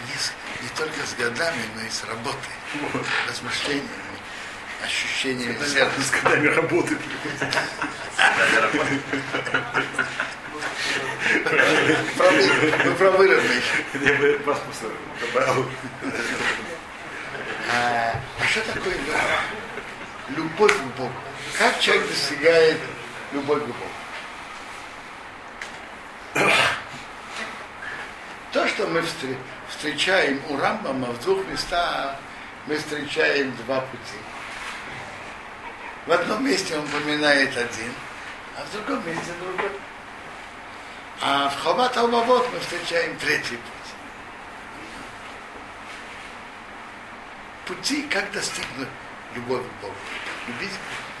Не, 0.07 0.13
с- 0.17 0.33
не 0.61 0.69
только 0.77 1.05
с 1.05 1.13
годами, 1.15 1.61
но 1.75 1.81
и 1.81 1.89
с 1.89 2.03
работой, 2.05 2.53
размышлениями, 3.27 3.89
ощущениями 4.83 5.57
С 5.63 5.73
сердца. 5.73 6.01
годами 6.23 6.47
работы. 6.47 6.97
Про 8.55 8.67
вы- 8.69 9.01
Вы 9.13 9.83
про 12.97 13.11
выровнение. 13.11 13.61
Я 13.93 14.13
бы 14.13 14.39
вас 14.45 14.59
добавил. 15.21 15.65
А, 17.73 18.13
а 18.39 18.45
что 18.45 18.61
такое 18.73 18.93
любовь? 18.93 19.15
Любовь 20.29 20.73
к 20.73 20.97
Богу. 20.97 21.11
Как 21.57 21.79
человек 21.79 22.07
достигает 22.07 22.79
любовь 23.33 23.63
к 23.63 23.65
Богу? 23.65 23.75
То, 28.53 28.67
что 28.67 28.87
мы 28.87 29.01
встр- 29.01 29.37
встречаем 29.69 30.41
у 30.49 30.57
Рамбама 30.57 31.07
в 31.07 31.19
двух 31.23 31.45
местах, 31.47 32.15
мы 32.65 32.77
встречаем 32.77 33.55
два 33.65 33.81
пути. 33.81 34.19
В 36.05 36.11
одном 36.11 36.45
месте 36.45 36.77
он 36.77 36.85
упоминает 36.85 37.49
один, 37.57 37.91
а 38.57 38.63
в 38.65 38.71
другом 38.71 39.05
месте 39.05 39.31
другой. 39.41 39.71
А 41.21 41.49
в 41.49 41.59
Хават 41.61 41.97
Албавот 41.97 42.47
мы 42.53 42.59
встречаем 42.59 43.17
третий 43.17 43.57
путь. 43.57 43.77
пути, 47.67 48.03
как 48.03 48.31
достигнуть 48.31 48.87
любовь 49.35 49.61
к 49.61 49.81
Богу. 49.81 49.93
Любить, 50.47 50.71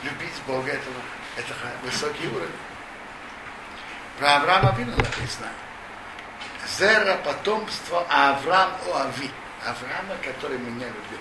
любить 0.03 0.33
Бога 0.47 0.71
этого, 0.71 0.95
это 1.35 1.53
высокий 1.83 2.27
уровень. 2.27 2.49
Про 4.17 4.37
Авраама 4.37 4.73
Вина 4.77 4.95
написано. 4.95 5.49
Зера 6.77 7.17
потомство 7.23 8.05
Авраам 8.09 8.71
Оави. 8.93 9.29
Авраама, 9.61 10.15
который 10.23 10.57
меня 10.57 10.87
любил. 10.87 11.19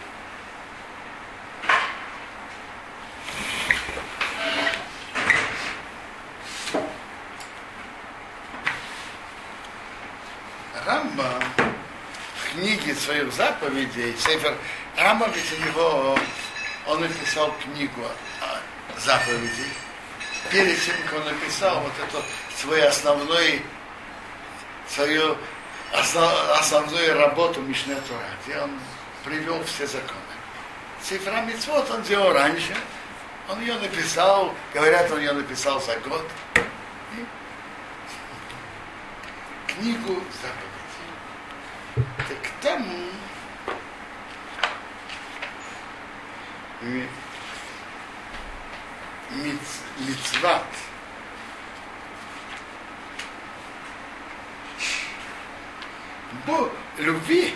В 12.87 12.89
книге 12.89 13.01
своих 13.01 13.33
заповедей, 13.33 14.17
Сефер 14.19 14.55
ведь 14.97 15.53
у 15.53 15.65
него, 15.67 16.19
он 16.87 17.01
написал 17.01 17.53
книгу 17.63 18.03
заповедей. 18.99 19.73
Перед 20.51 20.81
тем, 20.81 20.95
как 21.05 21.19
он 21.19 21.25
написал 21.25 21.81
вот 21.81 21.93
эту 22.07 22.23
свой 22.57 22.87
основной, 22.87 23.63
свою 24.89 25.37
основ- 25.93 26.51
основную 26.61 27.19
работу 27.19 27.61
Мишне 27.63 27.97
Тура, 27.97 28.21
где 28.45 28.59
он 28.61 28.71
привел 29.25 29.63
все 29.65 29.87
законы. 29.87 30.21
Цифра 31.03 31.41
Мицвод 31.43 31.91
он 31.91 32.03
делал 32.03 32.33
раньше, 32.33 32.77
он 33.49 33.61
ее 33.61 33.75
написал, 33.75 34.55
говорят, 34.73 35.11
он 35.11 35.19
ее 35.19 35.33
написал 35.33 35.81
за 35.81 35.97
год. 35.99 36.25
И 37.17 37.27
книгу 39.73 40.23
заповедей. 40.41 40.76
Миц- 49.31 49.83
мицват 49.99 50.67
Бо 56.47 56.71
любви, 56.99 57.55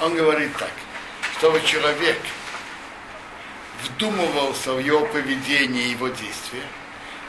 он 0.00 0.14
говорит 0.14 0.56
так, 0.56 0.70
чтобы 1.38 1.60
человек 1.62 2.18
вдумывался 3.82 4.72
в 4.72 4.78
его 4.78 5.04
поведение 5.06 5.90
его 5.90 6.08
действия, 6.08 6.62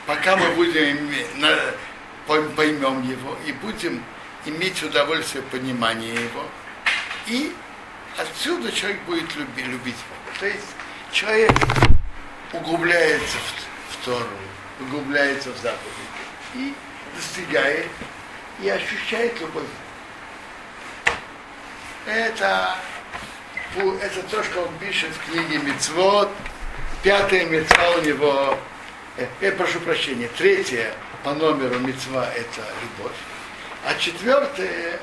пока 0.05 0.37
мы 0.37 0.49
будем 0.51 1.11
поймем 2.55 3.01
его 3.09 3.37
и 3.45 3.51
будем 3.51 4.03
иметь 4.45 4.83
удовольствие 4.83 5.43
понимания 5.43 6.13
его, 6.13 6.45
и 7.27 7.55
отсюда 8.17 8.71
человек 8.71 9.01
будет 9.03 9.35
люби- 9.35 9.63
любить 9.63 9.95
Бога. 9.95 10.39
То 10.39 10.45
есть 10.47 10.67
человек 11.11 11.51
углубляется 12.53 13.37
в, 13.37 13.93
в 13.93 14.05
Тору, 14.05 14.27
углубляется 14.79 15.51
в 15.51 15.57
заповеди 15.57 15.89
и 16.55 16.73
достигает 17.15 17.87
и 18.61 18.69
ощущает 18.69 19.39
любовь. 19.41 19.63
Это, 22.05 22.75
это 23.75 24.23
то, 24.23 24.43
что 24.43 24.61
он 24.61 24.77
пишет 24.77 25.09
в 25.11 25.31
книге 25.31 25.57
Мицвод. 25.57 26.29
Пятая 27.03 27.45
мецва 27.45 27.89
у 27.97 28.01
него, 28.01 28.57
э, 29.17 29.27
я 29.39 29.51
прошу 29.51 29.79
прощения, 29.79 30.27
третья 30.27 30.91
по 31.23 31.33
номеру 31.35 31.77
мецва 31.79 32.27
это 32.33 32.61
любовь, 32.81 33.15
а 33.85 33.93
четвертая 33.99 34.67
э, 34.67 34.99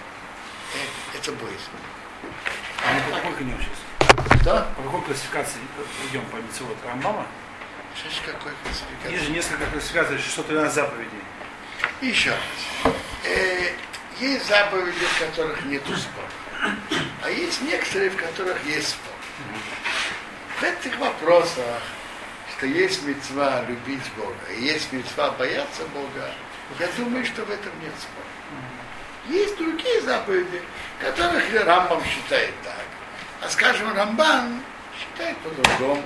это 1.16 1.30
боязнь. 1.30 1.91
А 2.84 2.92
мы 2.94 3.00
по 3.10 3.16
какой 3.16 3.34
книге 3.36 3.56
сейчас? 3.60 4.40
Что? 4.40 4.66
По 4.76 4.82
какой 4.82 5.02
классификации 5.02 5.60
идем 6.10 6.24
по 6.26 6.36
Митцвот? 6.36 6.76
Рамбама? 6.84 7.26
Сейчас 7.94 8.20
какой 8.24 8.52
классификация? 8.62 9.10
Есть 9.10 9.24
же 9.24 9.30
несколько 9.30 9.66
классификаций, 9.66 10.18
613 10.18 10.74
заповедей. 10.74 11.22
Еще 12.00 12.30
раз. 12.30 12.94
Э, 13.24 13.70
есть 14.20 14.46
заповеди, 14.48 15.04
в 15.04 15.18
которых 15.18 15.64
нет 15.64 15.82
спора. 15.82 16.74
А 17.22 17.30
есть 17.30 17.62
некоторые, 17.62 18.10
в 18.10 18.16
которых 18.16 18.64
есть 18.66 18.90
спор. 18.90 19.14
В 20.58 20.62
этих 20.62 20.98
вопросах, 20.98 21.82
что 22.56 22.66
есть 22.66 23.02
мецва 23.04 23.62
любить 23.62 24.10
Бога, 24.16 24.34
и 24.56 24.62
есть 24.62 24.92
мецва 24.92 25.30
бояться 25.32 25.84
Бога, 25.94 26.30
я 26.78 26.88
думаю, 26.96 27.24
что 27.24 27.44
в 27.44 27.50
этом 27.50 27.72
нет 27.80 27.92
спора. 27.98 28.26
Есть 29.28 29.56
другие 29.56 30.00
заповеди, 30.02 30.62
которых 31.00 31.44
Рамбам 31.64 32.02
считает 32.04 32.52
так. 32.64 32.74
А 33.40 33.48
скажем, 33.48 33.94
Рамбан 33.94 34.60
считает 34.98 35.36
по-другому. 35.38 36.02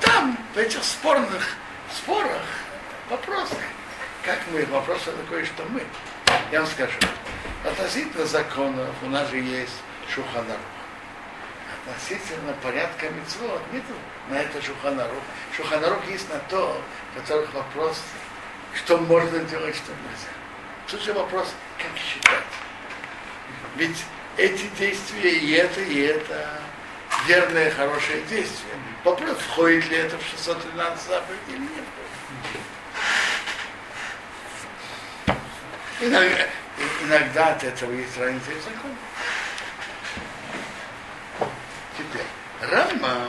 Там, 0.00 0.38
в 0.54 0.58
этих 0.58 0.82
спорных 0.84 1.56
спорах, 1.92 2.42
вопросах, 3.10 3.58
как 4.22 4.38
мы, 4.52 4.64
вопрос 4.66 5.02
такой, 5.02 5.44
что 5.44 5.64
мы. 5.64 5.82
Я 6.50 6.60
вам 6.60 6.70
скажу, 6.70 6.98
относительно 7.64 8.24
законов 8.26 8.94
у 9.02 9.06
нас 9.06 9.28
же 9.30 9.38
есть 9.38 9.72
Шуханарух. 10.08 10.60
Относительно 11.86 12.52
порядка 12.62 13.10
митцвот 13.10 13.60
нет 13.72 13.82
на 14.28 14.36
это 14.36 14.62
Шуханарух. 14.62 15.22
Шуханарух 15.56 16.06
есть 16.08 16.28
на 16.30 16.38
то, 16.48 16.80
в 17.12 17.20
которых 17.20 17.52
вопрос, 17.54 18.00
что 18.74 18.98
можно 18.98 19.38
делать, 19.40 19.76
что 19.76 19.92
нельзя. 19.92 20.32
Тут 20.88 21.02
же 21.02 21.12
вопрос, 21.12 21.48
как 21.78 21.96
считать. 21.96 22.44
Ведь 23.76 24.04
эти 24.36 24.66
действия 24.78 25.30
и 25.30 25.52
это, 25.52 25.80
и 25.80 26.00
это 26.00 26.60
верное, 27.26 27.70
хорошее 27.70 28.22
действие. 28.22 28.74
Вопрос, 29.04 29.36
входит 29.38 29.88
ли 29.90 29.96
это 29.96 30.16
в 30.18 30.22
613 30.22 31.08
заповедей 31.08 31.40
или 31.48 31.60
не. 31.60 31.68
Иногда, 36.06 36.46
иногда 37.02 37.52
от 37.52 37.64
этого 37.64 37.92
есть 37.92 38.18
разница 38.18 38.50
и 38.50 38.54
в 38.54 38.62
законе. 38.62 38.96
Теперь, 41.96 42.26
Рама 42.70 43.28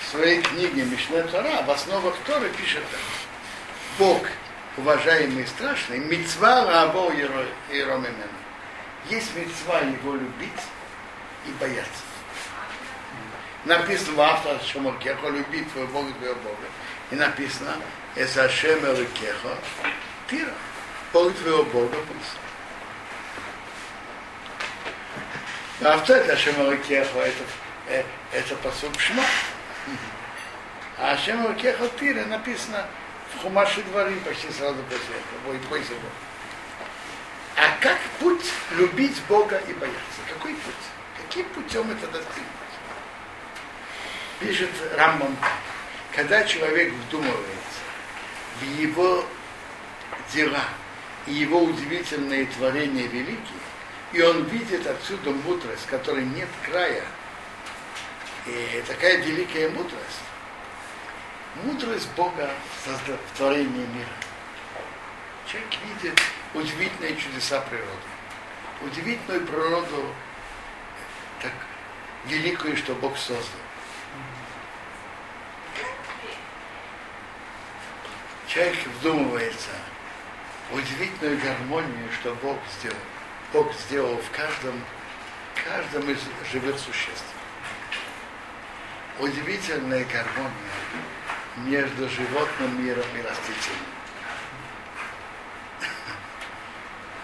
в 0.00 0.10
своей 0.10 0.42
книге 0.42 0.84
Мишне 0.84 1.22
Тора 1.22 1.62
в 1.62 1.70
основах 1.70 2.14
Торы 2.26 2.48
пишет 2.50 2.82
так. 2.90 3.00
Бог, 3.98 4.22
уважаемый 4.76 5.44
и 5.44 5.46
страшный, 5.46 5.98
мецва 5.98 6.64
раво 6.64 7.12
и 7.12 7.82
ромемен. 7.82 8.30
Есть 9.10 9.34
мецва 9.36 9.80
его 9.80 10.14
любить 10.14 10.50
и 11.46 11.50
бояться. 11.60 11.90
Написано 13.64 14.16
в 14.16 14.20
автор 14.20 14.60
Шамаркехо, 14.62 15.28
люби 15.28 15.62
твоего 15.64 15.88
Бога, 15.92 16.12
твоего 16.14 16.34
Бога. 16.36 16.66
И 17.10 17.14
написано, 17.14 17.76
это 18.16 18.44
Ашем 18.44 18.78
Эликехо, 18.84 19.56
Тира. 20.28 20.52
Бог 21.12 21.34
твоего 21.34 21.62
Бога 21.64 21.96
пусть. 22.08 22.38
А 25.82 26.02
что 26.04 26.14
это 26.14 26.32
Ашем 26.32 26.54
Эликехо? 26.66 27.18
Это, 27.18 28.06
это 28.32 28.56
посуд 28.56 28.98
Шма. 28.98 29.24
А 30.98 31.12
Ашем 31.12 31.46
Эликехо 31.46 31.88
Тира 32.00 32.24
написано 32.24 32.86
Хумаши 33.40 33.82
Дворим 33.82 34.20
почти 34.20 34.50
сразу 34.50 34.82
после 34.84 34.98
этого. 34.98 35.40
Бой, 35.46 35.58
Бога. 35.58 36.12
А 37.56 37.76
как 37.80 37.98
путь 38.20 38.44
любить 38.72 39.20
Бога 39.28 39.56
и 39.68 39.72
бояться? 39.72 40.20
Какой 40.28 40.54
путь? 40.54 40.74
Каким 41.16 41.46
путем 41.50 41.90
это 41.90 42.06
достигнуть? 42.08 42.46
Пишет 44.40 44.70
Рамбам, 44.96 45.36
когда 46.14 46.44
человек 46.44 46.92
вдумывается 46.92 47.80
в 48.60 48.64
его 48.80 49.24
дела 50.32 50.64
и 51.26 51.32
его 51.32 51.62
удивительные 51.62 52.46
творения 52.46 53.06
великие, 53.06 53.62
и 54.12 54.20
он 54.22 54.44
видит 54.44 54.86
отсюда 54.86 55.30
мудрость, 55.30 55.86
которой 55.86 56.24
нет 56.24 56.48
края, 56.64 57.04
и 58.46 58.82
такая 58.86 59.18
великая 59.18 59.68
мудрость, 59.70 60.20
мудрость 61.56 62.08
Бога 62.16 62.50
в 62.84 63.36
творении 63.36 63.86
мира. 63.86 64.08
Человек 65.46 65.70
видит 66.02 66.20
удивительные 66.54 67.16
чудеса 67.16 67.60
природы. 67.60 67.88
Удивительную 68.80 69.46
природу, 69.46 70.14
так 71.40 71.52
великую, 72.26 72.76
что 72.76 72.94
Бог 72.94 73.16
создал. 73.16 73.60
Человек 78.48 78.76
вдумывается 78.98 79.70
в 80.70 80.76
удивительную 80.76 81.40
гармонию, 81.40 82.12
что 82.20 82.34
Бог 82.36 82.58
сделал. 82.78 82.96
Бог 83.52 83.72
сделал 83.74 84.16
в 84.16 84.30
каждом, 84.30 84.82
каждом 85.64 86.10
из 86.10 86.18
живых 86.50 86.78
существ. 86.78 87.24
Удивительная 89.18 90.04
гармония 90.04 90.52
между 91.56 92.08
животным 92.08 92.84
миром 92.84 93.04
и 93.16 93.22
растительным. 93.22 93.86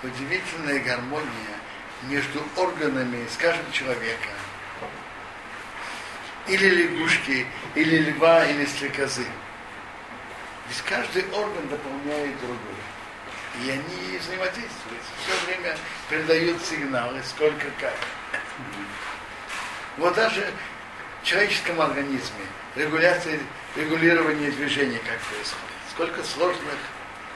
Удивительная 0.03 0.81
гармония 0.81 1.57
между 2.03 2.43
органами, 2.57 3.27
скажем, 3.33 3.65
человека, 3.73 4.31
или 6.47 6.69
лягушки, 6.69 7.47
или 7.75 8.11
льва, 8.11 8.45
или 8.47 8.65
стрекозы. 8.67 9.27
Ведь 10.69 10.83
каждый 10.83 11.25
орган 11.33 11.69
дополняет 11.69 12.39
другой. 12.39 12.59
И 13.65 13.71
они 13.71 14.19
взаимодействуют, 14.19 15.03
все 15.23 15.47
время 15.47 15.77
передают 16.09 16.63
сигналы, 16.63 17.21
сколько 17.25 17.67
как. 17.81 17.97
Вот 19.97 20.15
даже 20.15 20.53
в 21.23 21.27
человеческом 21.27 21.81
организме 21.81 22.45
регуляция, 22.77 23.39
регулирование 23.77 24.51
движения 24.51 24.99
как 24.99 25.19
происходит. 25.21 25.65
Сколько 25.91 26.23
сложных 26.23 26.79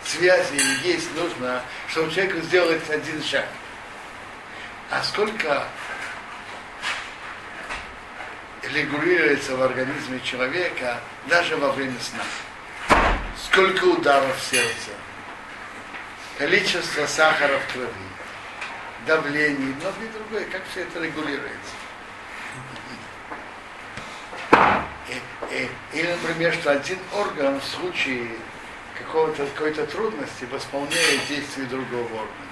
связей 0.04 0.60
есть 0.82 1.14
нужно, 1.14 1.62
чтобы 1.88 2.12
человеку 2.12 2.40
сделать 2.40 2.88
один 2.90 3.22
шаг. 3.22 3.46
А 4.90 5.02
сколько 5.02 5.66
регулируется 8.62 9.56
в 9.56 9.62
организме 9.62 10.20
человека 10.20 11.00
даже 11.26 11.56
во 11.56 11.72
время 11.72 11.98
сна. 12.00 12.24
Сколько 13.44 13.84
ударов 13.84 14.38
в 14.38 14.42
сердце, 14.42 14.90
количество 16.38 17.06
сахара 17.06 17.58
в 17.58 17.72
крови, 17.72 17.88
давление 19.06 19.70
и 19.70 19.74
многое 19.74 20.08
другое, 20.10 20.44
как 20.46 20.62
все 20.70 20.82
это 20.82 21.00
регулируется. 21.00 21.81
Или, 25.92 26.10
например, 26.10 26.54
что 26.54 26.70
один 26.72 26.98
орган 27.12 27.60
в 27.60 27.64
случае 27.64 28.30
какого-то, 28.98 29.46
какой-то 29.46 29.86
трудности 29.86 30.44
восполняет 30.46 31.26
действие 31.28 31.66
другого 31.66 32.04
органа. 32.04 32.46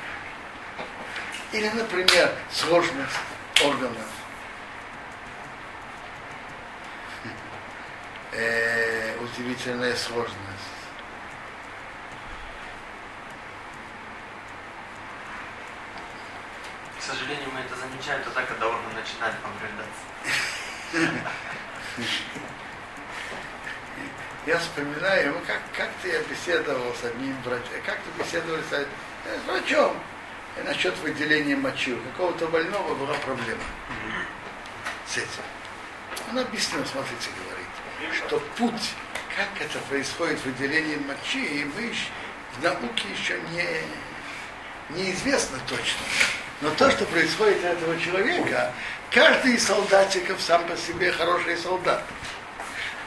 Или, 1.52 1.68
например, 1.70 2.30
сложность 2.50 3.16
органов. 3.64 4.06
Э, 8.32 9.16
удивительная 9.18 9.96
сложность. 9.96 10.36
К 16.96 17.02
сожалению, 17.02 17.48
мы 17.52 17.58
это 17.58 17.74
замечаем 17.74 18.22
тогда, 18.22 18.42
когда 18.42 18.68
орган 18.68 18.92
начинает 18.94 19.34
повреждаться. 19.42 20.04
Я 24.46 24.58
вспоминаю, 24.58 25.34
ну 25.34 25.40
как, 25.46 25.60
как-то 25.76 26.08
я 26.08 26.22
беседовал 26.22 26.94
с 26.94 27.04
одним 27.04 27.36
врачом, 27.42 27.68
как-то 27.84 28.10
беседовал 28.18 28.58
с, 28.70 28.72
э, 28.72 28.86
с 29.26 29.46
врачом 29.46 29.96
э, 30.56 30.62
насчет 30.62 30.96
выделения 30.98 31.56
мочи. 31.56 31.92
У 31.92 32.00
какого-то 32.12 32.46
больного 32.48 32.94
была 32.94 33.14
проблема 33.14 33.62
с 35.06 35.18
этим. 35.18 35.44
Он 36.30 36.38
объяснил, 36.38 36.84
смотрите, 36.86 37.28
говорит, 37.44 38.16
что 38.16 38.40
путь, 38.56 38.94
как 39.36 39.48
это 39.60 39.78
происходит 39.90 40.42
выделение 40.44 40.98
мочи, 40.98 41.66
мы 41.76 41.92
в 42.56 42.62
науке 42.62 43.08
еще 43.10 43.38
не, 43.52 44.96
неизвестно 44.96 45.58
точно. 45.68 46.00
Но 46.62 46.70
то, 46.70 46.90
что 46.90 47.04
происходит 47.06 47.62
у 47.62 47.66
этого 47.66 48.00
человека, 48.00 48.72
каждый 49.10 49.54
из 49.54 49.66
солдатиков 49.66 50.40
сам 50.40 50.66
по 50.66 50.76
себе 50.76 51.12
хороший 51.12 51.56
солдат 51.56 52.02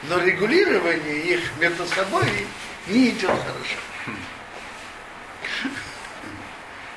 но 0.08 0.18
регулирование 0.18 1.18
их 1.18 1.40
между 1.58 1.86
собой 1.86 2.46
не 2.86 3.10
идет 3.10 3.30
хорошо. 3.30 3.78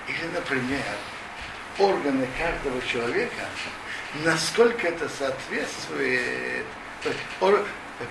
Или, 0.08 0.28
например, 0.34 0.84
органы 1.78 2.28
каждого 2.38 2.82
человека, 2.82 3.48
насколько 4.24 4.88
это 4.88 5.08
соответствует, 5.10 6.66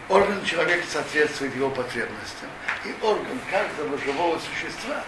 орган 0.08 0.44
человека 0.44 0.86
соответствует 0.90 1.54
его 1.54 1.70
потребностям, 1.70 2.48
и 2.84 2.94
орган 3.04 3.38
каждого 3.50 3.98
живого 3.98 4.38
существа 4.38 5.02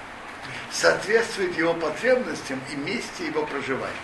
соответствует 0.71 1.57
его 1.57 1.75
потребностям 1.75 2.61
и 2.71 2.77
месте 2.77 3.27
его 3.27 3.47
проживания. 3.47 3.95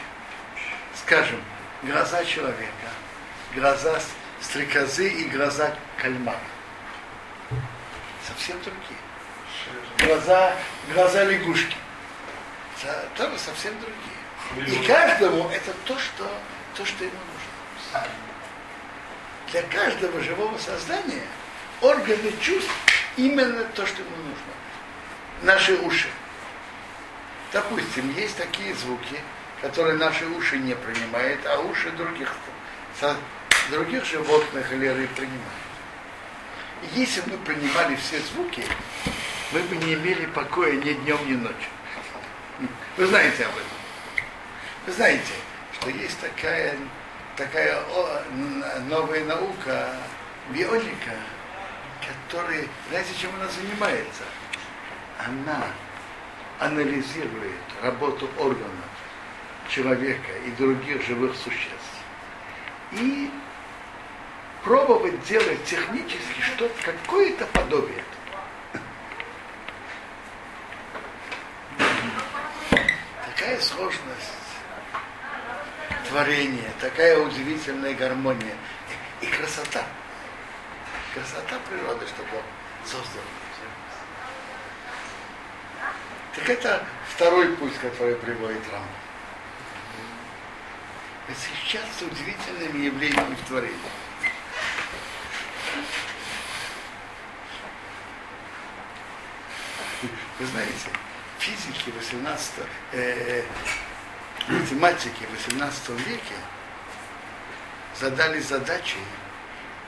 Скажем, 0.95 1.41
глаза 1.85 2.25
человека, 2.25 2.89
глаза 3.55 4.01
стрекозы 4.41 5.09
и 5.09 5.25
глаза 5.29 5.75
кальмара. 5.97 6.39
Совсем 8.27 8.57
другие. 8.63 8.99
Глаза, 9.99 10.57
глаза 10.93 11.25
лягушки. 11.25 11.77
Тоже 13.17 13.39
совсем 13.39 13.75
другие. 13.81 14.79
И 14.79 14.87
каждому 14.87 15.49
это 15.49 15.73
то, 15.85 15.99
что, 15.99 16.31
то, 16.75 16.85
что 16.85 17.05
ему 17.05 17.17
нужно. 17.33 18.09
Для 19.51 19.63
каждого 19.63 20.21
живого 20.21 20.57
создания 20.59 21.23
органы 21.81 22.33
чувств 22.41 22.71
именно 23.17 23.65
то, 23.65 23.87
что 23.87 24.03
ему 24.03 24.17
нужно. 24.17 24.53
Наши 25.43 25.75
уши. 25.75 26.09
Допустим, 27.53 28.13
есть 28.15 28.37
такие 28.37 28.75
звуки, 28.75 29.21
которые 29.65 29.97
наши 29.97 30.27
уши 30.27 30.59
не 30.59 30.75
принимают, 30.75 31.41
а 31.47 31.59
уши 31.61 31.91
других 31.93 32.31
других 33.71 34.05
животных 34.05 34.71
или 34.71 34.89
рыб 34.89 35.11
принимают. 35.15 35.43
И 36.83 37.01
если 37.01 37.23
бы 37.23 37.31
мы 37.31 37.39
принимали 37.39 37.97
все 37.97 38.21
звуки, 38.21 38.63
мы 39.53 39.61
бы 39.61 39.77
не 39.77 39.95
имели 39.95 40.27
покоя 40.27 40.73
ни 40.73 40.93
днем, 40.93 41.19
ни 41.27 41.37
ночью. 41.37 41.71
Вы 42.99 43.07
знаете 43.07 43.47
об 43.47 43.53
этом. 43.53 43.79
Вы 44.85 44.93
знаете, 44.93 45.33
что 45.73 45.89
есть 45.89 46.21
такая, 46.21 46.77
такая 47.35 47.83
новая 48.87 49.25
наука, 49.25 49.97
бионика, 50.51 51.15
которая, 52.29 52.67
знаете, 52.91 53.15
чем 53.19 53.35
она 53.37 53.49
занимается? 53.49 54.25
Она 55.27 55.65
анализирует 56.61 57.63
работу 57.81 58.29
органов 58.39 58.94
человека 59.69 60.33
и 60.47 60.51
других 60.53 61.03
живых 61.07 61.35
существ 61.37 61.95
и 62.93 63.31
пробовать 64.63 65.23
делать 65.25 65.63
технически 65.65 66.41
что 66.41 66.71
какое-то 66.83 67.47
подобие. 67.47 68.05
Такая 73.27 73.61
сложность 73.61 74.33
творения, 76.09 76.71
такая 76.81 77.19
удивительная 77.19 77.95
гармония 77.95 78.57
и, 79.21 79.27
красота. 79.27 79.85
Красота 81.13 81.59
природы, 81.69 82.07
что 82.07 82.23
Бог 82.33 82.43
создал. 82.85 83.23
Так 86.35 86.49
это 86.49 86.85
второй 87.15 87.49
путь, 87.57 87.75
который 87.81 88.17
приводит 88.17 88.63
Рам. 88.73 88.83
Восхищаться 91.27 92.05
удивительными 92.05 92.85
явлениями 92.85 93.35
в 93.35 93.49
творении. 93.49 93.79
Вы 100.39 100.47
знаете, 100.47 100.89
физики 101.39 101.91
18 101.97 102.53
э, 102.93 103.43
математики 104.49 105.25
в 105.25 105.49
18 105.49 105.89
веке 106.07 106.35
задали 107.99 108.41
задачи, 108.41 108.99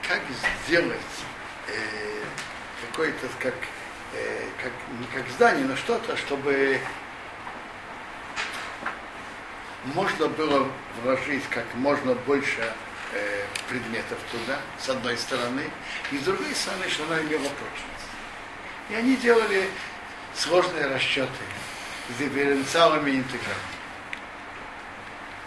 как 0.07 0.21
сделать 0.65 0.97
э, 1.67 2.23
какое-то 2.87 3.27
как, 3.39 3.53
э, 4.13 4.49
как 4.63 4.71
не 4.99 5.05
как 5.07 5.29
здание, 5.29 5.65
но 5.65 5.75
что-то, 5.75 6.17
чтобы 6.17 6.79
можно 9.93 10.27
было 10.27 10.67
вложить 11.01 11.43
как 11.49 11.65
можно 11.75 12.13
больше 12.13 12.73
э, 13.13 13.45
предметов 13.69 14.17
туда, 14.31 14.59
с 14.79 14.89
одной 14.89 15.17
стороны, 15.17 15.69
и 16.11 16.17
с 16.17 16.21
другой 16.21 16.53
стороны, 16.55 16.89
что 16.89 17.03
она 17.05 17.21
имела 17.21 17.49
прочность. 17.49 18.07
И 18.89 18.95
они 18.95 19.15
делали 19.17 19.69
сложные 20.33 20.87
расчеты 20.87 21.29
с 22.09 22.19
дифференциалами 22.19 23.11
и 23.11 23.17
интегралами. 23.17 23.77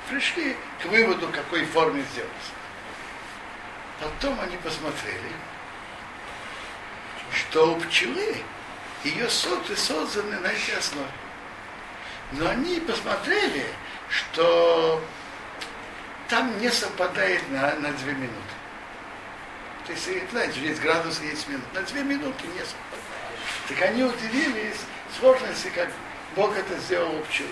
Пришли 0.09 0.57
к 0.83 0.87
выводу, 0.87 1.29
какой 1.29 1.65
форме 1.65 2.05
сделать. 2.13 2.31
Потом 4.01 4.41
они 4.41 4.57
посмотрели, 4.57 5.33
что 7.33 7.75
у 7.75 7.81
пчелы 7.81 8.37
ее 9.05 9.29
соты 9.29 9.77
созданы 9.77 10.39
на 10.41 10.49
этой 10.49 10.77
основе. 10.77 11.09
Но 12.33 12.49
они 12.49 12.81
посмотрели, 12.81 13.67
что 14.11 15.03
там 16.29 16.59
не 16.59 16.71
совпадает 16.71 17.49
на, 17.51 17.75
на 17.77 17.93
две 17.93 18.13
минуты. 18.13 18.35
То 19.87 19.93
есть, 19.93 20.09
знаете, 20.31 20.61
есть 20.61 20.81
градусы, 20.81 21.25
есть 21.25 21.49
минуты. 21.49 21.67
На 21.75 21.83
две 21.83 22.03
минуты 22.03 22.47
не 22.49 22.59
совпадает. 22.59 23.05
Так 23.69 23.83
они 23.83 24.05
удивились 24.05 24.81
сложности, 25.19 25.71
как 25.75 25.91
Бог 26.37 26.57
это 26.57 26.77
сделал 26.79 27.17
у 27.17 27.21
пчелы. 27.23 27.49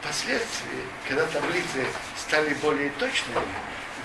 Впоследствии, 0.00 0.82
когда 1.08 1.26
таблицы 1.26 1.86
стали 2.16 2.54
более 2.54 2.90
точными, 2.90 3.40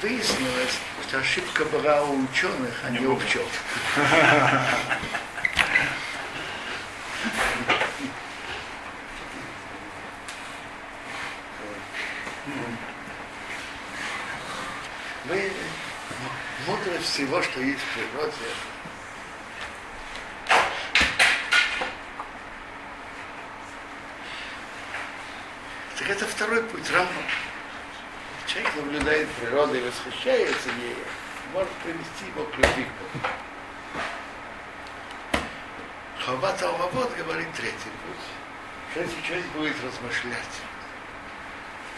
выяснилось, 0.01 0.79
что 1.07 1.19
ошибка 1.19 1.65
была 1.65 2.03
у 2.03 2.23
ученых, 2.23 2.73
а 2.85 2.89
не 2.89 3.05
у 3.05 3.15
пчел. 3.17 3.45
Вы 15.29 15.51
мудрость 16.65 17.05
всего, 17.05 17.39
что 17.43 17.61
есть 17.61 17.79
в 17.79 17.93
природе, 17.93 18.33
Так 25.99 26.09
это 26.09 26.25
второй 26.25 26.63
путь, 26.63 26.89
равно. 26.91 27.21
Человек 28.47 28.75
наблюдает 28.77 29.29
природу 29.33 29.75
и 29.75 29.81
восхищается 29.81 30.69
ею, 30.81 30.95
может 31.53 31.69
привести 31.83 32.25
его 32.25 32.45
к 32.45 32.57
любви 32.57 32.85
к. 32.85 33.29
Хават 36.25 36.63
Алмавод 36.63 37.15
говорит 37.17 37.53
третий 37.53 37.75
путь. 38.01 38.25
Что 38.91 39.21
человек 39.21 39.45
будет 39.47 39.75
размышлять 39.83 40.55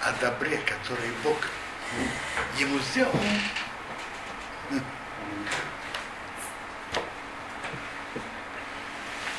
о 0.02 0.12
добре, 0.20 0.58
который 0.66 1.12
Бог 1.24 1.38
ему 2.58 2.80
сделал, 2.80 3.14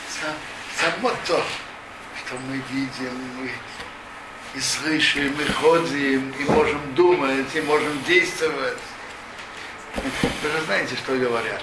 сам, 0.08 0.34
само 0.76 1.10
то, 1.26 1.42
что 2.18 2.34
мы 2.48 2.62
видим, 2.70 3.12
мы 3.38 3.50
и 4.54 4.60
слышим, 4.60 5.40
и 5.40 5.44
ходим, 5.52 6.30
и 6.32 6.44
можем 6.44 6.94
думать, 6.94 7.54
и 7.54 7.60
можем 7.62 8.02
действовать. 8.04 8.78
Вы 9.94 10.50
же 10.50 10.60
знаете, 10.66 10.94
что 10.96 11.16
говорят? 11.16 11.62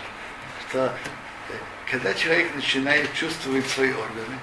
Что 0.67 0.85
э, 0.85 1.53
когда 1.89 2.13
человек 2.13 2.55
начинает 2.55 3.13
чувствовать 3.13 3.67
свои 3.67 3.91
органы, 3.91 4.39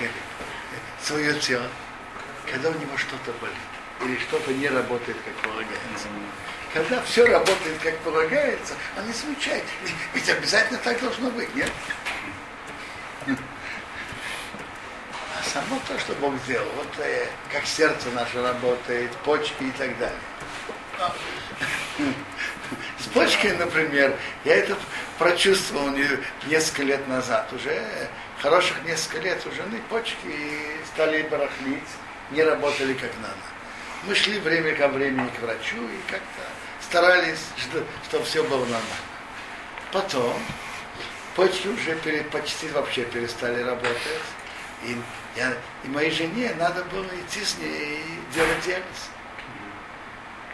э, 0.00 0.08
свое 1.02 1.38
тело, 1.40 1.68
когда 2.50 2.70
у 2.70 2.74
него 2.74 2.96
что-то 2.96 3.32
болит, 3.40 3.56
или 4.04 4.18
что-то 4.18 4.52
не 4.52 4.68
работает, 4.68 5.16
как 5.24 5.34
полагается. 5.50 6.08
Когда 6.72 7.02
все 7.02 7.24
работает, 7.24 7.78
как 7.82 7.98
полагается, 7.98 8.74
он 8.98 9.06
не 9.06 9.12
замечает. 9.12 9.64
Ведь 10.14 10.28
обязательно 10.28 10.78
так 10.78 11.00
должно 11.00 11.30
быть, 11.30 11.54
нет? 11.54 11.70
само 15.56 15.80
то, 15.88 15.98
что 15.98 16.12
Бог 16.14 16.34
сделал. 16.44 16.68
Вот 16.76 16.88
э, 16.98 17.26
как 17.52 17.64
сердце 17.64 18.10
наше 18.10 18.42
работает, 18.42 19.10
почки 19.24 19.62
и 19.62 19.70
так 19.72 19.96
далее. 19.98 20.18
С 22.98 23.06
почкой, 23.06 23.56
например, 23.56 24.16
я 24.44 24.56
это 24.56 24.76
прочувствовал 25.18 25.90
несколько 26.46 26.82
лет 26.82 27.08
назад. 27.08 27.50
Уже 27.52 27.82
хороших 28.40 28.84
несколько 28.84 29.18
лет 29.20 29.46
у 29.46 29.50
жены 29.52 29.80
почки 29.88 30.28
стали 30.92 31.22
барахлить, 31.22 31.88
не 32.32 32.42
работали 32.42 32.92
как 32.94 33.10
надо. 33.22 33.55
Мы 34.06 34.14
шли 34.14 34.38
время 34.38 34.72
ко 34.76 34.86
времени 34.86 35.28
к 35.30 35.40
врачу 35.40 35.76
и 35.76 36.10
как-то 36.10 36.42
старались, 36.80 37.44
чтобы 38.08 38.24
все 38.24 38.44
было 38.44 38.60
нормально. 38.60 38.86
Потом 39.90 40.40
почки 41.34 41.66
уже 41.66 41.96
почти 42.30 42.68
вообще 42.68 43.04
перестали 43.04 43.62
работать. 43.62 43.96
И 44.84 44.96
я, 45.34 45.54
и 45.82 45.88
моей 45.88 46.12
жене 46.12 46.54
надо 46.56 46.84
было 46.84 47.06
идти 47.06 47.44
с 47.44 47.58
ней 47.58 47.98
и 47.98 48.34
делать 48.34 48.60
диализ. 48.64 49.10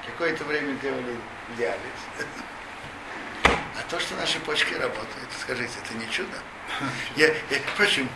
Какое-то 0.07 0.45
время 0.45 0.75
делали 0.77 1.17
диализ. 1.59 1.79
А 3.45 3.91
то, 3.91 4.01
что 4.01 4.15
наши 4.15 4.41
почки 4.41 4.73
работают, 4.75 5.29
скажите, 5.41 5.75
это 5.85 5.95
не 5.95 6.11
чудо? 6.11 6.39
Я, 7.17 7.29
я, 7.29 7.59
впрочем, 7.75 8.09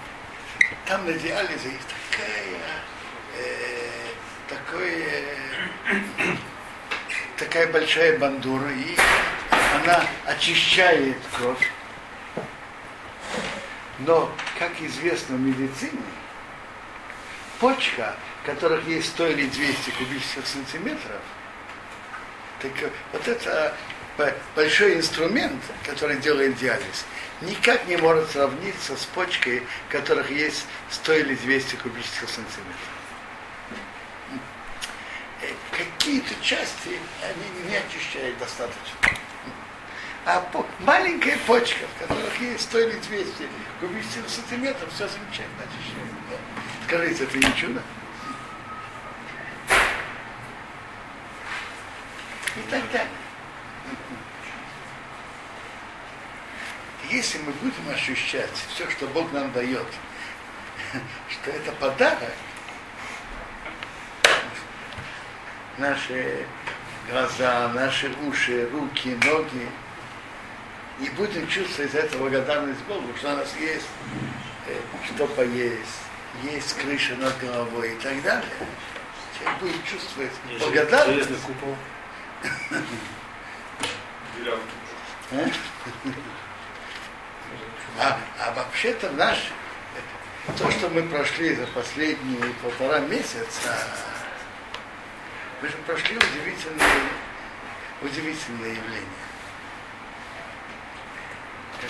там 0.87 1.05
на 1.05 1.13
диализе 1.13 1.69
есть 1.69 1.89
такая, 2.11 2.45
э, 3.37 3.95
такое, 4.48 5.23
э, 5.90 6.36
такая 7.36 7.66
большая 7.73 8.18
бандура, 8.18 8.70
и 8.70 8.97
она 9.82 10.05
очищает 10.27 11.16
кровь. 11.36 11.70
Но, 14.01 14.31
как 14.59 14.73
известно 14.81 15.36
в 15.36 15.40
медицине, 15.40 16.02
почка, 17.59 18.16
которых 18.44 18.86
есть 18.86 19.09
100 19.09 19.28
или 19.28 19.47
200 19.47 19.90
кубических 19.90 20.47
сантиметров, 20.47 21.20
так 22.60 22.73
вот 23.12 23.27
это 23.27 23.77
большой 24.55 24.97
инструмент, 24.97 25.62
который 25.85 26.16
делает 26.18 26.56
диализ, 26.56 27.05
никак 27.43 27.86
не 27.86 27.97
может 27.97 28.31
сравниться 28.31 28.97
с 28.97 29.05
почкой, 29.06 29.62
которых 29.89 30.31
есть 30.31 30.66
100 30.90 31.14
или 31.14 31.35
200 31.35 31.77
кубических 31.77 32.28
сантиметров. 32.28 32.95
Какие-то 35.70 36.35
части 36.43 36.98
они 37.23 37.68
не 37.70 37.77
очищают 37.77 38.39
достаточно. 38.39 39.16
А 40.24 40.40
по, 40.40 40.66
маленькая 40.81 41.39
почка, 41.47 41.86
в 41.86 42.01
которых 42.01 42.40
есть 42.40 42.64
100 42.64 42.78
или 42.81 42.98
200 42.98 43.48
кубических 43.78 44.28
сантиметров, 44.28 44.93
все 44.93 45.06
замечательно 45.06 45.62
очищает. 45.62 46.40
Скажите, 46.85 47.24
это 47.24 47.39
не 47.39 47.55
чудо? 47.55 47.82
И 52.56 52.70
так 52.70 52.90
далее. 52.90 53.09
Если 57.09 57.39
мы 57.39 57.52
будем 57.52 57.89
ощущать 57.94 58.51
все, 58.74 58.90
что 58.90 59.06
Бог 59.06 59.31
нам 59.32 59.52
дает, 59.52 59.86
что 61.31 61.51
это 61.51 61.70
подарок, 61.73 62.32
наши 65.78 66.47
глаза, 67.11 67.69
наши 67.74 68.11
уши, 68.27 68.69
руки, 68.70 69.16
ноги, 69.24 69.69
и 71.01 71.11
будем 71.11 71.47
чувствовать 71.48 71.93
за 71.93 71.98
это 71.98 72.16
благодарность 72.19 72.82
Богу, 72.85 73.09
что 73.19 73.32
у 73.32 73.36
нас 73.36 73.55
есть 73.61 73.86
э, 74.66 74.78
что 75.05 75.27
поесть, 75.27 76.01
есть 76.43 76.77
крыша 76.78 77.15
над 77.16 77.39
головой 77.39 77.93
и 77.93 77.97
так 77.97 78.23
далее. 78.23 78.48
Человек 79.39 79.61
будет 79.61 79.85
чувствовать 79.85 80.32
благодарность. 80.59 81.43
купол. 81.43 81.77
А? 87.98 88.01
а, 88.01 88.19
а 88.40 88.53
вообще-то 88.53 89.11
наш, 89.12 89.51
то, 90.59 90.70
что 90.70 90.89
мы 90.90 91.03
прошли 91.03 91.55
за 91.55 91.66
последние 91.69 92.53
полтора 92.62 93.01
месяца, 93.01 93.73
мы 95.62 95.69
же 95.69 95.77
прошли 95.87 96.16
удивительные, 96.16 97.09
удивительные 98.03 98.74
явления. 98.74 99.07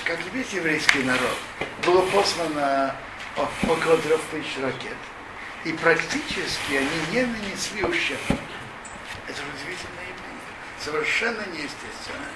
как 0.05 0.19
весь 0.33 0.51
еврейский 0.51 1.03
народ, 1.03 1.39
было 1.85 2.03
послано 2.11 2.95
около 3.69 3.99
трех 3.99 4.21
тысяч 4.31 4.59
ракет. 4.63 4.97
И 5.65 5.73
практически 5.73 6.75
они 6.75 7.01
не 7.11 7.23
нанесли 7.23 7.83
ущерб. 7.83 8.21
Это 9.27 9.37
же 9.37 9.49
удивительное 9.49 10.05
явление. 10.05 10.47
Совершенно 10.79 11.41
неестественно. 11.53 12.27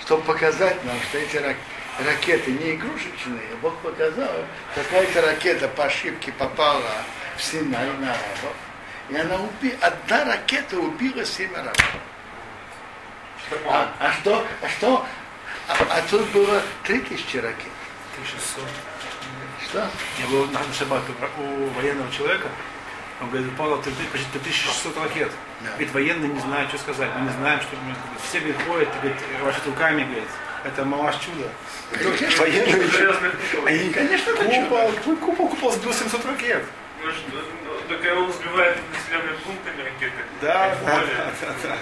Чтобы 0.00 0.22
показать 0.24 0.84
нам, 0.84 0.96
что 1.08 1.18
эти 1.18 1.36
рак- 1.36 1.56
ракеты 2.04 2.50
не 2.50 2.72
игрушечные, 2.72 3.54
Бог 3.62 3.76
показал, 3.78 4.44
какая-то 4.74 5.22
ракета 5.22 5.68
по 5.68 5.84
ошибке 5.84 6.32
попала 6.32 7.04
в 7.36 7.42
Синай 7.42 7.86
на 7.98 8.10
арабов, 8.10 8.56
и 9.10 9.16
она 9.16 9.36
уби... 9.36 9.76
одна 9.80 10.24
ракета 10.24 10.78
убила 10.78 11.24
семь 11.24 11.54
арабов. 11.54 11.96
А, 13.66 13.92
а 13.98 14.12
что? 14.12 14.46
А 14.62 14.68
что? 14.68 15.06
А, 15.68 15.72
а 15.90 16.02
тут 16.10 16.26
было 16.30 16.62
три 16.84 17.00
тысячи 17.00 17.36
ракет. 17.36 17.72
1600. 18.14 18.64
Что? 19.68 19.90
Я 20.20 20.26
был 20.28 20.46
на 20.46 20.60
шаббат 20.72 21.02
у- 21.38 21.70
военного 21.70 22.10
человека. 22.12 22.48
Он 23.20 23.28
говорит, 23.30 23.48
упало 23.48 23.76
почти 23.76 24.38
3600 24.42 24.96
ракет. 24.98 25.30
Да. 25.60 25.70
Говорит, 25.70 25.92
военные 25.92 26.28
не 26.30 26.40
знают, 26.40 26.68
что 26.70 26.78
сказать. 26.78 27.10
Мы 27.16 27.26
не 27.26 27.32
знаем, 27.36 27.60
что... 27.60 27.76
Все 28.28 28.40
говорит, 28.40 28.56
ходят, 28.66 28.88
говорит, 29.00 29.16
вашими 29.42 29.66
руками, 29.66 30.02
говорит. 30.04 30.28
Это 30.64 30.84
малаш 30.84 31.16
чудо. 31.18 31.48
Конечно, 31.92 32.44
Военные 33.62 33.90
Конечно, 33.92 34.30
это 34.30 34.44
купол, 34.44 34.92
купол, 35.20 35.48
купол 35.48 35.72
сбил 35.72 35.92
700 35.92 36.24
ракет. 36.24 36.64
Может, 37.04 37.20
ну, 37.32 37.40
ну, 37.66 37.88
Только 37.88 38.14
он 38.14 38.32
сбивает 38.32 38.78
населенные 38.90 39.34
пунктами 39.44 39.82
ракеты. 39.82 40.24
Да, 40.40 40.74
да, 40.86 41.04
да, 41.40 41.54
да. 41.62 41.76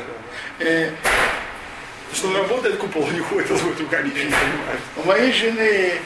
Э, 0.59 0.91
Что 2.13 2.27
он 2.27 2.37
работает, 2.39 2.77
купол 2.79 3.09
не 3.09 3.21
ходит, 3.21 3.51
разводит 3.51 3.81
руками, 3.81 4.09
ничего 4.09 4.25
не 4.25 4.31
понимает. 4.31 4.81
У 4.97 5.03
моей 5.05 5.33
жены 5.33 6.01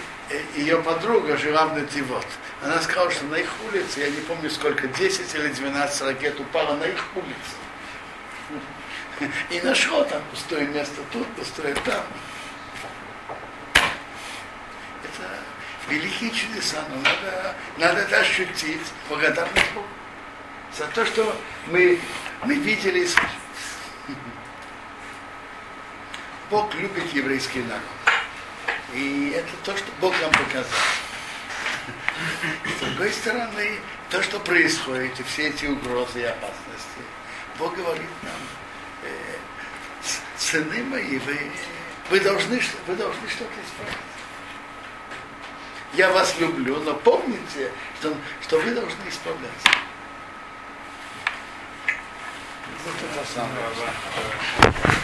ее 0.55 0.83
подруга 0.83 1.39
жила 1.39 1.67
в 1.67 1.79
Нативот. 1.79 2.27
Она 2.63 2.79
сказала, 2.83 3.11
что 3.11 3.25
на 3.27 3.37
их 3.37 3.49
улице, 3.67 4.01
я 4.01 4.11
не 4.11 4.21
помню 4.21 4.51
сколько, 4.51 4.87
10 4.87 5.35
или 5.35 5.49
12 5.49 6.03
ракет 6.03 6.39
упало 6.39 6.77
на 6.77 6.85
их 6.85 7.03
улице. 7.15 9.33
И 9.51 9.61
нашло 9.63 10.05
там 10.05 10.21
пустое 10.31 10.67
место 10.67 11.01
тут, 11.11 11.27
пустое 11.37 11.73
там. 11.75 12.05
Это 15.05 15.39
великие 15.89 16.31
чудеса, 16.31 16.85
но 16.89 16.97
надо, 16.97 17.55
надо 17.79 18.01
это 18.01 18.21
ощутить, 18.21 18.81
благодарность 19.09 19.73
Богу. 19.75 19.87
За 20.77 20.87
то, 20.89 21.05
что 21.07 21.37
мы, 21.69 21.99
мы 22.45 22.55
видели 22.57 23.01
и 23.01 23.07
слышали. 23.07 23.31
Бог 26.51 26.75
любит 26.75 27.13
еврейский 27.13 27.63
народ. 27.63 27.83
И 28.95 29.31
это 29.37 29.49
то, 29.65 29.77
что 29.77 29.87
Бог 30.01 30.15
нам 30.21 30.31
показал. 30.33 30.79
С 32.65 32.81
другой 32.85 33.13
стороны, 33.13 33.79
то, 34.11 34.23
что 34.23 34.39
происходит, 34.41 35.19
и 35.21 35.23
все 35.25 35.49
эти 35.49 35.67
угрозы 35.67 36.21
и 36.21 36.25
опасности, 36.25 37.03
Бог 37.59 37.75
говорит 37.77 38.09
нам, 38.23 38.33
э, 39.05 39.37
«С- 40.03 40.21
сыны 40.51 40.83
мои, 40.85 41.19
вы, 41.19 41.51
вы, 42.11 42.21
должны, 42.21 42.61
вы 42.87 42.95
должны 42.97 43.29
что-то 43.29 43.53
исправить. 43.65 43.97
Я 45.97 46.11
вас 46.11 46.39
люблю, 46.39 46.77
но 46.81 46.93
помните, 46.93 47.73
что, 47.99 48.15
что 48.43 48.59
вы 48.59 48.75
должны 48.75 49.09
исправляться. 49.09 49.69
Вот 52.85 52.95
это 53.03 53.25
самое. 53.33 55.03